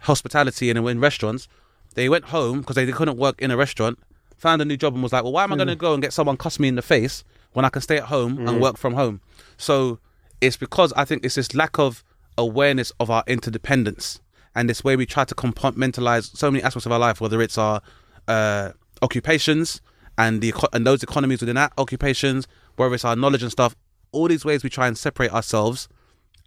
hospitality 0.00 0.70
and 0.70 0.78
in 0.88 1.00
restaurants, 1.00 1.48
they 1.94 2.08
went 2.08 2.26
home 2.26 2.60
because 2.60 2.76
they 2.76 2.90
couldn't 2.90 3.18
work 3.18 3.40
in 3.42 3.50
a 3.50 3.56
restaurant, 3.56 3.98
found 4.38 4.62
a 4.62 4.64
new 4.64 4.76
job 4.76 4.94
and 4.94 5.02
was 5.02 5.12
like, 5.12 5.24
well, 5.24 5.32
why 5.32 5.44
am 5.44 5.52
I 5.52 5.56
going 5.56 5.68
to 5.68 5.76
go 5.76 5.92
and 5.92 6.02
get 6.02 6.12
someone 6.12 6.36
cuss 6.36 6.58
me 6.58 6.68
in 6.68 6.76
the 6.76 6.82
face 6.82 7.24
when 7.52 7.64
I 7.64 7.68
can 7.68 7.82
stay 7.82 7.98
at 7.98 8.04
home 8.04 8.46
and 8.46 8.60
work 8.60 8.78
from 8.78 8.94
home? 8.94 9.20
So 9.56 9.98
it's 10.40 10.56
because 10.56 10.92
I 10.94 11.04
think 11.04 11.24
it's 11.24 11.34
this 11.34 11.54
lack 11.54 11.78
of 11.78 12.04
awareness 12.36 12.92
of 13.00 13.10
our 13.10 13.24
interdependence 13.26 14.20
and 14.58 14.68
this 14.68 14.82
way 14.82 14.96
we 14.96 15.06
try 15.06 15.24
to 15.24 15.34
compartmentalize 15.36 16.36
so 16.36 16.50
many 16.50 16.62
aspects 16.64 16.84
of 16.84 16.90
our 16.90 16.98
life, 16.98 17.20
whether 17.20 17.40
it's 17.40 17.56
our 17.58 17.80
uh, 18.26 18.72
occupations 19.02 19.80
and 20.18 20.40
the 20.40 20.52
and 20.72 20.84
those 20.84 21.04
economies 21.04 21.40
within 21.40 21.54
that 21.54 21.72
occupations, 21.78 22.48
whether 22.74 22.92
it's 22.92 23.04
our 23.04 23.14
knowledge 23.14 23.44
and 23.44 23.52
stuff. 23.52 23.76
All 24.10 24.26
these 24.26 24.44
ways 24.44 24.64
we 24.64 24.70
try 24.70 24.88
and 24.88 24.98
separate 24.98 25.32
ourselves, 25.32 25.88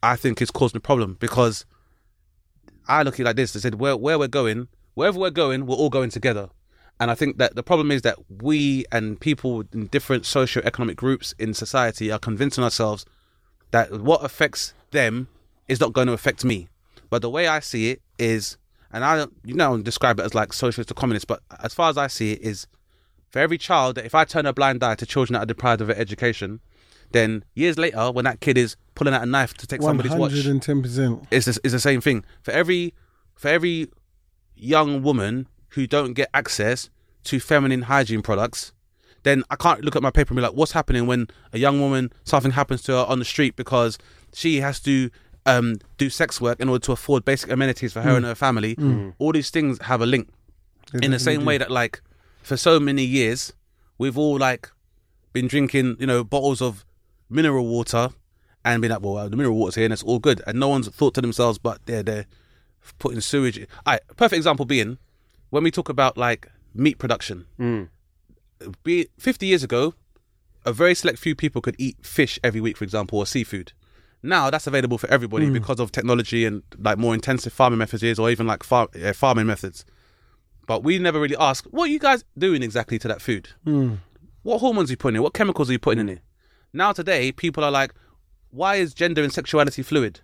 I 0.04 0.18
think 0.18 0.42
is 0.42 0.52
causing 0.52 0.78
a 0.78 0.82
problem 0.82 1.16
because 1.22 1.66
I 2.86 3.04
look 3.04 3.14
at 3.14 3.22
it 3.22 3.24
like 3.24 3.36
this. 3.38 3.56
I 3.56 3.60
said, 3.60 3.76
where 3.76 3.96
where 3.96 4.20
we're 4.20 4.28
going, 4.28 4.68
wherever 4.94 5.18
we're 5.18 5.30
going, 5.30 5.66
we're 5.66 5.78
all 5.78 5.90
going 5.90 6.10
together. 6.10 6.50
And 7.02 7.10
I 7.10 7.16
think 7.16 7.40
that 7.40 7.56
the 7.56 7.64
problem 7.64 7.90
is 7.90 8.04
that 8.04 8.20
we 8.30 8.86
and 8.92 9.20
people 9.20 9.64
in 9.74 9.88
different 9.88 10.24
socio-economic 10.24 10.96
groups 10.96 11.34
in 11.40 11.56
society 11.56 12.12
are 12.12 12.20
convincing 12.20 12.64
ourselves 12.64 13.08
that 13.72 14.02
what 14.02 14.24
affects 14.24 14.76
them 14.92 15.28
is 15.68 15.80
not 15.80 15.94
going 15.94 16.06
to 16.06 16.14
affect 16.14 16.46
me. 16.46 16.70
But 17.10 17.24
the 17.24 17.30
way 17.32 17.48
I 17.48 17.60
see 17.60 17.90
it 17.90 18.04
is, 18.20 18.56
and 18.94 19.04
I 19.04 19.18
don't, 19.18 19.34
you 19.44 19.56
know, 19.56 19.82
describe 19.82 20.20
it 20.20 20.24
as 20.24 20.36
like 20.36 20.54
socialist 20.54 20.92
or 20.92 20.94
communist, 20.94 21.26
but 21.26 21.42
as 21.64 21.74
far 21.74 21.90
as 21.90 21.98
I 21.98 22.06
see 22.06 22.34
it 22.34 22.42
is, 22.42 22.68
for 23.32 23.40
every 23.40 23.58
child, 23.58 23.96
that 23.96 24.06
if 24.06 24.14
I 24.14 24.24
turn 24.24 24.46
a 24.46 24.54
blind 24.54 24.84
eye 24.84 24.94
to 24.94 25.06
children 25.08 25.34
that 25.34 25.42
are 25.42 25.48
deprived 25.48 25.82
of 25.82 25.88
their 25.88 25.98
education, 25.98 26.60
then 27.14 27.44
years 27.56 27.80
later, 27.80 28.12
when 28.12 28.26
that 28.26 28.42
kid 28.42 28.60
is 28.60 28.76
pulling 28.94 29.16
out 29.16 29.24
a 29.24 29.26
knife 29.26 29.56
to 29.56 29.66
take 29.66 29.82
somebody's 29.82 30.12
watch, 30.12 30.34
hundred 30.34 30.46
and 30.46 30.62
ten 30.62 30.84
percent. 30.84 31.26
it's 31.32 31.48
the, 31.48 31.60
it's 31.64 31.74
the 31.74 31.80
same 31.80 32.00
thing 32.00 32.24
for 32.44 32.52
every 32.52 32.94
for 33.34 33.48
every 33.48 33.90
young 34.56 35.02
woman 35.02 35.48
who 35.72 35.88
don't 35.88 36.14
get 36.14 36.30
access 36.34 36.90
to 37.24 37.40
feminine 37.40 37.84
hygiene 37.84 38.22
products 38.22 38.72
then 39.24 39.44
I 39.50 39.56
can't 39.56 39.82
look 39.84 39.96
at 39.96 40.02
my 40.02 40.10
paper 40.12 40.34
and 40.34 40.38
be 40.38 40.42
like 40.42 40.54
what's 40.54 40.72
happening 40.72 41.06
when 41.06 41.28
a 41.54 41.60
young 41.60 41.80
woman 41.80 42.12
something 42.24 42.52
happens 42.52 42.82
to 42.84 42.94
her 42.94 43.06
on 43.08 43.20
the 43.20 43.26
street 43.26 43.56
because 43.56 43.98
she 44.34 44.62
has 44.62 44.80
to 44.82 45.10
um, 45.46 45.78
do 45.98 46.10
sex 46.10 46.40
work 46.42 46.60
in 46.60 46.70
order 46.70 46.84
to 46.86 46.92
afford 46.92 47.26
basic 47.26 47.52
amenities 47.52 47.94
for 47.94 48.02
her 48.02 48.16
and 48.16 48.26
her 48.26 48.36
family? 48.36 48.76
All 49.20 49.32
these 49.32 49.50
things 49.50 49.80
have 49.84 50.02
a 50.02 50.06
link. 50.06 50.30
In 50.94 51.12
the 51.12 51.20
same 51.20 51.46
way 51.46 51.58
that 51.58 51.72
like 51.72 52.02
for 52.42 52.58
so 52.58 52.80
many 52.80 53.04
years 53.04 53.54
we've 53.98 54.18
all 54.18 54.38
like 54.38 54.70
been 55.34 55.48
drinking 55.48 55.98
you 56.00 56.08
know 56.08 56.24
bottles 56.24 56.62
of 56.62 56.84
mineral 57.30 57.66
water 57.68 58.10
and 58.66 58.82
been 58.82 58.92
like 58.92 59.02
well 59.02 59.30
the 59.30 59.38
mineral 59.38 59.56
water's 59.56 59.76
here 59.76 59.86
and 59.86 59.94
it's 59.94 60.04
all 60.04 60.20
good. 60.20 60.42
And 60.48 60.60
no 60.60 60.68
one's 60.68 60.88
thought 60.90 61.14
to 61.14 61.22
themselves 61.22 61.60
but 61.60 61.80
they're 61.86 62.04
they're 62.04 62.26
putting 62.98 63.22
sewage 63.22 63.60
all 63.60 63.94
right 63.94 64.02
perfect 64.18 64.38
example 64.38 64.66
being 64.66 64.98
when 65.52 65.64
we 65.64 65.70
talk 65.72 65.88
about 65.90 66.18
like 66.18 66.48
meat 66.74 66.98
production 66.98 67.46
be 68.84 69.08
50 69.20 69.46
years 69.46 69.64
ago 69.64 69.94
a 70.66 70.72
very 70.74 70.94
select 70.96 71.18
few 71.20 71.36
people 71.36 71.62
could 71.62 71.76
eat 71.80 71.98
fish 72.04 72.40
every 72.44 72.62
week 72.62 72.78
for 72.78 72.84
example 72.84 73.18
or 73.20 73.26
seafood. 73.26 73.74
Now 74.24 74.50
that's 74.52 74.68
available 74.68 74.98
for 75.00 75.10
everybody 75.10 75.46
because 75.54 75.80
of 75.80 75.92
technology 75.92 76.46
and 76.46 76.62
like 76.78 76.98
more 77.00 77.14
intensive 77.16 77.52
farming 77.54 77.80
methods 77.80 78.04
is 78.04 78.20
or 78.20 78.30
even 78.30 78.46
like 78.46 78.64
far, 78.64 78.88
uh, 79.04 79.14
farming 79.14 79.48
methods. 79.48 79.84
But 80.68 80.84
we 80.84 81.00
never 81.00 81.20
really 81.20 81.38
ask 81.38 81.66
what 81.72 81.86
are 81.86 81.92
you 81.92 82.00
guys 82.00 82.24
doing 82.38 82.62
exactly 82.62 83.00
to 83.00 83.08
that 83.08 83.22
food? 83.22 83.50
What 84.44 84.60
hormones 84.60 84.90
are 84.90 84.94
you 84.94 84.98
putting 84.98 85.16
in? 85.18 85.24
What 85.24 85.34
chemicals 85.34 85.70
are 85.70 85.74
you 85.74 85.80
putting 85.80 86.00
in 86.00 86.10
it? 86.10 86.22
Now 86.74 86.92
today 86.94 87.32
people 87.32 87.64
are 87.64 87.72
like 87.72 87.94
why 88.52 88.76
is 88.76 88.94
gender 88.94 89.24
and 89.24 89.34
sexuality 89.34 89.82
fluid 89.82 90.20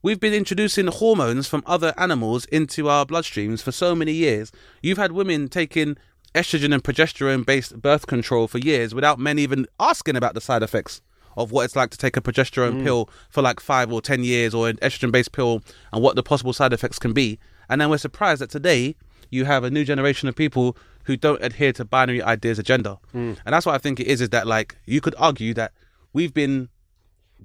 We've 0.00 0.20
been 0.20 0.32
introducing 0.32 0.86
hormones 0.86 1.48
from 1.48 1.64
other 1.66 1.92
animals 1.96 2.44
into 2.44 2.88
our 2.88 3.04
bloodstreams 3.04 3.60
for 3.60 3.72
so 3.72 3.96
many 3.96 4.12
years. 4.12 4.52
You've 4.80 4.96
had 4.96 5.10
women 5.10 5.48
taking 5.48 5.96
estrogen 6.36 6.72
and 6.72 6.84
progesterone 6.84 7.44
based 7.44 7.82
birth 7.82 8.06
control 8.06 8.46
for 8.46 8.58
years 8.58 8.94
without 8.94 9.18
men 9.18 9.40
even 9.40 9.66
asking 9.80 10.14
about 10.14 10.34
the 10.34 10.40
side 10.40 10.62
effects 10.62 11.00
of 11.36 11.50
what 11.50 11.64
it's 11.64 11.74
like 11.74 11.90
to 11.90 11.98
take 11.98 12.16
a 12.16 12.20
progesterone 12.20 12.74
mm. 12.74 12.84
pill 12.84 13.10
for 13.28 13.42
like 13.42 13.58
five 13.58 13.92
or 13.92 14.00
ten 14.00 14.22
years 14.22 14.54
or 14.54 14.68
an 14.68 14.76
estrogen 14.76 15.10
based 15.10 15.32
pill 15.32 15.64
and 15.92 16.00
what 16.00 16.14
the 16.14 16.22
possible 16.22 16.52
side 16.52 16.72
effects 16.72 17.00
can 17.00 17.12
be. 17.12 17.36
And 17.68 17.80
then 17.80 17.90
we're 17.90 17.98
surprised 17.98 18.40
that 18.40 18.50
today 18.50 18.94
you 19.30 19.46
have 19.46 19.64
a 19.64 19.70
new 19.70 19.84
generation 19.84 20.28
of 20.28 20.36
people 20.36 20.76
who 21.06 21.16
don't 21.16 21.42
adhere 21.42 21.72
to 21.72 21.84
binary 21.84 22.22
ideas 22.22 22.60
of 22.60 22.66
gender. 22.66 22.98
Mm. 23.12 23.36
And 23.44 23.52
that's 23.52 23.66
what 23.66 23.74
I 23.74 23.78
think 23.78 23.98
it 23.98 24.06
is, 24.06 24.20
is 24.20 24.28
that 24.28 24.46
like 24.46 24.76
you 24.86 25.00
could 25.00 25.16
argue 25.18 25.54
that 25.54 25.72
we've 26.12 26.32
been 26.32 26.68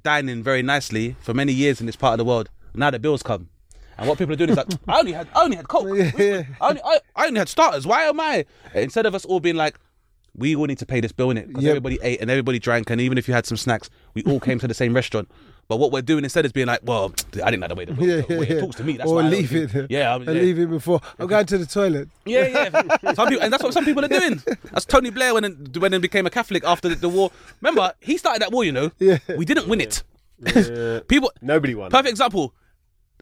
dining 0.01 0.43
very 0.43 0.61
nicely 0.61 1.15
for 1.19 1.33
many 1.33 1.53
years 1.53 1.79
in 1.79 1.85
this 1.85 1.95
part 1.95 2.13
of 2.13 2.17
the 2.17 2.25
world. 2.25 2.49
Now 2.73 2.89
the 2.89 2.99
bills 2.99 3.23
come. 3.23 3.49
And 3.97 4.09
what 4.09 4.17
people 4.17 4.33
are 4.33 4.37
doing 4.37 4.49
is 4.49 4.57
like, 4.57 4.67
I 4.87 4.99
only 4.99 5.11
had, 5.13 5.27
I 5.35 5.43
only 5.43 5.55
had 5.57 5.67
coke. 5.67 5.85
I, 5.87 6.45
only, 6.61 6.81
I, 6.83 6.99
I 7.15 7.27
only 7.27 7.37
had 7.39 7.47
starters. 7.47 7.85
Why 7.85 8.03
am 8.03 8.19
I? 8.19 8.45
Instead 8.73 9.05
of 9.05 9.13
us 9.13 9.23
all 9.25 9.39
being 9.39 9.55
like, 9.55 9.77
we 10.35 10.55
all 10.55 10.65
need 10.65 10.79
to 10.79 10.85
pay 10.87 10.99
this 10.99 11.11
bill 11.11 11.29
in 11.29 11.37
it 11.37 11.47
because 11.47 11.63
Yep. 11.63 11.69
everybody 11.69 11.99
ate 12.01 12.19
and 12.19 12.31
everybody 12.31 12.57
drank, 12.57 12.89
and 12.89 12.99
even 12.99 13.19
if 13.19 13.27
you 13.27 13.35
had 13.35 13.45
some 13.45 13.55
snacks, 13.57 13.91
we 14.15 14.23
all 14.23 14.39
came 14.39 14.57
to 14.59 14.67
the 14.67 14.73
same 14.73 14.95
restaurant. 14.95 15.29
But 15.69 15.77
what 15.77 15.91
we're 15.91 16.01
doing 16.01 16.23
instead 16.25 16.45
is 16.45 16.51
being 16.51 16.67
like, 16.67 16.81
well, 16.83 17.13
I 17.43 17.49
didn't 17.49 17.61
know 17.61 17.67
the 17.69 17.75
way 17.75 17.85
the 17.85 17.93
Yeah, 17.93 18.23
yeah, 18.29 18.37
way 18.39 18.47
yeah. 18.47 18.55
it 18.55 18.59
talks 18.59 18.75
to 18.77 18.83
me. 18.83 18.97
That's 18.97 19.09
or 19.09 19.15
why 19.15 19.21
I 19.21 19.23
don't 19.23 19.31
leave 19.31 19.49
think- 19.49 19.73
it. 19.75 19.91
Yeah, 19.91 20.11
I 20.11 20.15
or 20.15 20.19
mean, 20.19 20.35
yeah. 20.35 20.41
leave 20.41 20.59
it 20.59 20.69
before. 20.69 20.99
I'm 21.17 21.27
going 21.27 21.45
to 21.45 21.57
the 21.57 21.65
toilet. 21.65 22.09
Yeah, 22.25 22.47
yeah. 22.47 23.13
Some 23.13 23.27
people, 23.29 23.43
and 23.43 23.51
that's 23.53 23.63
what 23.63 23.73
some 23.73 23.85
people 23.85 24.03
are 24.05 24.09
doing. 24.09 24.41
That's 24.71 24.85
Tony 24.85 25.09
Blair 25.09 25.33
when 25.33 25.43
it, 25.45 25.77
when 25.77 25.93
he 25.93 25.99
became 25.99 26.25
a 26.25 26.29
Catholic 26.29 26.63
after 26.65 26.89
the, 26.89 26.95
the 26.95 27.09
war. 27.09 27.31
Remember, 27.61 27.93
he 28.01 28.17
started 28.17 28.41
that 28.41 28.51
war. 28.51 28.63
You 28.65 28.71
know, 28.73 28.91
Yeah. 28.99 29.19
we 29.37 29.45
didn't 29.45 29.67
win 29.67 29.79
it. 29.81 30.03
Yeah. 30.45 30.99
People, 31.07 31.31
Nobody 31.41 31.75
won. 31.75 31.89
perfect 31.91 32.09
example. 32.09 32.53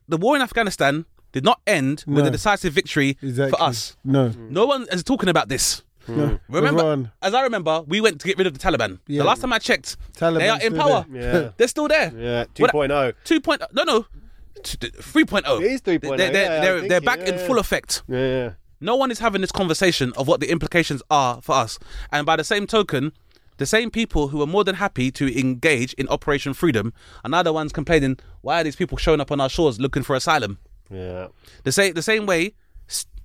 The 0.08 0.18
war 0.18 0.36
in 0.36 0.42
Afghanistan 0.42 1.06
did 1.32 1.46
not 1.46 1.62
end 1.68 2.04
with 2.08 2.26
a 2.26 2.32
decisive 2.32 2.74
victory 2.74 3.18
Exactly. 3.22 3.52
for 3.58 3.62
us. 3.64 3.96
No. 4.04 4.30
No 4.50 4.66
one 4.66 4.88
is 4.92 5.04
talking 5.04 5.30
about 5.30 5.48
this. 5.48 5.84
No. 6.08 6.28
Hmm. 6.28 6.36
Remember, 6.56 7.12
as 7.22 7.34
I 7.34 7.44
remember, 7.44 7.82
we 7.88 8.02
went 8.02 8.20
to 8.22 8.28
get 8.28 8.38
rid 8.38 8.48
of 8.48 8.54
the 8.54 8.60
Taliban. 8.60 9.00
Yeah. 9.08 9.20
The 9.20 9.28
last 9.28 9.42
time 9.42 9.54
I 9.54 9.60
checked, 9.60 9.98
Taliban's 10.14 10.40
they 10.40 10.50
are 10.50 10.62
in 10.62 10.76
power. 10.76 11.06
Yeah. 11.12 11.50
They're 11.58 11.68
still 11.68 11.88
there. 11.88 12.12
Yeah, 12.16 12.46
What- 12.58 12.72
2.0. 12.74 13.14
2.0. 13.26 13.68
No, 13.74 13.84
no. 13.84 14.06
T- 14.64 14.78
t- 14.78 14.90
3.0. 14.90 15.62
It 15.62 15.72
is 15.72 15.82
3.0, 15.82 16.18
They're, 16.18 16.18
they're, 16.18 16.34
yeah, 16.34 16.62
they're, 16.62 16.88
they're 16.88 17.02
back 17.02 17.20
yeah, 17.20 17.34
in 17.34 17.48
full 17.48 17.58
effect. 17.60 18.04
Yeah, 18.08 18.18
yeah. 18.18 18.52
No 18.80 18.96
one 18.96 19.12
is 19.12 19.20
having 19.20 19.42
this 19.42 19.52
conversation 19.52 20.12
of 20.18 20.28
what 20.28 20.40
the 20.40 20.50
implications 20.52 21.04
are 21.10 21.42
for 21.42 21.54
us. 21.56 21.78
And 22.12 22.26
by 22.26 22.36
the 22.36 22.44
same 22.44 22.66
token, 22.68 23.12
the 23.58 23.66
same 23.68 23.92
people 23.92 24.30
who 24.30 24.42
are 24.42 24.48
more 24.48 24.64
than 24.64 24.76
happy 24.76 25.12
to 25.12 25.40
engage 25.40 25.94
in 25.94 26.08
Operation 26.10 26.54
Freedom 26.54 26.94
are 27.24 27.30
now 27.30 27.44
the 27.44 27.54
ones 27.54 27.72
complaining, 27.72 28.18
why 28.42 28.62
are 28.62 28.64
these 28.64 28.76
people 28.76 28.98
showing 28.98 29.22
up 29.22 29.32
on 29.32 29.40
our 29.40 29.50
shores 29.50 29.80
looking 29.80 30.02
for 30.04 30.16
asylum? 30.16 30.58
Yeah. 30.90 31.28
The 31.64 31.72
same, 31.72 31.94
the 31.94 32.02
same 32.02 32.26
way 32.26 32.56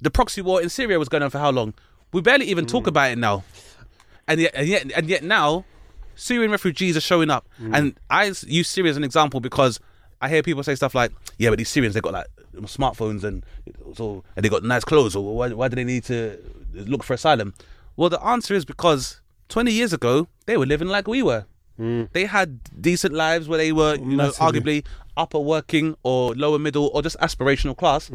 the 0.00 0.10
proxy 0.10 0.42
war 0.42 0.60
in 0.62 0.68
Syria 0.68 0.98
was 0.98 1.08
going 1.08 1.22
on 1.22 1.30
for 1.30 1.38
how 1.38 1.50
long? 1.50 1.74
We 2.12 2.20
barely 2.20 2.46
even 2.46 2.66
talk 2.66 2.84
mm. 2.84 2.88
about 2.88 3.10
it 3.10 3.18
now. 3.18 3.44
And 4.28 4.40
yet, 4.40 4.52
and 4.54 4.68
yet, 4.68 4.92
and 4.96 5.08
yet 5.08 5.22
now, 5.22 5.64
Syrian 6.14 6.50
refugees 6.50 6.96
are 6.96 7.00
showing 7.00 7.30
up. 7.30 7.46
Mm. 7.60 7.76
And 7.76 8.00
I 8.10 8.32
use 8.46 8.68
Syria 8.68 8.90
as 8.90 8.96
an 8.96 9.04
example 9.04 9.40
because 9.40 9.78
I 10.20 10.28
hear 10.28 10.42
people 10.42 10.62
say 10.62 10.74
stuff 10.74 10.94
like, 10.94 11.12
"Yeah, 11.38 11.50
but 11.50 11.58
these 11.58 11.68
Syrians 11.68 11.94
they 11.94 12.00
got 12.00 12.12
like 12.12 12.26
smartphones 12.62 13.22
and 13.22 13.44
so 13.94 14.24
and 14.34 14.44
they 14.44 14.48
got 14.48 14.64
nice 14.64 14.84
clothes. 14.84 15.12
So 15.12 15.20
why, 15.20 15.50
why 15.50 15.68
do 15.68 15.76
they 15.76 15.84
need 15.84 16.04
to 16.04 16.38
look 16.72 17.04
for 17.04 17.14
asylum?" 17.14 17.54
Well, 17.96 18.10
the 18.10 18.22
answer 18.22 18.54
is 18.54 18.64
because 18.64 19.20
20 19.48 19.72
years 19.72 19.92
ago 19.92 20.26
they 20.46 20.56
were 20.56 20.66
living 20.66 20.88
like 20.88 21.06
we 21.06 21.22
were. 21.22 21.44
Mm. 21.78 22.10
They 22.12 22.24
had 22.24 22.60
decent 22.80 23.14
lives 23.14 23.48
where 23.48 23.58
they 23.58 23.72
were, 23.72 23.96
you 23.96 24.16
know, 24.16 24.30
arguably 24.30 24.84
upper 25.16 25.38
working 25.38 25.94
or 26.02 26.34
lower 26.34 26.58
middle 26.58 26.90
or 26.94 27.02
just 27.02 27.18
aspirational 27.20 27.76
class. 27.76 28.10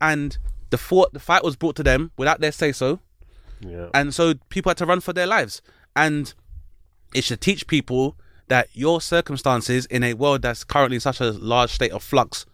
And 0.00 0.38
the 0.70 0.78
fought, 0.78 1.12
the 1.14 1.20
fight 1.20 1.42
was 1.42 1.56
brought 1.56 1.76
to 1.76 1.82
them 1.82 2.10
without 2.18 2.40
their 2.40 2.52
say 2.52 2.72
so 2.72 3.00
Yeah. 3.60 3.88
and 3.94 4.14
so 4.14 4.34
people 4.48 4.70
had 4.70 4.76
to 4.78 4.86
run 4.86 5.00
for 5.00 5.12
their 5.12 5.26
lives. 5.26 5.62
And 5.96 6.32
it 7.14 7.24
should 7.24 7.40
teach 7.40 7.66
people 7.66 8.16
that 8.48 8.68
your 8.72 9.00
circumstances 9.00 9.86
in 9.86 10.02
a 10.02 10.14
world 10.14 10.42
that's 10.42 10.64
currently 10.64 10.96
in 10.96 11.00
such 11.00 11.20
a 11.20 11.30
large 11.30 11.70
state 11.70 11.92
of 11.92 12.02
flux 12.02 12.46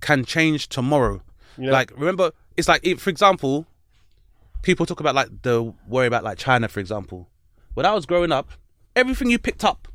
can 0.00 0.24
change 0.24 0.68
tomorrow. 0.68 1.22
Yeah. 1.58 1.70
like 1.70 1.92
remember 1.98 2.32
it's 2.56 2.66
like 2.66 2.80
if, 2.82 3.02
for 3.02 3.10
example 3.10 3.66
people 4.62 4.86
talk 4.86 5.00
about 5.00 5.14
like 5.14 5.42
the 5.42 5.74
worry 5.86 6.06
about 6.06 6.24
like 6.24 6.38
china 6.38 6.66
for 6.68 6.80
example. 6.80 7.28
When 7.74 7.84
i 7.84 7.92
was 7.92 8.06
growing 8.06 8.32
up 8.32 8.50
everything 8.96 9.30
you 9.30 9.38
picked 9.38 9.64
up 9.64 9.88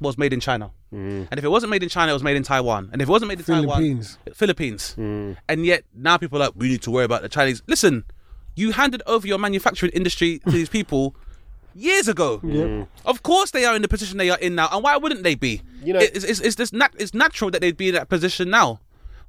was 0.00 0.18
made 0.18 0.32
in 0.32 0.40
china. 0.40 0.72
Mm. 0.92 1.28
And 1.30 1.38
if 1.38 1.44
it 1.44 1.48
wasn't 1.48 1.70
made 1.70 1.82
in 1.82 1.88
china 1.88 2.12
it 2.12 2.14
was 2.14 2.22
made 2.22 2.36
in 2.36 2.42
taiwan. 2.42 2.90
And 2.92 3.00
if 3.00 3.08
it 3.08 3.10
wasn't 3.10 3.30
made 3.30 3.38
in 3.38 3.44
Philippines. 3.44 4.18
taiwan 4.24 4.34
philippines 4.34 4.94
mm. 4.98 5.36
and 5.48 5.64
yet 5.64 5.84
now 5.94 6.16
people 6.18 6.38
are 6.42 6.46
like 6.46 6.54
we 6.56 6.68
need 6.68 6.82
to 6.82 6.90
worry 6.90 7.04
about 7.04 7.22
the 7.22 7.28
chinese. 7.28 7.62
Listen 7.66 8.04
you 8.58 8.72
handed 8.72 9.02
over 9.06 9.26
your 9.26 9.38
manufacturing 9.38 9.92
industry 9.92 10.40
to 10.40 10.50
these 10.50 10.68
people 10.68 11.14
years 11.74 12.08
ago. 12.08 12.40
Of 13.06 13.22
course, 13.22 13.52
they 13.52 13.64
are 13.64 13.76
in 13.76 13.82
the 13.82 13.88
position 13.88 14.18
they 14.18 14.30
are 14.30 14.38
in 14.38 14.54
now, 14.54 14.68
and 14.72 14.82
why 14.82 14.96
wouldn't 14.96 15.22
they 15.22 15.34
be? 15.34 15.62
You 15.82 15.92
know- 15.92 16.00
it's, 16.00 16.24
it's, 16.24 16.40
it's, 16.40 16.56
this 16.56 16.72
nat- 16.72 16.94
it's 16.98 17.14
natural 17.14 17.50
that 17.52 17.60
they'd 17.60 17.76
be 17.76 17.88
in 17.88 17.94
that 17.94 18.08
position 18.08 18.50
now. 18.50 18.80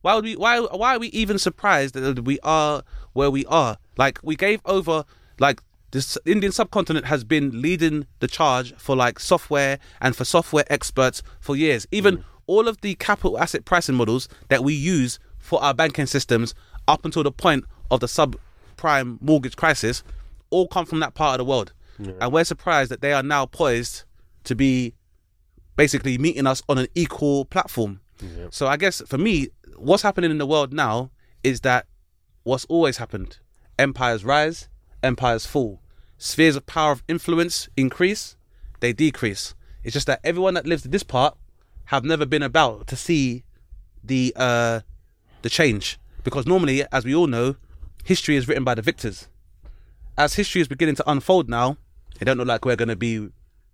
Why 0.01 0.15
would 0.15 0.23
we? 0.23 0.35
Why? 0.35 0.59
Why 0.59 0.95
are 0.95 0.99
we 0.99 1.07
even 1.09 1.37
surprised 1.37 1.93
that 1.93 2.23
we 2.23 2.39
are 2.41 2.83
where 3.13 3.29
we 3.29 3.45
are? 3.47 3.77
Like 3.97 4.19
we 4.23 4.35
gave 4.35 4.61
over. 4.65 5.03
Like 5.39 5.61
this 5.91 6.17
Indian 6.25 6.51
subcontinent 6.53 7.05
has 7.05 7.23
been 7.23 7.61
leading 7.61 8.07
the 8.19 8.27
charge 8.27 8.73
for 8.77 8.95
like 8.95 9.19
software 9.19 9.77
and 9.99 10.15
for 10.15 10.23
software 10.23 10.63
experts 10.69 11.21
for 11.41 11.55
years. 11.55 11.85
Even 11.91 12.17
mm. 12.19 12.23
all 12.47 12.67
of 12.69 12.79
the 12.81 12.95
capital 12.95 13.37
asset 13.37 13.65
pricing 13.65 13.95
models 13.95 14.29
that 14.47 14.63
we 14.63 14.73
use 14.73 15.19
for 15.37 15.61
our 15.61 15.73
banking 15.73 16.05
systems 16.05 16.53
up 16.87 17.03
until 17.03 17.23
the 17.23 17.31
point 17.31 17.65
of 17.91 17.99
the 17.99 18.07
subprime 18.79 19.21
mortgage 19.21 19.55
crisis 19.55 20.03
all 20.49 20.67
come 20.67 20.85
from 20.85 20.99
that 20.99 21.13
part 21.13 21.39
of 21.39 21.45
the 21.45 21.49
world. 21.49 21.73
And 22.21 22.31
we're 22.31 22.45
surprised 22.45 22.91
that 22.91 23.01
they 23.01 23.11
are 23.13 23.23
now 23.23 23.45
poised 23.45 24.03
to 24.45 24.55
be 24.55 24.93
basically 25.75 26.17
meeting 26.17 26.47
us 26.47 26.63
on 26.69 26.77
an 26.77 26.87
equal 26.95 27.45
platform. 27.45 27.99
So 28.51 28.67
I 28.67 28.77
guess 28.77 29.01
for 29.05 29.17
me, 29.17 29.47
what's 29.77 30.03
happening 30.03 30.31
in 30.31 30.37
the 30.37 30.45
world 30.45 30.73
now 30.73 31.11
is 31.43 31.61
that 31.61 31.87
what's 32.43 32.65
always 32.65 32.97
happened. 32.97 33.39
Empires 33.77 34.23
rise, 34.25 34.69
empires 35.03 35.45
fall. 35.45 35.81
Spheres 36.17 36.55
of 36.55 36.65
power 36.65 36.91
of 36.91 37.03
influence 37.07 37.69
increase, 37.77 38.35
they 38.81 38.91
decrease. 38.93 39.55
It's 39.83 39.93
just 39.93 40.07
that 40.07 40.19
everyone 40.23 40.53
that 40.55 40.65
lives 40.65 40.83
in 40.85 40.91
this 40.91 41.03
part 41.03 41.37
have 41.85 42.03
never 42.03 42.25
been 42.25 42.43
about 42.43 42.87
to 42.87 42.95
see 42.95 43.43
the 44.03 44.33
uh 44.35 44.81
the 45.41 45.49
change. 45.49 45.97
Because 46.23 46.45
normally, 46.45 46.83
as 46.91 47.05
we 47.05 47.15
all 47.15 47.27
know, 47.27 47.55
history 48.09 48.35
is 48.35 48.47
written 48.47 48.63
by 48.63 48.73
the 48.73 48.81
victors. 48.81 49.27
As 50.17 50.33
history 50.33 50.61
is 50.61 50.67
beginning 50.67 50.95
to 50.95 51.07
unfold 51.09 51.47
now, 51.47 51.77
it 52.19 52.25
don't 52.25 52.37
look 52.37 52.47
like 52.47 52.65
we're 52.65 52.75
gonna 52.75 52.95
be 52.95 53.29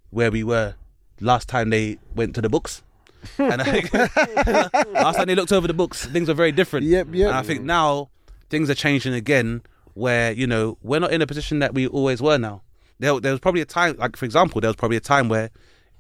where 0.10 0.30
we 0.30 0.44
were 0.44 0.76
last 1.22 1.48
time 1.48 1.70
they 1.70 2.00
went 2.16 2.36
to 2.36 2.42
the 2.42 2.50
books. 2.50 2.84
and 3.38 3.62
I 3.62 3.64
think 3.64 3.94
last 4.94 5.16
time 5.16 5.28
they 5.28 5.36
looked 5.36 5.54
over 5.54 5.68
the 5.68 5.74
books, 5.74 6.06
things 6.06 6.28
were 6.28 6.34
very 6.34 6.52
different. 6.52 6.86
Yep, 6.86 7.08
yep. 7.14 7.30
And 7.30 7.38
I 7.38 7.44
think 7.44 7.62
now 7.62 8.10
things 8.50 8.70
are 8.70 8.76
changing 8.76 9.14
again, 9.14 9.62
where 9.94 10.34
you 10.34 10.46
know 10.46 10.78
we're 10.84 11.00
not 11.00 11.14
in 11.14 11.22
a 11.22 11.28
position 11.28 11.60
that 11.60 11.74
we 11.74 11.88
always 11.88 12.22
were 12.22 12.38
now. 12.38 12.62
There, 13.00 13.18
there 13.22 13.32
was 13.32 13.40
probably 13.40 13.62
a 13.62 13.66
time, 13.66 13.96
like 13.96 14.18
for 14.18 14.26
example, 14.26 14.60
there 14.60 14.70
was 14.70 14.76
probably 14.76 14.98
a 14.98 15.08
time 15.14 15.30
where 15.30 15.50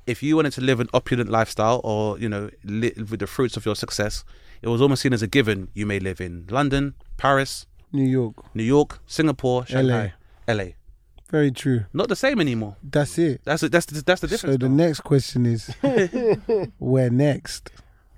if 0.06 0.22
you 0.22 0.36
wanted 0.36 0.52
to 0.54 0.62
live 0.62 0.82
an 0.82 0.90
opulent 0.94 1.30
lifestyle 1.30 1.80
or 1.86 2.20
you 2.20 2.28
know 2.28 2.50
live 2.66 3.12
with 3.12 3.22
the 3.22 3.28
fruits 3.28 3.56
of 3.56 3.66
your 3.66 3.78
success, 3.78 4.26
it 4.62 4.68
was 4.68 4.82
almost 4.82 5.04
seen 5.04 5.14
as 5.14 5.22
a 5.22 5.28
given. 5.28 5.70
You 5.74 5.86
may 5.86 6.00
live 6.00 6.20
in 6.20 6.48
London, 6.50 6.96
Paris, 7.16 7.66
New 7.96 8.04
York. 8.08 8.36
New 8.56 8.64
York, 8.64 9.00
Singapore, 9.08 9.66
Shanghai, 9.66 10.14
LA. 10.48 10.66
Very 11.32 11.52
true. 11.52 11.86
Not 11.94 12.08
the 12.10 12.16
same 12.16 12.40
anymore. 12.40 12.76
That's 12.84 13.18
it. 13.18 13.42
That's 13.44 13.62
the, 13.62 13.70
that's 13.70 13.88
the, 13.88 14.02
that's 14.04 14.22
the 14.22 14.28
difference. 14.28 14.54
So 14.54 14.58
the 14.58 14.70
now. 14.70 14.86
next 14.86 15.00
question 15.02 15.46
is, 15.46 15.68
where 16.80 17.10
next? 17.10 17.72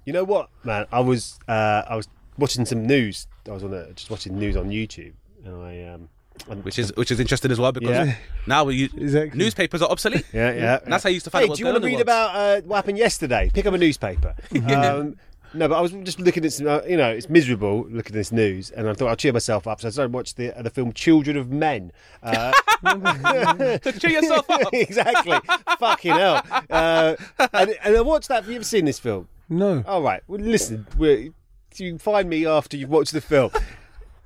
You 0.05 0.13
know 0.13 0.23
what, 0.23 0.49
man? 0.63 0.86
I 0.91 0.99
was 0.99 1.39
uh, 1.47 1.84
I 1.88 1.95
was 1.95 2.07
watching 2.38 2.65
some 2.65 2.86
news. 2.86 3.28
I 3.47 3.51
was 3.51 3.63
on 3.63 3.73
a, 3.73 3.91
just 3.93 4.09
watching 4.09 4.38
news 4.38 4.55
on 4.57 4.69
YouTube, 4.69 5.13
and 5.45 5.55
I 5.63 5.84
um, 5.93 6.09
and- 6.49 6.63
which 6.63 6.78
is 6.80 6.93
which 6.95 7.11
is 7.11 7.19
interesting 7.19 7.51
as 7.51 7.59
well 7.59 7.71
because 7.71 7.89
Yeah. 8.07 8.15
now 8.45 8.65
we 8.65 8.75
use, 8.75 8.93
Exactly. 8.93 9.38
newspapers 9.39 9.82
are 9.82 9.89
obsolete. 9.89 10.25
yeah, 10.34 10.53
yeah. 10.53 10.80
And 10.84 10.91
that's 10.93 11.03
how 11.03 11.09
you 11.09 11.15
used 11.15 11.25
to 11.25 11.32
find 11.32 11.45
Hey, 11.45 11.51
out 11.51 11.55
do 11.57 11.59
you 11.61 11.65
want 11.65 11.75
to 11.78 11.82
going 11.82 11.93
on 11.93 11.93
in 11.93 11.97
read 11.97 12.01
about 12.01 12.36
uh, 12.36 12.61
what 12.67 12.75
happened 12.78 12.97
yesterday? 12.97 13.49
Pick 13.53 13.65
up 13.65 13.73
a 13.73 13.78
newspaper. 13.78 14.36
um, 14.67 15.15
no, 15.54 15.68
but 15.68 15.76
I 15.76 15.82
was 15.82 15.91
just 15.91 16.20
looking 16.20 16.45
at 16.45 16.54
some. 16.54 16.68
Uh, 16.68 16.82
you 16.88 16.98
know, 16.98 17.10
it's 17.10 17.30
miserable 17.30 17.86
looking 17.89 18.12
at 18.12 18.14
this 18.14 18.32
news, 18.32 18.72
and 18.72 18.88
I 18.88 18.93
thought 18.93 19.08
I'll 19.10 19.16
cheer 19.16 19.34
myself 19.34 19.68
up. 19.68 19.82
So 19.82 19.88
I 19.88 19.91
started 19.91 20.14
watching 20.14 20.34
the 20.38 20.58
uh, 20.58 20.62
the 20.62 20.70
film 20.70 20.93
Children 20.93 21.38
of 21.38 21.52
Men. 21.52 21.91
Uh, 22.22 22.52
to 22.84 23.91
cheer 24.00 24.12
yourself 24.12 24.50
up. 24.50 24.70
exactly. 24.74 25.38
Fucking 25.80 26.14
hell. 26.14 26.43
Uh, 26.70 27.16
and, 27.54 27.76
and 27.84 27.98
I 27.98 28.02
watched 28.02 28.28
that. 28.30 28.43
Have 28.43 28.50
you 28.50 28.56
ever 28.56 28.64
seen 28.64 28.86
this 28.86 29.00
film? 29.00 29.28
No. 29.50 29.84
All 29.88 30.02
right. 30.02 30.22
Well, 30.28 30.39
listen. 30.39 30.88
We're, 30.98 31.18
you 31.18 31.34
can 31.76 31.98
find 31.98 32.30
me 32.30 32.45
after 32.45 32.76
you've 32.78 32.89
watched 32.89 33.14
the 33.14 33.22
film. 33.22 33.52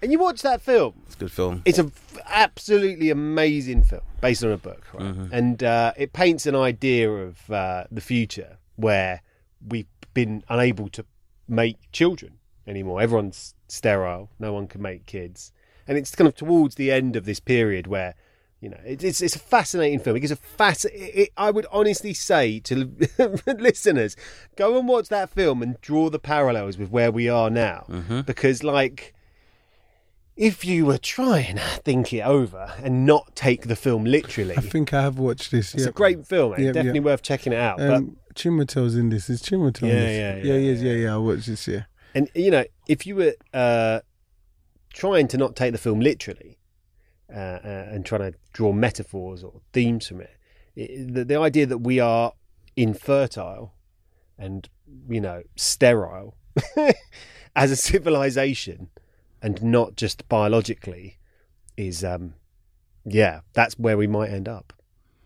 And 0.01 0.11
you 0.11 0.17
watch 0.17 0.41
that 0.41 0.61
film. 0.61 0.93
It's 1.05 1.15
a 1.15 1.19
good 1.19 1.31
film. 1.31 1.61
It's 1.63 1.77
a 1.77 1.85
f- 1.85 2.17
absolutely 2.25 3.11
amazing 3.11 3.83
film 3.83 4.01
based 4.19 4.43
on 4.43 4.51
a 4.51 4.57
book, 4.57 4.83
right? 4.93 5.03
Mm-hmm. 5.03 5.33
And 5.33 5.63
uh, 5.63 5.93
it 5.95 6.11
paints 6.11 6.47
an 6.47 6.55
idea 6.55 7.11
of 7.11 7.51
uh, 7.51 7.83
the 7.91 8.01
future 8.01 8.57
where 8.77 9.21
we've 9.67 9.85
been 10.13 10.43
unable 10.49 10.89
to 10.89 11.05
make 11.47 11.77
children 11.91 12.33
anymore. 12.67 13.01
Everyone's 13.01 13.55
sterile. 13.67 14.29
No 14.39 14.53
one 14.53 14.67
can 14.67 14.81
make 14.81 15.05
kids, 15.05 15.51
and 15.87 15.97
it's 15.97 16.15
kind 16.15 16.27
of 16.27 16.35
towards 16.35 16.75
the 16.75 16.91
end 16.91 17.15
of 17.15 17.25
this 17.25 17.39
period 17.39 17.87
where. 17.87 18.15
You 18.63 18.69
know, 18.69 18.79
it, 18.85 19.03
it's 19.03 19.21
it's 19.21 19.35
a 19.35 19.39
fascinating 19.39 19.97
film. 19.97 20.15
It 20.15 20.19
gives 20.19 20.31
a 20.31 20.35
fas- 20.35 20.85
it, 20.85 20.91
it, 20.93 21.29
I 21.35 21.49
would 21.49 21.65
honestly 21.71 22.13
say 22.13 22.59
to 22.59 22.91
listeners, 23.57 24.15
go 24.55 24.77
and 24.77 24.87
watch 24.87 25.07
that 25.09 25.31
film 25.31 25.63
and 25.63 25.81
draw 25.81 26.11
the 26.11 26.19
parallels 26.19 26.77
with 26.77 26.91
where 26.91 27.11
we 27.11 27.27
are 27.27 27.49
now, 27.49 27.85
Mm-hmm. 27.89 28.21
because 28.21 28.63
like 28.63 29.15
if 30.37 30.63
you 30.63 30.85
were 30.85 30.99
trying 30.99 31.55
to 31.55 31.61
think 31.83 32.13
it 32.13 32.21
over 32.21 32.71
and 32.83 33.03
not 33.05 33.35
take 33.35 33.67
the 33.67 33.75
film 33.75 34.05
literally, 34.05 34.55
I 34.55 34.61
think 34.61 34.93
I 34.93 35.01
have 35.01 35.17
watched 35.17 35.49
this. 35.49 35.73
it's 35.73 35.83
yeah. 35.83 35.89
a 35.89 35.93
great 35.93 36.25
film. 36.25 36.51
mate. 36.51 36.65
Yep, 36.65 36.73
Definitely 36.75 36.99
yep. 36.99 37.05
worth 37.05 37.21
checking 37.23 37.53
it 37.53 37.59
out. 37.59 37.81
Um, 37.81 38.17
Chiwetel's 38.35 38.95
in 38.95 39.09
this. 39.09 39.29
Is 39.29 39.41
Chimatil? 39.41 39.83
in 39.83 39.87
Yeah, 39.89 39.95
this? 39.95 40.45
yeah, 40.45 40.53
yeah, 40.53 40.71
yeah. 40.71 40.91
Yeah, 40.91 41.03
yeah. 41.05 41.13
I 41.13 41.17
watched 41.17 41.47
this. 41.47 41.67
Yeah. 41.67 41.83
and 42.15 42.29
you 42.35 42.51
know, 42.51 42.63
if 42.87 43.05
you 43.07 43.15
were 43.15 43.33
uh, 43.53 43.99
trying 44.93 45.27
to 45.29 45.37
not 45.37 45.55
take 45.55 45.71
the 45.71 45.77
film 45.77 45.99
literally, 45.99 46.57
uh, 47.33 47.37
uh, 47.63 47.87
and 47.91 48.05
trying 48.05 48.31
to 48.31 48.37
draw 48.53 48.73
metaphors 48.73 49.43
or 49.43 49.61
themes 49.71 50.07
from 50.07 50.21
it. 50.21 50.35
it 50.75 51.13
the, 51.13 51.23
the 51.23 51.37
idea 51.39 51.65
that 51.65 51.77
we 51.77 51.99
are 51.99 52.33
infertile 52.75 53.73
and 54.37 54.67
you 55.09 55.21
know 55.21 55.43
sterile 55.55 56.35
as 57.55 57.71
a 57.71 57.75
civilization 57.75 58.89
and 59.41 59.61
not 59.63 59.95
just 59.95 60.27
biologically 60.27 61.17
is 61.77 62.03
um 62.03 62.33
yeah 63.05 63.39
that's 63.53 63.77
where 63.79 63.97
we 63.97 64.07
might 64.07 64.29
end 64.29 64.47
up 64.49 64.73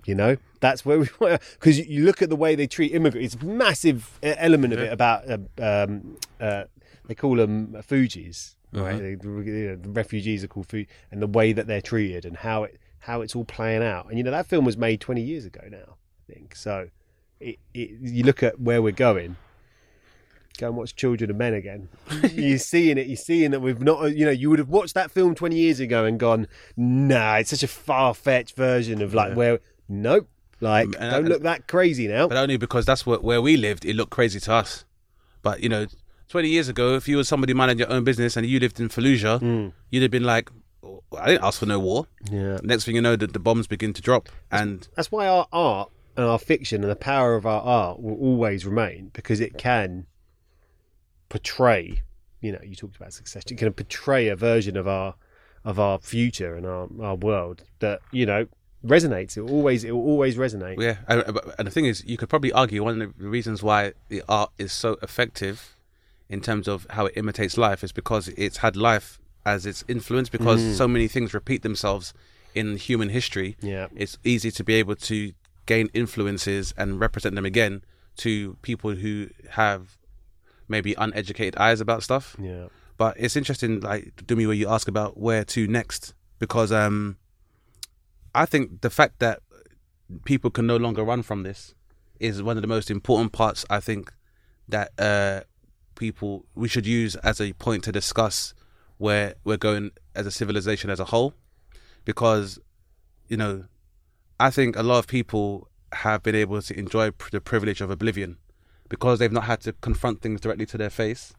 you 0.06 0.16
know 0.16 0.38
that's 0.60 0.86
where 0.86 0.99
we 0.99 1.08
because 1.20 1.80
you 1.88 2.06
look 2.06 2.22
at 2.22 2.30
the 2.30 2.36
way 2.36 2.56
they 2.56 2.68
treat 2.68 2.93
immigrants 2.93 3.36
it's 3.36 3.43
a 3.43 3.45
massive 3.45 4.20
element 4.24 4.74
of 4.74 4.80
it 4.80 4.93
about 4.93 5.30
uh, 5.30 5.84
um, 5.84 6.18
uh, 6.39 6.64
they 7.08 7.16
call 7.16 7.36
them 7.36 7.74
Fugees 7.88 8.56
right 8.72 8.97
They- 8.99 9.10
you 9.12 9.68
know, 9.70 9.76
the 9.76 9.89
refugees 9.89 10.43
are 10.43 10.47
called 10.47 10.68
food 10.68 10.88
and 11.12 11.22
the 11.22 11.28
way 11.28 11.53
that 11.53 11.68
they're 11.68 11.82
treated 11.82 12.26
and 12.26 12.38
how 12.38 12.64
it 12.64 12.80
how 12.99 13.22
it's 13.22 13.36
all 13.36 13.45
playing 13.45 13.84
out 13.84 14.08
and 14.10 14.18
you 14.18 14.24
know 14.24 14.32
that 14.32 14.47
film 14.47 14.66
was 14.66 14.78
made 14.78 14.99
20 15.01 15.22
years 15.22 15.45
ago 15.45 15.62
now 15.70 15.97
i 16.30 16.34
think 16.34 16.56
so 16.56 16.89
it, 17.39 17.60
it, 17.74 17.91
you 18.01 18.24
look 18.24 18.41
at 18.43 18.60
where 18.60 18.82
we're 18.82 18.91
going 18.93 19.36
go 20.58 20.68
and 20.68 20.78
watch 20.78 20.95
Children 20.95 21.30
of 21.30 21.36
Men 21.36 21.53
again. 21.53 21.89
you're 22.32 22.58
seeing 22.58 22.97
it. 22.97 23.08
You're 23.08 23.18
seeing 23.18 23.51
that 23.51 23.60
we've 23.60 23.82
not. 23.82 24.16
You 24.16 24.24
know, 24.26 24.32
you 24.32 24.49
would 24.49 24.60
have 24.60 24.70
watched 24.70 24.93
that 24.93 25.12
film 25.12 25.36
20 25.36 25.53
years 25.53 25.82
ago 25.82 26.06
and 26.06 26.18
gone, 26.18 26.47
"Nah, 26.78 27.36
it's 27.36 27.49
such 27.49 27.62
a 27.64 27.68
far 27.68 28.14
fetched 28.14 28.56
version 28.56 29.01
of 29.01 29.14
like 29.14 29.36
where." 29.36 29.60
Nope. 29.88 30.30
Like, 30.62 30.88
And- 31.00 31.12
don't 31.12 31.26
look 31.26 31.44
that 31.44 31.68
crazy 31.68 32.08
now. 32.08 32.28
but 32.28 32.38
only 32.38 32.58
because 32.58 32.86
that's 32.86 33.06
what 33.06 33.24
where 33.24 33.42
we 33.42 33.58
lived. 33.58 33.86
It 33.86 33.96
looked 33.96 34.12
crazy 34.12 34.40
to 34.42 34.54
us. 34.54 34.86
But 35.42 35.62
you 35.62 35.70
know, 35.70 35.86
twenty 36.30 36.50
years 36.50 36.70
ago, 36.70 36.96
if 36.96 37.08
you 37.08 37.18
were 37.18 37.24
somebody 37.24 37.54
managing 37.54 37.80
your 37.80 37.92
own 37.92 38.04
business 38.04 38.38
and 38.38 38.46
you 38.46 38.60
lived 38.60 38.80
in 38.80 38.90
Fallujah, 38.90 39.40
mm. 39.40 39.74
you'd 39.92 40.02
have 40.02 40.12
been 40.12 40.24
like, 40.24 40.50
"Oh, 40.82 41.04
"I 41.18 41.28
didn't 41.28 41.44
ask 41.44 41.60
for 41.60 41.66
no 41.66 41.80
war." 41.80 42.08
Yeah. 42.32 42.60
Next 42.64 42.86
thing 42.86 42.96
you 42.96 43.02
know, 43.02 43.16
the, 43.16 43.28
the 43.28 43.40
bombs 43.40 43.68
begin 43.68 43.94
to 43.94 44.02
drop, 44.02 44.30
and 44.52 44.88
That's 44.96 45.12
why 45.12 45.28
our 45.28 45.48
art 45.52 45.92
and 46.16 46.26
our 46.26 46.40
fiction 46.40 46.82
and 46.84 46.90
the 46.90 46.96
power 46.96 47.36
of 47.36 47.46
our 47.46 47.62
art 47.62 48.02
will 48.02 48.16
always 48.16 48.66
remain 48.66 49.12
because 49.14 49.40
it 49.40 49.58
can 49.58 50.08
portray. 51.30 52.02
You 52.42 52.54
know, 52.54 52.60
you 52.64 52.76
talked 52.76 52.96
about 52.96 53.14
success. 53.14 53.44
It 53.50 53.58
can 53.58 53.72
portray 53.74 54.30
a 54.30 54.36
version 54.36 54.78
of 54.78 54.88
our 54.88 55.16
of 55.64 55.80
our 55.80 55.98
future 56.00 56.56
and 56.56 56.66
our, 56.66 56.88
our 57.02 57.16
world 57.16 57.64
that 57.80 58.00
you 58.12 58.26
know 58.26 58.48
resonates. 58.86 59.38
It 59.38 59.42
will 59.42 59.52
always 59.52 59.84
it 59.84 59.92
will 59.92 60.06
always 60.06 60.38
resonate. 60.38 60.80
Yeah, 60.80 60.98
and, 61.08 61.40
and 61.58 61.68
the 61.68 61.72
thing 61.72 61.86
is, 61.86 62.04
you 62.06 62.18
could 62.18 62.30
probably 62.30 62.52
argue 62.52 62.84
one 62.84 63.02
of 63.02 63.18
the 63.18 63.28
reasons 63.28 63.64
why 63.64 63.94
the 64.10 64.24
art 64.30 64.52
is 64.58 64.72
so 64.72 64.98
effective 65.02 65.76
in 66.30 66.42
terms 66.42 66.68
of 66.68 66.88
how 66.92 67.06
it 67.06 67.14
imitates 67.16 67.58
life 67.58 67.84
is 67.84 67.92
because 67.92 68.30
it's 68.30 68.58
had 68.58 68.76
life 68.76 69.20
as 69.46 69.66
its 69.66 69.84
influence. 69.88 70.30
Because 70.30 70.78
so 70.78 70.88
many 70.88 71.08
things 71.08 71.34
repeat 71.34 71.62
themselves 71.62 72.14
in 72.56 72.78
human 72.78 73.10
history. 73.10 73.58
Yeah. 73.62 73.88
it's 73.96 74.18
easy 74.24 74.50
to 74.52 74.64
be 74.64 74.76
able 74.76 74.96
to 74.96 75.34
gain 75.66 75.90
influences 75.94 76.74
and 76.78 77.00
represent 77.00 77.36
them 77.36 77.46
again 77.46 77.84
to 78.18 78.56
people 78.62 78.92
who 78.96 79.30
have 79.52 79.98
maybe 80.68 80.94
uneducated 80.98 81.58
eyes 81.58 81.82
about 81.82 82.02
stuff. 82.02 82.36
Yeah. 82.40 82.68
But 82.98 83.16
it's 83.20 83.36
interesting, 83.36 83.82
like 83.82 84.16
Dumi, 84.26 84.46
where 84.48 84.56
you 84.56 84.70
ask 84.70 84.88
about 84.88 85.18
where 85.18 85.44
to 85.46 85.68
next, 85.68 86.14
because 86.40 86.72
um, 86.72 87.18
I 88.36 88.46
think 88.46 88.82
the 88.82 88.90
fact 88.90 89.20
that 89.20 89.40
people 90.26 90.52
can 90.52 90.68
no 90.68 90.78
longer 90.78 91.04
run 91.04 91.24
from 91.24 91.44
this 91.44 91.74
is 92.20 92.44
one 92.44 92.58
of 92.58 92.62
the 92.62 92.68
most 92.68 92.92
important 92.92 93.32
parts. 93.32 93.66
I 93.70 93.80
think 93.80 94.14
that 94.68 94.92
uh, 95.00 95.42
people 95.96 96.46
we 96.54 96.68
should 96.68 96.86
use 96.86 97.16
as 97.18 97.42
a 97.42 97.54
point 97.54 97.84
to 97.86 97.92
discuss 97.92 98.54
where 98.98 99.36
we're 99.44 99.58
going 99.58 99.92
as 100.16 100.26
a 100.26 100.32
civilization 100.32 100.90
as 100.90 101.00
a 101.00 101.06
whole, 101.06 101.34
because 102.04 102.60
you 103.28 103.38
know, 103.38 103.66
I 104.40 104.52
think 104.52 104.76
a 104.76 104.84
lot 104.84 105.00
of 105.00 105.08
people 105.08 105.70
have 105.92 106.22
been 106.22 106.36
able 106.36 106.62
to 106.62 106.78
enjoy 106.78 107.12
the 107.32 107.42
privilege 107.42 107.82
of 107.82 107.90
oblivion 107.90 108.38
because 108.90 109.18
they've 109.18 109.32
not 109.32 109.46
had 109.46 109.62
to 109.62 109.74
confront 109.74 110.22
things 110.22 110.42
directly 110.42 110.66
to 110.68 110.78
their 110.78 110.90
face 110.90 111.34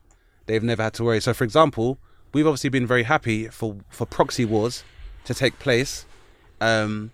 they've 0.47 0.63
never 0.63 0.83
had 0.83 0.95
to 0.95 1.05
worry. 1.05 1.21
So, 1.21 1.35
for 1.35 1.45
example, 1.45 1.99
we've 2.33 2.47
obviously 2.47 2.71
been 2.71 2.87
very 2.87 3.03
happy 3.03 3.49
for 3.49 3.77
for 3.91 4.07
proxy 4.07 4.45
wars 4.45 4.85
to 5.25 5.35
take 5.35 5.59
place 5.59 6.07
um, 6.61 7.11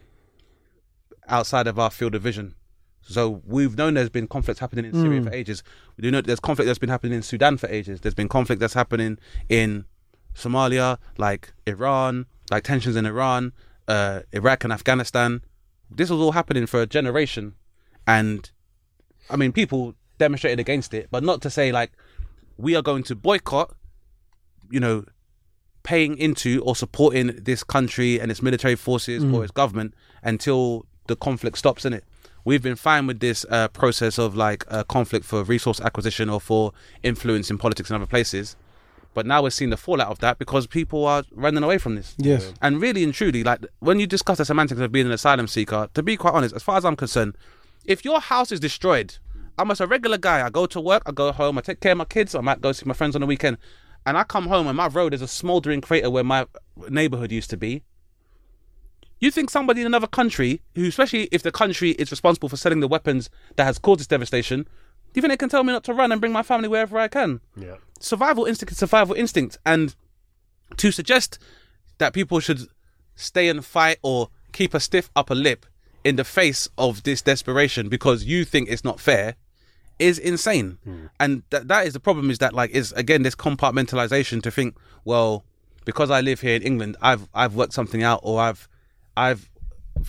outside 1.29 1.67
of 1.67 1.79
our 1.79 1.91
field 1.91 2.15
of 2.15 2.23
vision. 2.23 2.55
So 3.03 3.43
we've 3.47 3.77
known 3.77 3.95
there's 3.95 4.09
been 4.11 4.29
conflicts 4.29 4.61
happening 4.61 4.85
in 4.85 4.93
Syria 4.95 5.23
for 5.23 5.33
ages. 5.33 5.63
We 5.97 6.03
do 6.03 6.11
know 6.11 6.21
there's 6.21 6.41
conflict 6.41 6.67
that's 6.67 6.79
been 6.79 6.89
happening 6.89 7.15
in 7.15 7.23
Sudan 7.23 7.57
for 7.57 7.69
ages. 7.69 8.01
There's 8.01 8.15
been 8.15 8.29
conflict 8.29 8.61
that's 8.61 8.75
happening 8.75 9.19
in 9.49 9.87
Somalia, 10.35 10.99
like 11.19 11.53
Iran, 11.67 12.27
like 12.51 12.63
tensions 12.63 12.95
in 12.95 13.05
Iran, 13.05 13.53
uh, 13.89 14.21
Iraq 14.33 14.65
and 14.65 14.73
Afghanistan. 14.73 15.43
This 15.91 16.11
was 16.11 16.21
all 16.21 16.33
happening 16.33 16.67
for 16.67 16.81
a 16.81 16.87
generation, 16.87 17.55
and 18.07 18.51
I 19.29 19.37
mean, 19.37 19.53
people 19.53 19.95
demonstrated 20.19 20.61
against 20.61 20.95
it, 20.95 21.09
but 21.11 21.23
not 21.23 21.43
to 21.43 21.51
say 21.51 21.73
like 21.73 21.93
we 22.57 22.77
are 22.77 22.83
going 22.83 23.03
to 23.05 23.15
boycott, 23.15 23.75
you 24.71 24.81
know, 24.81 25.05
paying 25.83 26.17
into 26.17 26.63
or 26.63 26.77
supporting 26.77 27.29
this 27.43 27.65
country 27.65 28.21
and 28.21 28.31
its 28.31 28.43
military 28.43 28.77
forces 28.77 29.25
or 29.25 29.43
its 29.43 29.53
government 29.53 29.95
until 30.23 30.87
the 31.07 31.17
conflict 31.17 31.59
stops 31.59 31.85
in 31.85 31.93
it. 31.93 32.05
We've 32.45 32.63
been 32.63 32.77
fine 32.77 33.07
with 33.07 33.21
this 33.21 33.47
uh, 33.51 33.69
process 33.69 34.19
of 34.19 34.35
like 34.35 34.65
uh, 34.69 34.85
conflict 34.85 35.25
for 35.25 35.45
resource 35.45 35.81
acquisition 35.81 36.29
or 36.29 36.41
for 36.41 36.73
influence 37.03 37.51
in 37.51 37.59
politics 37.59 37.91
in 37.91 37.97
other 37.97 38.07
places. 38.07 38.57
But 39.15 39.27
now 39.27 39.43
we're 39.43 39.51
seeing 39.51 39.71
the 39.71 39.77
fallout 39.77 40.09
of 40.09 40.19
that 40.21 40.39
because 40.39 40.67
people 40.67 41.07
are 41.07 41.23
running 41.33 41.63
away 41.63 41.79
from 41.79 41.97
this. 41.97 42.15
Yes. 42.17 42.53
And 42.63 42.81
really 42.81 43.05
and 43.05 43.13
truly, 43.13 43.45
like 43.45 43.65
when 43.81 44.01
you 44.01 44.07
discuss 44.07 44.39
the 44.39 44.45
semantics 44.45 44.81
of 44.81 44.91
being 44.91 45.07
an 45.07 45.13
asylum 45.13 45.47
seeker, 45.47 45.89
to 45.95 46.03
be 46.03 46.17
quite 46.17 46.35
honest, 46.35 46.55
as 46.55 46.63
far 46.63 46.79
as 46.79 46.85
I'm 46.85 46.97
concerned, 46.97 47.37
if 47.85 48.05
your 48.05 48.21
house 48.21 48.51
is 48.51 48.59
destroyed, 48.59 49.19
I'm 49.59 49.69
just 49.69 49.81
a 49.81 49.87
regular 49.87 50.19
guy. 50.19 50.45
I 50.45 50.51
go 50.51 50.67
to 50.67 50.81
work, 50.81 51.03
I 51.07 51.13
go 51.13 51.31
home, 51.31 51.59
I 51.59 51.61
take 51.61 51.81
care 51.81 51.93
of 51.93 51.99
my 51.99 52.07
kids, 52.07 52.35
I 52.35 52.41
might 52.41 52.61
go 52.61 52.73
see 52.73 52.87
my 52.87 52.95
friends 52.95 53.15
on 53.15 53.21
the 53.21 53.27
weekend, 53.27 53.59
and 54.05 54.17
I 54.17 54.25
come 54.25 54.47
home 54.49 54.67
and 54.67 54.77
my 54.77 54.89
road 54.89 55.15
is 55.15 55.23
a 55.23 55.29
smouldering 55.29 55.81
crater 55.81 56.11
where 56.11 56.25
my 56.25 56.47
neighborhood 56.89 57.33
used 57.33 57.51
to 57.51 57.57
be. 57.57 57.83
You 59.21 59.31
think 59.31 59.51
somebody 59.51 59.81
in 59.83 59.87
another 59.87 60.09
country, 60.09 60.61
who 60.75 60.87
especially 60.87 61.29
if 61.31 61.43
the 61.43 61.53
country 61.53 61.91
is 61.93 62.11
responsible 62.11 62.49
for 62.49 62.57
selling 62.57 62.81
the 62.81 62.89
weapons 62.89 63.31
that 63.57 63.65
has 63.65 63.79
caused 63.79 64.01
this 64.01 64.09
devastation, 64.09 64.63
do 64.65 64.69
you 65.15 65.23
think 65.23 65.31
they 65.31 65.37
can 65.37 65.49
tell 65.49 65.63
me 65.63 65.73
not 65.73 65.85
to 65.85 65.95
run 65.95 66.11
and 66.11 66.21
bring 66.21 66.33
my 66.33 66.43
family 66.43 66.69
wherever 66.69 66.99
I 66.99 67.09
can? 67.09 67.41
Yeah. 67.57 67.77
survival 68.01 68.47
instinct 68.47 68.73
is 68.73 68.79
survival 68.79 69.15
instinct 69.15 69.59
and 69.65 69.95
to 70.79 70.91
suggest 70.91 71.39
that 71.99 72.13
people 72.13 72.41
should 72.41 72.67
stay 73.15 73.49
and 73.49 73.65
fight 73.65 73.99
or 74.03 74.31
keep 74.53 74.75
a 74.75 74.81
stiff 74.81 75.11
upper 75.15 75.35
lip 75.35 75.67
in 76.03 76.17
the 76.17 76.25
face 76.25 76.69
of 76.77 77.05
this 77.05 77.23
desperation 77.23 77.89
because 77.89 78.25
you 78.25 78.45
think 78.45 78.69
it's 78.69 78.83
not 78.83 78.99
fair 78.99 79.37
is 80.03 80.19
insane. 80.19 80.79
Hmm. 80.85 81.07
And 81.19 81.43
that 81.51 81.69
that 81.69 81.87
is 81.87 81.93
the 81.93 82.01
problem 82.01 82.31
is 82.31 82.39
that 82.39 82.55
like 82.55 82.71
is 82.71 82.93
again 82.93 83.23
this 83.23 83.35
compartmentalization 83.35 84.43
to 84.43 84.51
think 84.51 84.77
well 85.05 85.45
because 85.85 86.11
i 86.11 86.21
live 86.21 86.41
here 86.41 86.55
in 86.55 86.63
england 86.63 86.97
i've 87.03 87.29
i've 87.35 87.57
worked 87.57 87.73
something 87.73 88.05
out 88.05 88.21
or 88.23 88.41
i've 88.41 88.69
i've 89.17 89.51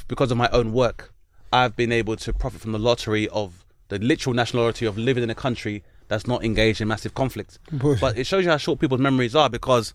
because 0.07 0.29
of 0.29 0.37
my 0.37 0.47
own 0.49 0.71
work 0.71 1.11
i've 1.51 1.75
been 1.75 1.91
able 1.91 2.15
to 2.15 2.31
profit 2.31 2.61
from 2.61 2.73
the 2.73 2.77
lottery 2.79 3.27
of 3.29 3.65
the 3.89 3.97
literal 3.99 4.35
nationality 4.35 4.85
of 4.85 4.97
living 4.97 5.23
in 5.23 5.29
a 5.29 5.35
country 5.35 5.83
that's 6.07 6.27
not 6.27 6.43
engaged 6.43 6.81
in 6.81 6.87
massive 6.87 7.13
conflict. 7.13 7.59
But 7.99 8.17
it 8.17 8.25
shows 8.25 8.43
you 8.43 8.51
how 8.51 8.57
short 8.57 8.79
people's 8.79 9.01
memories 9.01 9.35
are 9.35 9.49
because 9.49 9.93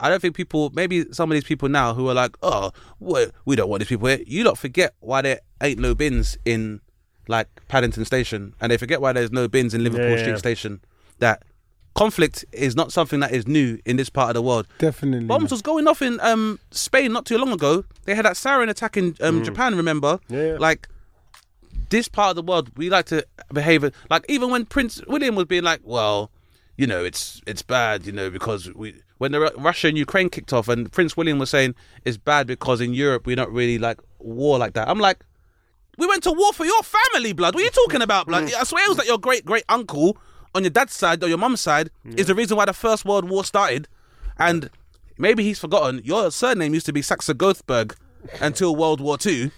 I 0.00 0.08
don't 0.08 0.20
think 0.20 0.34
people, 0.34 0.70
maybe 0.74 1.12
some 1.12 1.30
of 1.30 1.34
these 1.34 1.44
people 1.44 1.68
now 1.68 1.94
who 1.94 2.08
are 2.08 2.14
like, 2.14 2.36
oh, 2.42 2.72
we 2.98 3.26
we 3.44 3.56
don't 3.56 3.68
want 3.68 3.80
these 3.80 3.88
people 3.88 4.08
here. 4.08 4.20
You 4.26 4.44
don't 4.44 4.58
forget 4.58 4.94
why 5.00 5.22
there 5.22 5.40
ain't 5.60 5.78
no 5.78 5.94
bins 5.94 6.36
in 6.44 6.80
like 7.28 7.48
Paddington 7.68 8.04
Station, 8.04 8.54
and 8.60 8.70
they 8.70 8.76
forget 8.76 9.00
why 9.00 9.12
there's 9.12 9.32
no 9.32 9.48
bins 9.48 9.74
in 9.74 9.82
Liverpool 9.84 10.10
Yeah, 10.10 10.16
Street 10.18 10.30
yeah. 10.32 10.36
Station. 10.38 10.80
That 11.18 11.42
conflict 11.94 12.44
is 12.52 12.74
not 12.74 12.92
something 12.92 13.20
that 13.20 13.32
is 13.32 13.46
new 13.46 13.78
in 13.84 13.96
this 13.96 14.10
part 14.10 14.30
of 14.30 14.34
the 14.34 14.42
world. 14.42 14.66
Definitely. 14.78 15.26
Bombs 15.26 15.50
was 15.50 15.62
going 15.62 15.86
off 15.86 16.02
in 16.02 16.18
um, 16.20 16.58
Spain 16.70 17.12
not 17.12 17.24
too 17.24 17.38
long 17.38 17.52
ago. 17.52 17.84
They 18.04 18.14
had 18.14 18.24
that 18.24 18.34
sarin 18.34 18.68
attack 18.68 18.96
in 18.96 19.16
um, 19.20 19.44
Japan. 19.44 19.76
Remember? 19.76 20.18
Yeah, 20.28 20.52
yeah. 20.52 20.56
Like 20.58 20.88
this 21.90 22.08
part 22.08 22.30
of 22.30 22.36
the 22.36 22.42
world, 22.42 22.70
we 22.76 22.90
like 22.90 23.06
to 23.06 23.24
behave 23.52 23.84
like 24.10 24.24
even 24.28 24.50
when 24.50 24.66
Prince 24.66 25.00
William 25.06 25.34
was 25.36 25.44
being 25.46 25.62
like, 25.62 25.80
well, 25.84 26.30
you 26.76 26.86
know, 26.86 27.04
it's 27.04 27.40
it's 27.46 27.62
bad, 27.62 28.06
you 28.06 28.12
know, 28.12 28.30
because 28.30 28.72
we 28.74 29.00
when 29.18 29.32
the 29.32 29.40
Russia 29.56 29.88
and 29.88 29.96
Ukraine 29.96 30.28
kicked 30.28 30.52
off, 30.52 30.68
and 30.68 30.90
Prince 30.90 31.16
William 31.16 31.38
was 31.38 31.50
saying 31.50 31.74
it's 32.04 32.16
bad 32.16 32.46
because 32.48 32.80
in 32.80 32.92
Europe 32.92 33.26
we're 33.26 33.36
not 33.36 33.52
really 33.52 33.78
like 33.78 34.00
war 34.18 34.58
like 34.58 34.72
that. 34.74 34.88
I'm 34.88 34.98
like, 34.98 35.24
we 35.98 36.06
went 36.06 36.22
to 36.24 36.32
war 36.32 36.52
for 36.52 36.64
your 36.64 36.82
family, 36.82 37.32
blood. 37.32 37.54
What 37.54 37.62
are 37.62 37.64
you 37.64 37.70
talking 37.70 38.02
about, 38.02 38.26
blood? 38.26 38.44
Mm. 38.44 38.54
I 38.54 38.64
swear 38.64 38.84
it 38.84 38.88
was 38.88 38.98
like 38.98 39.06
your 39.08 39.18
great 39.18 39.44
great 39.44 39.64
uncle 39.68 40.16
on 40.54 40.62
your 40.62 40.70
dad's 40.70 40.92
side 40.94 41.22
or 41.22 41.28
your 41.28 41.38
mum's 41.38 41.60
side 41.60 41.90
is 42.16 42.26
the 42.28 42.34
reason 42.34 42.56
why 42.56 42.64
the 42.64 42.72
First 42.72 43.04
World 43.04 43.28
War 43.28 43.44
started, 43.44 43.88
and 44.38 44.70
maybe 45.18 45.42
he's 45.42 45.58
forgotten 45.58 46.00
your 46.04 46.30
surname 46.30 46.74
used 46.74 46.86
to 46.86 46.92
be 46.92 47.02
Saxe 47.02 47.28
Gothberg 47.28 47.96
until 48.40 48.74
World 48.76 49.00
War 49.00 49.18
Two, 49.18 49.50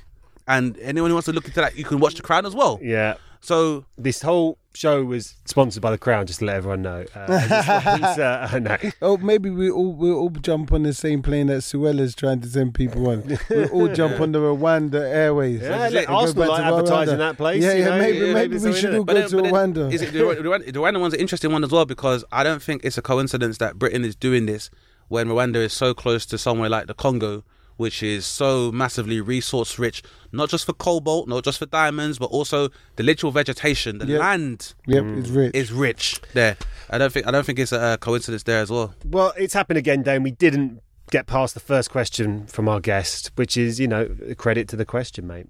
and 0.49 0.79
anyone 0.79 1.11
who 1.11 1.15
wants 1.15 1.27
to 1.27 1.33
look 1.33 1.47
into 1.47 1.61
that, 1.61 1.77
you 1.77 1.85
can 1.85 1.99
watch 2.01 2.15
The 2.15 2.23
Crown 2.23 2.47
as 2.47 2.55
well. 2.55 2.79
Yeah. 2.83 3.17
So 3.41 3.85
This 3.99 4.23
whole 4.23 4.59
show 4.77 5.05
was 5.05 5.37
sponsored 5.45 5.83
by 5.83 5.91
the 5.91 5.99
Crown, 5.99 6.27
just 6.27 6.39
to 6.41 6.45
let 6.45 6.57
everyone 6.57 6.83
know. 6.83 7.05
Uh, 7.15 7.27
I 7.29 8.49
uh, 8.53 8.59
no. 8.59 8.77
Oh, 9.03 9.17
maybe 9.17 9.51
we 9.51 9.71
all 9.71 9.93
we'll 9.93 10.17
all 10.17 10.31
jump 10.31 10.73
on 10.73 10.83
the 10.85 10.93
same 10.93 11.23
plane 11.23 11.49
that 11.49 11.63
Suella's 11.63 12.15
trying 12.15 12.41
to 12.43 12.49
send 12.49 12.75
people 12.75 13.09
on. 13.09 13.39
We'll 13.51 13.69
all 13.71 13.89
jump 13.95 14.21
on 14.21 14.33
the 14.33 14.39
Rwanda 14.39 15.01
Airways. 15.01 15.63
Yeah, 15.63 15.85
and 15.87 15.95
let 15.95 16.07
go 16.07 16.15
Arsenal 16.17 16.49
like 16.49 16.59
to 16.59 16.63
Rwanda. 16.65 16.79
advertising 16.79 17.19
that 17.19 17.37
place, 17.37 17.63
Yeah, 17.65 17.73
yeah. 17.75 17.85
know, 17.87 17.99
maybe 17.99 18.19
yeah, 18.19 18.35
maybe 18.35 18.55
maybe 18.59 18.65
we 18.71 18.73
should 18.75 18.95
all 18.95 19.03
it. 19.03 19.07
go 19.07 19.29
to 19.29 19.37
Rwanda. 19.37 19.93
Is 19.93 20.03
it 20.03 20.13
the, 20.13 20.21
Rwanda, 20.21 20.67
the 20.67 20.73
Rwanda 20.79 21.01
one's 21.01 21.15
an 21.15 21.21
interesting 21.21 21.53
one 21.53 21.65
as 21.65 21.71
well 21.71 21.85
because 21.87 22.25
I 22.31 22.45
don't 22.45 22.63
think 22.63 22.85
it's 22.85 22.99
a 22.99 23.03
coincidence 23.03 23.59
that 23.59 23.79
Britain 23.79 24.05
is 24.05 24.15
doing 24.15 24.47
this 24.47 24.71
when 25.09 25.29
Rwanda 25.29 25.57
is 25.57 25.73
so 25.73 25.95
close 25.95 26.27
to 26.27 26.39
somewhere 26.39 26.69
like 26.69 26.87
the 26.87 26.95
Congo, 26.95 27.45
which 27.77 28.03
is 28.03 28.25
so 28.27 28.73
massively 28.73 29.21
resource 29.21 29.79
rich, 29.79 30.03
not 30.33 30.49
just 30.49 30.65
for 30.65 30.73
cobalt, 30.73 31.29
not 31.29 31.45
just 31.45 31.59
for 31.59 31.67
diamonds, 31.67 32.19
but 32.19 32.27
also 32.27 32.69
the 32.97 33.03
literal 33.03 33.33
vegetation. 33.33 33.99
The 33.99 34.07
Yeah. 34.07 34.19
land 34.19 34.75
Yep, 34.87 35.05
it's 35.19 35.29
rich. 35.31 35.55
is 35.55 35.73
rich 35.73 36.21
there. 36.33 36.57
I 36.91 36.99
don't 36.99 37.13
think 37.13 37.27
I 37.27 37.31
don't 37.31 37.45
think 37.45 37.59
it's 37.59 37.73
a 37.73 37.99
coincidence 38.01 38.43
there 38.45 38.61
as 38.61 38.71
well. 38.71 38.95
Well, 39.05 39.33
it's 39.37 39.55
happened 39.55 39.79
again, 39.79 40.03
Dane. 40.03 40.23
We 40.23 40.31
didn't 40.31 40.81
get 41.11 41.27
past 41.27 41.55
the 41.55 41.61
first 41.61 41.91
question 41.91 42.47
from 42.47 42.69
our 42.69 42.81
guest, 42.81 43.31
which 43.37 43.57
is, 43.57 43.79
you 43.79 43.87
know, 43.89 44.09
credit 44.37 44.69
to 44.69 44.77
the 44.77 44.85
question, 44.85 45.27
mate. 45.27 45.47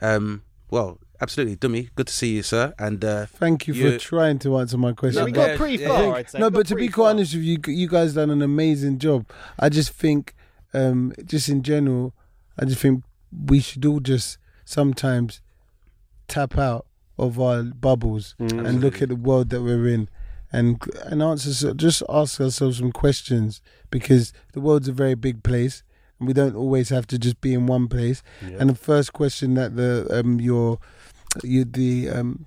Um, 0.00 0.42
well, 0.70 0.98
absolutely, 1.20 1.56
Dumi. 1.56 1.88
Good 1.94 2.06
to 2.08 2.12
see 2.12 2.34
you, 2.36 2.42
sir. 2.42 2.74
And 2.78 3.04
uh, 3.04 3.26
Thank 3.26 3.66
you 3.68 3.74
You- 3.74 3.92
for 3.92 3.98
trying 3.98 4.38
to 4.40 4.58
answer 4.58 4.76
my 4.76 4.92
question. 4.92 5.18
Yeah, 5.20 5.24
we 5.24 5.32
but- 5.32 5.46
got 5.48 5.56
pretty 5.56 5.82
yeah, 5.82 5.88
far, 5.88 6.02
yeah. 6.02 6.12
I'd 6.14 6.30
say. 6.30 6.38
no, 6.38 6.50
but 6.50 6.66
to 6.68 6.74
be 6.74 6.88
quite 6.88 7.04
far. 7.04 7.10
honest 7.10 7.34
with 7.34 7.44
you, 7.44 7.58
you 7.68 7.88
guys 7.88 8.14
done 8.14 8.30
an 8.30 8.42
amazing 8.42 8.98
job. 8.98 9.26
I 9.58 9.68
just 9.68 9.90
think, 9.92 10.34
um, 10.74 11.12
just 11.24 11.48
in 11.48 11.62
general, 11.62 12.14
I 12.58 12.64
just 12.64 12.80
think 12.80 13.04
we 13.46 13.60
should 13.60 13.84
all 13.84 14.00
just 14.00 14.38
sometimes 14.64 15.40
tap 16.28 16.58
out 16.58 16.86
of 17.18 17.40
our 17.40 17.62
bubbles 17.62 18.34
Mm. 18.38 18.66
and 18.66 18.80
look 18.80 19.02
at 19.02 19.08
the 19.08 19.16
world 19.16 19.50
that 19.50 19.62
we're 19.62 19.88
in, 19.88 20.08
and 20.52 20.80
and 21.04 21.22
answer 21.22 21.72
just 21.74 22.02
ask 22.08 22.40
ourselves 22.40 22.78
some 22.78 22.92
questions 22.92 23.60
because 23.90 24.32
the 24.52 24.60
world's 24.60 24.88
a 24.88 24.92
very 24.92 25.14
big 25.14 25.42
place. 25.42 25.82
And 26.18 26.26
we 26.26 26.34
don't 26.34 26.56
always 26.56 26.88
have 26.88 27.06
to 27.08 27.18
just 27.18 27.40
be 27.40 27.54
in 27.54 27.66
one 27.66 27.86
place. 27.86 28.22
And 28.58 28.68
the 28.70 28.74
first 28.74 29.12
question 29.12 29.54
that 29.54 29.76
the 29.76 30.06
um 30.10 30.40
your 30.40 30.78
you 31.44 31.64
the 31.64 32.08
um 32.10 32.46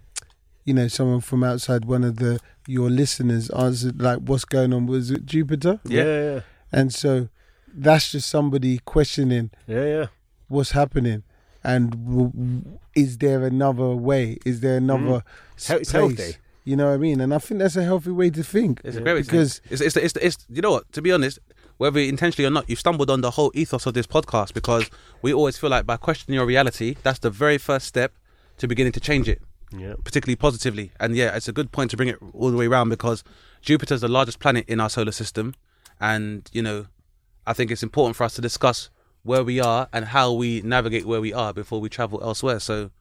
you 0.65 0.74
know 0.74 0.88
someone 0.89 1.22
from 1.22 1.41
outside 1.43 1.86
one 1.86 2.03
of 2.03 2.17
the 2.17 2.39
your 2.67 2.89
listeners 2.89 3.49
answered 3.51 4.01
like 4.01 4.19
what's 4.19 4.43
going 4.45 4.74
on 4.74 4.88
was 4.88 5.09
it 5.11 5.26
Jupiter 5.26 5.80
Yeah, 5.86 6.03
yeah, 6.34 6.39
and 6.72 6.93
so 6.93 7.30
that's 7.74 8.11
just 8.11 8.30
somebody 8.30 8.80
questioning 8.86 9.51
yeah, 9.67 9.86
yeah. 9.86 10.05
what's 10.47 10.72
happening 10.72 11.24
and 11.63 11.91
w- 12.05 12.30
w- 12.32 12.80
is 12.95 13.17
there 13.19 13.43
another 13.45 13.89
way 13.89 14.38
is 14.45 14.59
there 14.61 14.78
another 14.78 15.01
mm-hmm. 15.22 15.53
It's 15.55 15.67
he- 15.67 15.74
it's 15.76 15.91
healthy. 15.91 16.36
you 16.63 16.76
know 16.76 16.88
what 16.88 16.93
I 16.93 16.97
mean 16.97 17.22
and 17.22 17.34
I 17.34 17.38
think 17.38 17.59
that's 17.59 17.76
a 17.76 17.84
healthy 17.84 18.11
way 18.11 18.30
to 18.32 18.43
think 18.43 18.82
It's 18.84 18.97
a 18.97 19.01
great 19.01 19.13
way 19.13 19.22
because 19.22 19.61
it's, 19.69 19.82
it's, 19.82 19.95
it's, 19.97 20.15
it's, 20.17 20.38
you 20.49 20.61
know 20.61 20.72
what? 20.72 20.91
To 20.93 21.01
be 21.01 21.11
honest, 21.11 21.39
whether 21.78 21.99
intentionally 21.99 22.45
or 22.47 22.51
not, 22.51 22.69
you've 22.69 22.80
stumbled 22.80 23.09
on 23.09 23.22
the 23.22 23.32
whole 23.32 23.51
ethos 23.55 23.86
of 23.88 23.93
this 23.95 24.05
podcast 24.05 24.53
because 24.53 24.89
we 25.24 25.34
always 25.34 25.57
feel 25.57 25.69
like 25.72 25.86
by 25.86 25.97
questioning 25.97 26.36
your 26.36 26.45
reality, 26.45 26.95
that's 27.01 27.19
the 27.19 27.32
very 27.32 27.57
first 27.57 27.88
step 27.88 28.13
to 28.57 28.67
beginning 28.67 28.91
to 28.93 28.99
change 28.99 29.28
it, 29.28 29.41
Yeah. 29.76 29.95
particularly 30.03 30.36
positively. 30.36 30.91
And 30.99 31.15
yeah, 31.15 31.36
it's 31.36 31.47
a 31.47 31.51
good 31.53 31.72
point 31.72 31.89
to 31.91 31.97
bring 31.97 32.09
it 32.09 32.17
all 32.34 32.51
the 32.51 32.57
way 32.57 32.67
around 32.67 32.89
because 32.89 33.24
Jupiter's 33.63 34.01
the 34.01 34.07
largest 34.07 34.39
planet 34.39 34.65
in 34.67 34.80
our 34.80 34.89
solar 34.91 35.11
system, 35.11 35.55
and 35.99 36.47
you 36.53 36.61
know, 36.61 36.86
I 37.47 37.53
think 37.53 37.71
it's 37.71 37.83
important 37.83 38.15
for 38.15 38.23
us 38.23 38.35
to 38.35 38.41
discuss 38.41 38.89
where 39.23 39.43
we 39.43 39.59
are 39.59 39.87
and 39.93 40.05
how 40.05 40.31
we 40.31 40.61
navigate 40.63 41.05
where 41.05 41.21
we 41.21 41.33
are 41.33 41.53
before 41.53 41.79
we 41.81 41.89
travel 41.89 42.21
elsewhere. 42.23 42.59
So. 42.59 42.91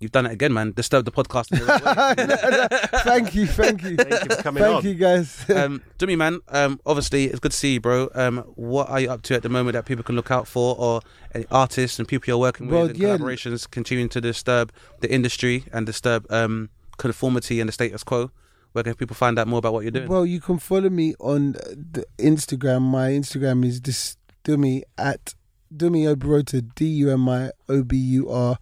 You've 0.00 0.12
done 0.12 0.26
it 0.26 0.30
again, 0.32 0.52
man. 0.52 0.70
Disturb 0.70 1.04
the 1.06 1.10
podcast. 1.10 1.50
in 1.50 1.58
the 1.58 1.64
right 1.66 2.16
way. 2.16 3.00
thank 3.02 3.34
you 3.34 3.48
thank 3.48 3.82
you 3.82 3.96
Thank 3.96 4.30
you 4.30 4.36
for 4.36 4.42
coming 4.44 4.62
thank 4.62 4.76
on. 4.76 4.84
you 4.84 4.94
guys 4.94 5.44
um, 5.50 5.82
Dumi 5.98 6.16
man, 6.16 6.38
um, 6.50 6.78
obviously 6.86 7.24
it's 7.24 7.40
good 7.40 7.50
to 7.50 7.56
see 7.56 7.72
you, 7.74 7.80
bro. 7.80 8.08
Um, 8.14 8.38
what 8.54 8.88
are 8.90 9.00
you 9.00 9.10
up 9.10 9.22
to 9.22 9.34
at 9.34 9.42
the 9.42 9.48
moment 9.48 9.72
that 9.72 9.86
people 9.86 10.04
can 10.04 10.14
look 10.14 10.30
out 10.30 10.46
for, 10.46 10.76
or 10.78 11.00
any 11.34 11.46
artists 11.50 11.98
and 11.98 12.06
people 12.06 12.26
you're 12.28 12.38
working 12.38 12.68
Well, 12.68 12.82
with, 12.82 12.90
and 12.92 13.00
yeah. 13.00 13.16
collaborations 13.16 13.68
continuing 13.68 14.08
to 14.10 14.20
disturb 14.20 14.70
the 15.00 15.12
industry 15.12 15.64
and 15.72 15.84
disturb 15.84 16.30
um, 16.30 16.70
conformity 16.96 17.58
and 17.58 17.66
the 17.66 17.72
status 17.72 18.04
quo? 18.04 18.30
Where 18.72 18.84
can 18.84 18.94
people 18.94 19.14
find 19.16 19.38
out 19.38 19.48
more 19.48 19.58
about 19.58 19.72
what 19.72 19.80
you're 19.82 19.90
doing? 19.90 20.08
Well, 20.08 20.26
you 20.26 20.40
can 20.40 20.58
follow 20.58 20.90
me 20.90 21.14
on 21.18 21.52
the 21.52 22.04
Instagram. 22.18 22.82
My 22.82 23.08
Instagram 23.10 23.64
is 23.64 23.80
this 23.80 24.16
Dumi 24.44 24.82
at 24.96 25.34
Dumi 25.74 26.04
Oburota 26.14 26.62
d 26.74 26.86
u 26.86 27.10
m 27.10 27.28
i 27.28 27.50
o 27.68 27.82
b 27.82 27.96
u 27.96 28.30
r 28.30 28.58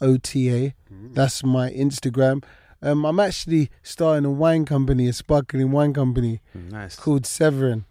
o 0.00 0.16
t 0.16 0.50
a. 0.50 0.74
That's 1.14 1.44
my 1.44 1.70
Instagram. 1.70 2.42
Um, 2.82 3.04
I'm 3.06 3.18
actually 3.20 3.70
starting 3.82 4.24
a 4.26 4.30
wine 4.30 4.64
company, 4.66 5.08
a 5.08 5.12
sparkling 5.12 5.70
wine 5.72 5.94
company 5.94 6.40
Mm, 6.56 6.70
nice. 6.72 6.96
called 6.96 7.24
Severin, 7.24 7.84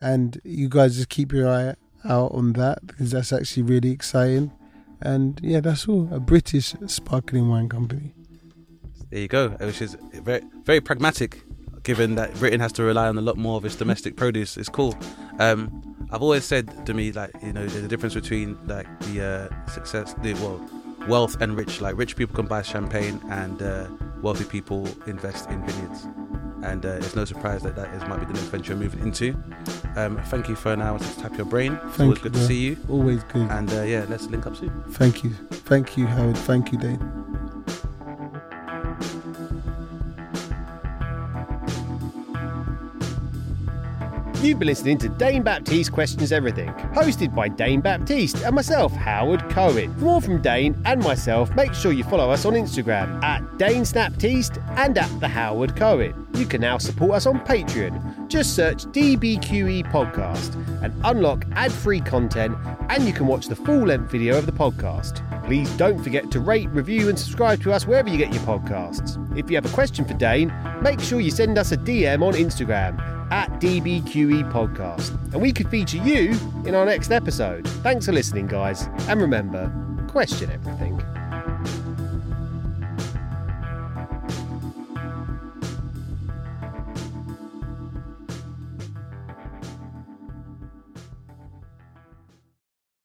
and 0.00 0.40
you 0.44 0.68
guys 0.68 0.96
just 0.96 1.08
keep 1.08 1.32
your 1.32 1.48
eye 1.48 1.74
out 2.04 2.32
on 2.32 2.54
that 2.54 2.84
because 2.86 3.10
that's 3.12 3.32
actually 3.32 3.62
really 3.64 3.90
exciting. 3.90 4.50
And 5.00 5.38
yeah, 5.42 5.60
that's 5.60 5.86
all. 5.88 6.08
A 6.12 6.18
British 6.18 6.74
sparkling 6.86 7.48
wine 7.48 7.68
company. 7.68 8.14
There 9.10 9.20
you 9.20 9.28
go. 9.28 9.50
Which 9.50 9.82
is 9.82 9.96
very 10.12 10.42
very 10.64 10.80
pragmatic, 10.80 11.42
given 11.82 12.14
that 12.14 12.34
Britain 12.34 12.60
has 12.60 12.72
to 12.72 12.82
rely 12.82 13.08
on 13.08 13.18
a 13.18 13.20
lot 13.20 13.36
more 13.36 13.56
of 13.56 13.64
its 13.64 13.76
domestic 13.76 14.16
produce. 14.16 14.56
It's 14.56 14.68
cool. 14.68 14.96
Um, 15.38 15.82
I've 16.12 16.22
always 16.22 16.44
said 16.44 16.86
to 16.86 16.94
me 16.94 17.12
like 17.12 17.30
you 17.42 17.52
know 17.52 17.66
there's 17.66 17.84
a 17.84 17.88
difference 17.88 18.14
between 18.14 18.58
like 18.66 18.86
the 19.00 19.50
uh, 19.50 19.66
success, 19.70 20.14
the 20.22 20.34
well, 20.34 20.60
wealth 21.08 21.40
and 21.40 21.56
rich. 21.56 21.80
Like 21.80 21.96
rich 21.96 22.16
people 22.16 22.36
can 22.36 22.46
buy 22.46 22.62
champagne, 22.62 23.20
and 23.30 23.60
uh, 23.60 23.86
wealthy 24.22 24.44
people 24.44 24.88
invest 25.06 25.48
in 25.50 25.64
vineyards. 25.66 26.06
And 26.62 26.84
uh, 26.84 26.90
it's 27.00 27.16
no 27.16 27.24
surprise 27.24 27.62
that 27.62 27.74
that 27.76 27.92
is 27.94 28.02
might 28.06 28.20
be 28.20 28.26
the 28.26 28.34
next 28.34 28.48
venture 28.48 28.76
moving 28.76 29.00
into. 29.00 29.34
Um, 29.96 30.18
thank 30.26 30.46
you 30.48 30.54
for 30.54 30.72
an 30.72 30.82
hour 30.82 30.98
to 30.98 31.18
tap 31.18 31.34
your 31.36 31.46
brain. 31.46 31.72
It's 31.72 31.96
Thank 31.96 32.00
always 32.00 32.18
you, 32.18 32.22
good 32.24 32.32
bro. 32.32 32.40
to 32.42 32.46
see 32.46 32.60
you. 32.60 32.76
Always 32.88 33.24
good. 33.24 33.50
And 33.50 33.72
uh, 33.72 33.82
yeah, 33.82 34.04
let's 34.10 34.26
link 34.26 34.46
up 34.46 34.56
soon. 34.56 34.70
Thank 34.90 35.24
you. 35.24 35.30
Thank 35.50 35.96
you, 35.96 36.06
Howard. 36.06 36.36
Thank 36.36 36.70
you, 36.70 36.78
Dane. 36.78 37.20
You've 44.42 44.58
been 44.58 44.68
listening 44.68 44.96
to 44.98 45.10
Dane 45.10 45.42
Baptiste 45.42 45.92
Questions 45.92 46.32
Everything, 46.32 46.70
hosted 46.94 47.34
by 47.34 47.46
Dane 47.48 47.82
Baptiste 47.82 48.42
and 48.42 48.54
myself, 48.54 48.90
Howard 48.92 49.46
Cohen. 49.50 49.92
For 49.96 50.04
more 50.04 50.22
from 50.22 50.40
Dane 50.40 50.80
and 50.86 51.04
myself, 51.04 51.54
make 51.54 51.74
sure 51.74 51.92
you 51.92 52.04
follow 52.04 52.30
us 52.30 52.46
on 52.46 52.54
Instagram 52.54 53.22
at 53.22 53.42
Dane 53.58 53.84
and 54.78 54.96
at 54.96 55.20
The 55.20 55.28
Howard 55.28 55.76
Cohen. 55.76 56.26
You 56.36 56.46
can 56.46 56.62
now 56.62 56.78
support 56.78 57.16
us 57.16 57.26
on 57.26 57.40
Patreon. 57.40 58.28
Just 58.28 58.56
search 58.56 58.86
DBQE 58.86 59.92
Podcast 59.92 60.54
and 60.82 60.94
unlock 61.04 61.44
ad 61.52 61.70
free 61.70 62.00
content, 62.00 62.56
and 62.88 63.06
you 63.06 63.12
can 63.12 63.26
watch 63.26 63.46
the 63.46 63.56
full 63.56 63.88
length 63.88 64.10
video 64.10 64.38
of 64.38 64.46
the 64.46 64.52
podcast. 64.52 65.22
Please 65.44 65.70
don't 65.72 66.02
forget 66.02 66.30
to 66.30 66.40
rate, 66.40 66.70
review, 66.70 67.10
and 67.10 67.18
subscribe 67.18 67.62
to 67.62 67.72
us 67.72 67.86
wherever 67.86 68.08
you 68.08 68.16
get 68.16 68.32
your 68.32 68.42
podcasts. 68.44 69.18
If 69.36 69.50
you 69.50 69.56
have 69.56 69.66
a 69.66 69.74
question 69.74 70.06
for 70.06 70.14
Dane, 70.14 70.50
make 70.80 70.98
sure 70.98 71.20
you 71.20 71.30
send 71.30 71.58
us 71.58 71.72
a 71.72 71.76
DM 71.76 72.22
on 72.22 72.32
Instagram 72.32 73.19
at 73.30 73.50
DBQE 73.60 74.50
Podcast, 74.52 75.10
and 75.32 75.40
we 75.40 75.52
could 75.52 75.68
feature 75.68 75.98
you 75.98 76.30
in 76.66 76.74
our 76.74 76.84
next 76.84 77.10
episode. 77.10 77.66
Thanks 77.82 78.06
for 78.06 78.12
listening, 78.12 78.46
guys, 78.46 78.88
and 79.08 79.20
remember, 79.20 79.72
question 80.08 80.50
everything. 80.50 81.00